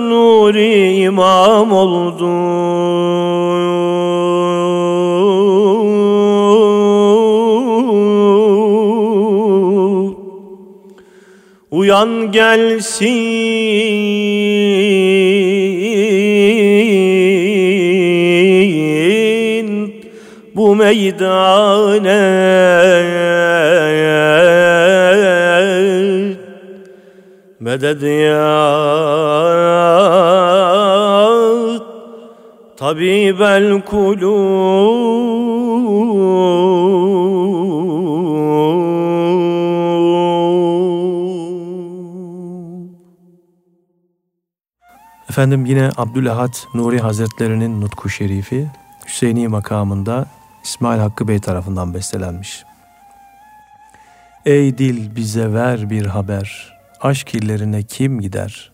Nuri 0.09 0.95
imam 0.95 1.71
oldu. 1.71 2.33
Uyan 11.71 12.31
gelsin 12.31 14.52
meydane. 20.75 22.21
Meded 27.59 28.01
ya 28.01 28.73
tabibel 32.77 33.81
kulub. 33.81 35.13
Efendim 45.29 45.65
yine 45.65 45.89
Abdülahad 45.97 46.53
Nuri 46.73 46.99
Hazretlerinin 46.99 47.81
Nutku 47.81 48.09
Şerifi 48.09 48.67
Hüseyini 49.07 49.47
makamında 49.47 50.25
İsmail 50.63 50.99
Hakkı 50.99 51.27
Bey 51.27 51.39
tarafından 51.39 51.93
bestelenmiş. 51.93 52.65
Ey 54.45 54.77
dil 54.77 55.15
bize 55.15 55.53
ver 55.53 55.89
bir 55.89 56.05
haber, 56.05 56.77
aşk 57.01 57.35
illerine 57.35 57.83
kim 57.83 58.21
gider? 58.21 58.71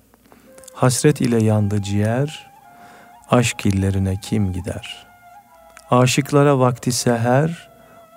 Hasret 0.74 1.22
ile 1.22 1.44
yandı 1.44 1.82
ciğer, 1.82 2.52
aşk 3.30 3.66
illerine 3.66 4.20
kim 4.22 4.54
gider? 4.54 5.08
Aşıklara 5.92 6.60
vakti 6.60 6.92
seher, 6.92 7.70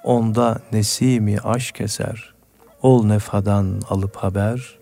onda 0.04 0.58
nesimi 0.72 1.38
aşk 1.40 1.80
eser. 1.80 2.34
Ol 2.82 3.04
nefhadan 3.04 3.82
alıp 3.90 4.16
haber, 4.16 4.78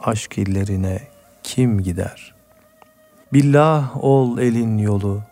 aşk 0.00 0.38
illerine 0.38 1.00
kim 1.42 1.82
gider? 1.82 2.34
Billah 3.32 4.04
ol 4.04 4.38
elin 4.38 4.78
yolu, 4.78 5.22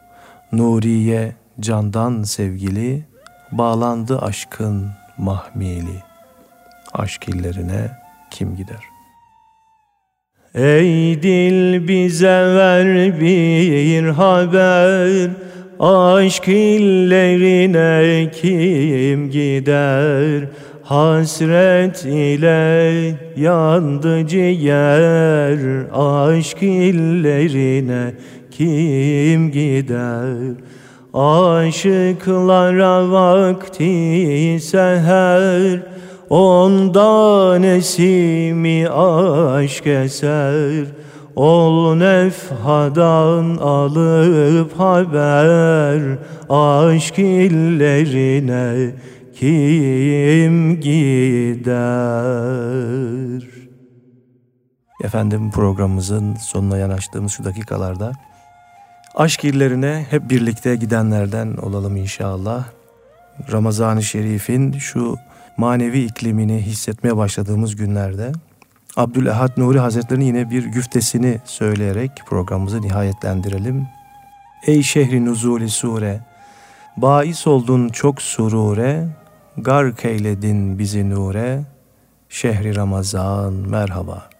Nuriye 0.52 1.39
candan 1.60 2.22
sevgili, 2.22 3.04
bağlandı 3.52 4.18
aşkın 4.18 4.90
mahmili. 5.18 6.02
Aşk 6.92 7.28
illerine 7.28 7.90
kim 8.30 8.56
gider? 8.56 8.84
Ey 10.54 11.22
dil 11.22 11.88
bize 11.88 12.28
ver 12.28 13.20
bir 13.20 14.08
haber 14.08 15.30
Aşk 15.80 16.48
illerine 16.48 18.30
kim 18.30 19.30
gider 19.30 20.48
Hasret 20.82 22.04
ile 22.04 23.14
yandı 23.36 24.26
ciğer 24.26 25.58
Aşk 25.92 26.62
illerine 26.62 28.14
kim 28.50 29.50
gider 29.50 30.54
Aşıklara 31.14 33.10
vakti 33.10 34.58
seher 34.62 35.82
Ondan 36.30 37.62
esimi 37.62 38.88
aşk 38.88 39.86
eser 39.86 40.86
Ol 41.36 41.94
nefhadan 41.94 43.56
alıp 43.56 44.78
haber 44.78 46.18
Aşk 46.48 47.18
illerine 47.18 48.94
kim 49.34 50.80
gider? 50.80 51.80
Efendim 55.04 55.50
programımızın 55.50 56.34
sonuna 56.34 56.76
yanaştığımız 56.78 57.32
şu 57.32 57.44
dakikalarda 57.44 58.12
aşk 59.20 59.44
illerine 59.44 60.06
hep 60.10 60.30
birlikte 60.30 60.76
gidenlerden 60.76 61.56
olalım 61.56 61.96
inşallah. 61.96 62.64
Ramazan-ı 63.52 64.02
Şerif'in 64.02 64.72
şu 64.72 65.16
manevi 65.56 66.00
iklimini 66.00 66.62
hissetmeye 66.62 67.16
başladığımız 67.16 67.76
günlerde 67.76 68.32
Abdülehad 68.96 69.50
Nuri 69.56 69.78
Hazretleri'nin 69.78 70.24
yine 70.24 70.50
bir 70.50 70.64
güftesini 70.64 71.40
söyleyerek 71.44 72.10
programımızı 72.26 72.82
nihayetlendirelim. 72.82 73.86
Ey 74.66 74.82
şehri 74.82 75.24
nuzuli 75.24 75.70
sure, 75.70 76.20
bais 76.96 77.46
oldun 77.46 77.88
çok 77.88 78.22
surure, 78.22 79.08
gark 79.56 80.04
eyledin 80.04 80.78
bizi 80.78 81.10
nure, 81.10 81.60
şehri 82.28 82.76
Ramazan 82.76 83.52
merhaba. 83.52 84.30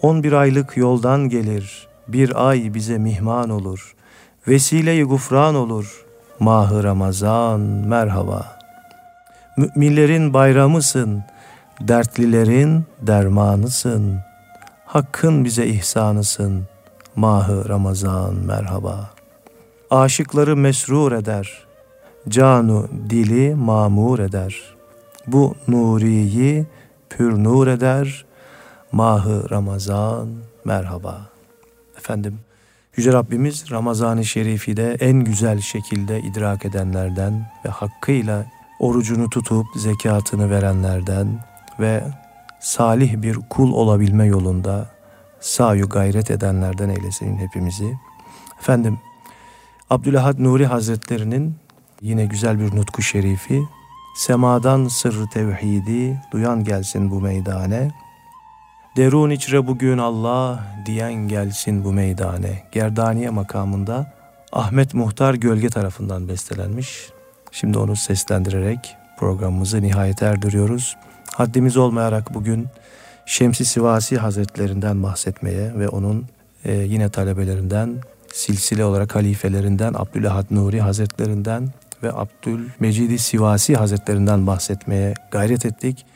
On 0.00 0.22
bir 0.22 0.32
aylık 0.32 0.76
yoldan 0.76 1.28
gelir, 1.28 1.91
bir 2.08 2.48
ay 2.48 2.74
bize 2.74 2.98
mihman 2.98 3.50
olur, 3.50 3.94
vesile-i 4.48 5.02
gufran 5.02 5.54
olur, 5.54 6.04
mahı 6.40 6.82
Ramazan 6.82 7.60
merhaba. 7.60 8.58
Müminlerin 9.56 10.34
bayramısın, 10.34 11.24
dertlilerin 11.80 12.84
dermanısın, 13.02 14.20
hakkın 14.86 15.44
bize 15.44 15.66
ihsanısın, 15.66 16.64
mahı 17.16 17.68
Ramazan 17.68 18.34
merhaba. 18.34 19.10
Aşıkları 19.90 20.56
mesrur 20.56 21.12
eder, 21.12 21.64
canu 22.28 22.88
dili 23.10 23.54
mamur 23.54 24.18
eder. 24.18 24.74
Bu 25.26 25.54
nuriyi 25.68 26.66
pür 27.10 27.44
nur 27.44 27.66
eder, 27.66 28.24
mahı 28.92 29.50
Ramazan 29.50 30.28
merhaba. 30.64 31.31
Efendim, 32.02 32.38
Yüce 32.96 33.12
Rabbimiz 33.12 33.70
Ramazan-ı 33.70 34.24
Şerif'i 34.24 34.76
de 34.76 34.96
en 35.00 35.24
güzel 35.24 35.60
şekilde 35.60 36.20
idrak 36.20 36.64
edenlerden 36.64 37.50
ve 37.64 37.68
hakkıyla 37.68 38.46
orucunu 38.78 39.30
tutup 39.30 39.66
zekatını 39.76 40.50
verenlerden 40.50 41.44
ve 41.80 42.04
salih 42.60 43.22
bir 43.22 43.38
kul 43.50 43.72
olabilme 43.72 44.24
yolunda 44.24 44.90
sayu 45.40 45.88
gayret 45.88 46.30
edenlerden 46.30 46.88
eylesin 46.88 47.36
hepimizi. 47.38 47.94
Efendim, 48.60 48.98
Abdülahad 49.90 50.38
Nuri 50.38 50.66
Hazretlerinin 50.66 51.54
yine 52.00 52.24
güzel 52.26 52.60
bir 52.60 52.76
nutku 52.76 53.02
şerifi, 53.02 53.62
semadan 54.16 54.88
sırrı 54.88 55.26
tevhidi 55.28 56.20
duyan 56.32 56.64
gelsin 56.64 57.10
bu 57.10 57.20
meydane, 57.20 57.90
derun 58.96 59.30
içre 59.30 59.66
bugün 59.66 59.98
Allah 59.98 60.64
diyen 60.86 61.14
gelsin 61.14 61.84
bu 61.84 61.92
meydane. 61.92 62.62
Gerdaniye 62.72 63.30
makamında 63.30 64.12
Ahmet 64.52 64.94
Muhtar 64.94 65.34
Gölge 65.34 65.68
tarafından 65.68 66.28
bestelenmiş. 66.28 67.08
Şimdi 67.50 67.78
onu 67.78 67.96
seslendirerek 67.96 68.96
programımızı 69.18 69.82
nihayet 69.82 70.22
erdiriyoruz. 70.22 70.96
Haddimiz 71.34 71.76
olmayarak 71.76 72.34
bugün 72.34 72.66
Şemsi 73.26 73.64
Sivasi 73.64 74.18
Hazretlerinden 74.18 75.02
bahsetmeye 75.02 75.78
ve 75.78 75.88
onun 75.88 76.26
e, 76.64 76.72
yine 76.72 77.08
talebelerinden, 77.08 78.00
silsile 78.32 78.84
olarak 78.84 79.14
halifelerinden, 79.14 79.94
Abdülahad 79.94 80.46
Nuri 80.50 80.80
Hazretlerinden 80.80 81.68
ve 82.02 82.12
Abdülmecidi 82.12 83.18
Sivasi 83.18 83.76
Hazretlerinden 83.76 84.46
bahsetmeye 84.46 85.14
gayret 85.30 85.66
ettik. 85.66 86.06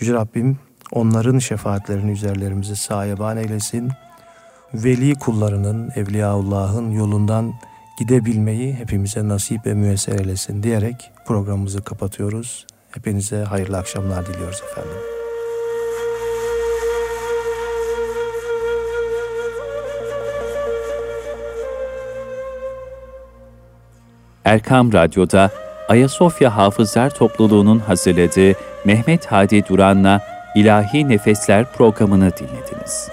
Yüce 0.00 0.12
Rabbim 0.12 0.58
onların 0.92 1.38
şefaatlerini 1.38 2.10
üzerlerimize 2.10 2.74
sahiban 2.74 3.36
eylesin. 3.36 3.90
Veli 4.74 5.14
kullarının, 5.14 5.90
Evliyaullah'ın 5.96 6.90
yolundan 6.90 7.54
gidebilmeyi 7.98 8.74
hepimize 8.74 9.28
nasip 9.28 9.66
ve 9.66 9.74
müyesser 9.74 10.18
eylesin 10.18 10.62
diyerek 10.62 11.10
programımızı 11.26 11.84
kapatıyoruz. 11.84 12.66
Hepinize 12.90 13.44
hayırlı 13.44 13.78
akşamlar 13.78 14.26
diliyoruz 14.26 14.62
efendim. 14.70 14.96
Erkam 24.44 24.92
Radyo'da 24.92 25.50
Ayasofya 25.88 26.56
Hafızlar 26.56 27.10
Topluluğu'nun 27.10 27.78
hazırladığı 27.78 28.58
Mehmet 28.84 29.26
Hadi 29.26 29.68
Duran'la 29.68 30.33
İlahi 30.54 31.08
Nefesler 31.08 31.64
programını 31.64 32.36
dinlediniz. 32.36 33.08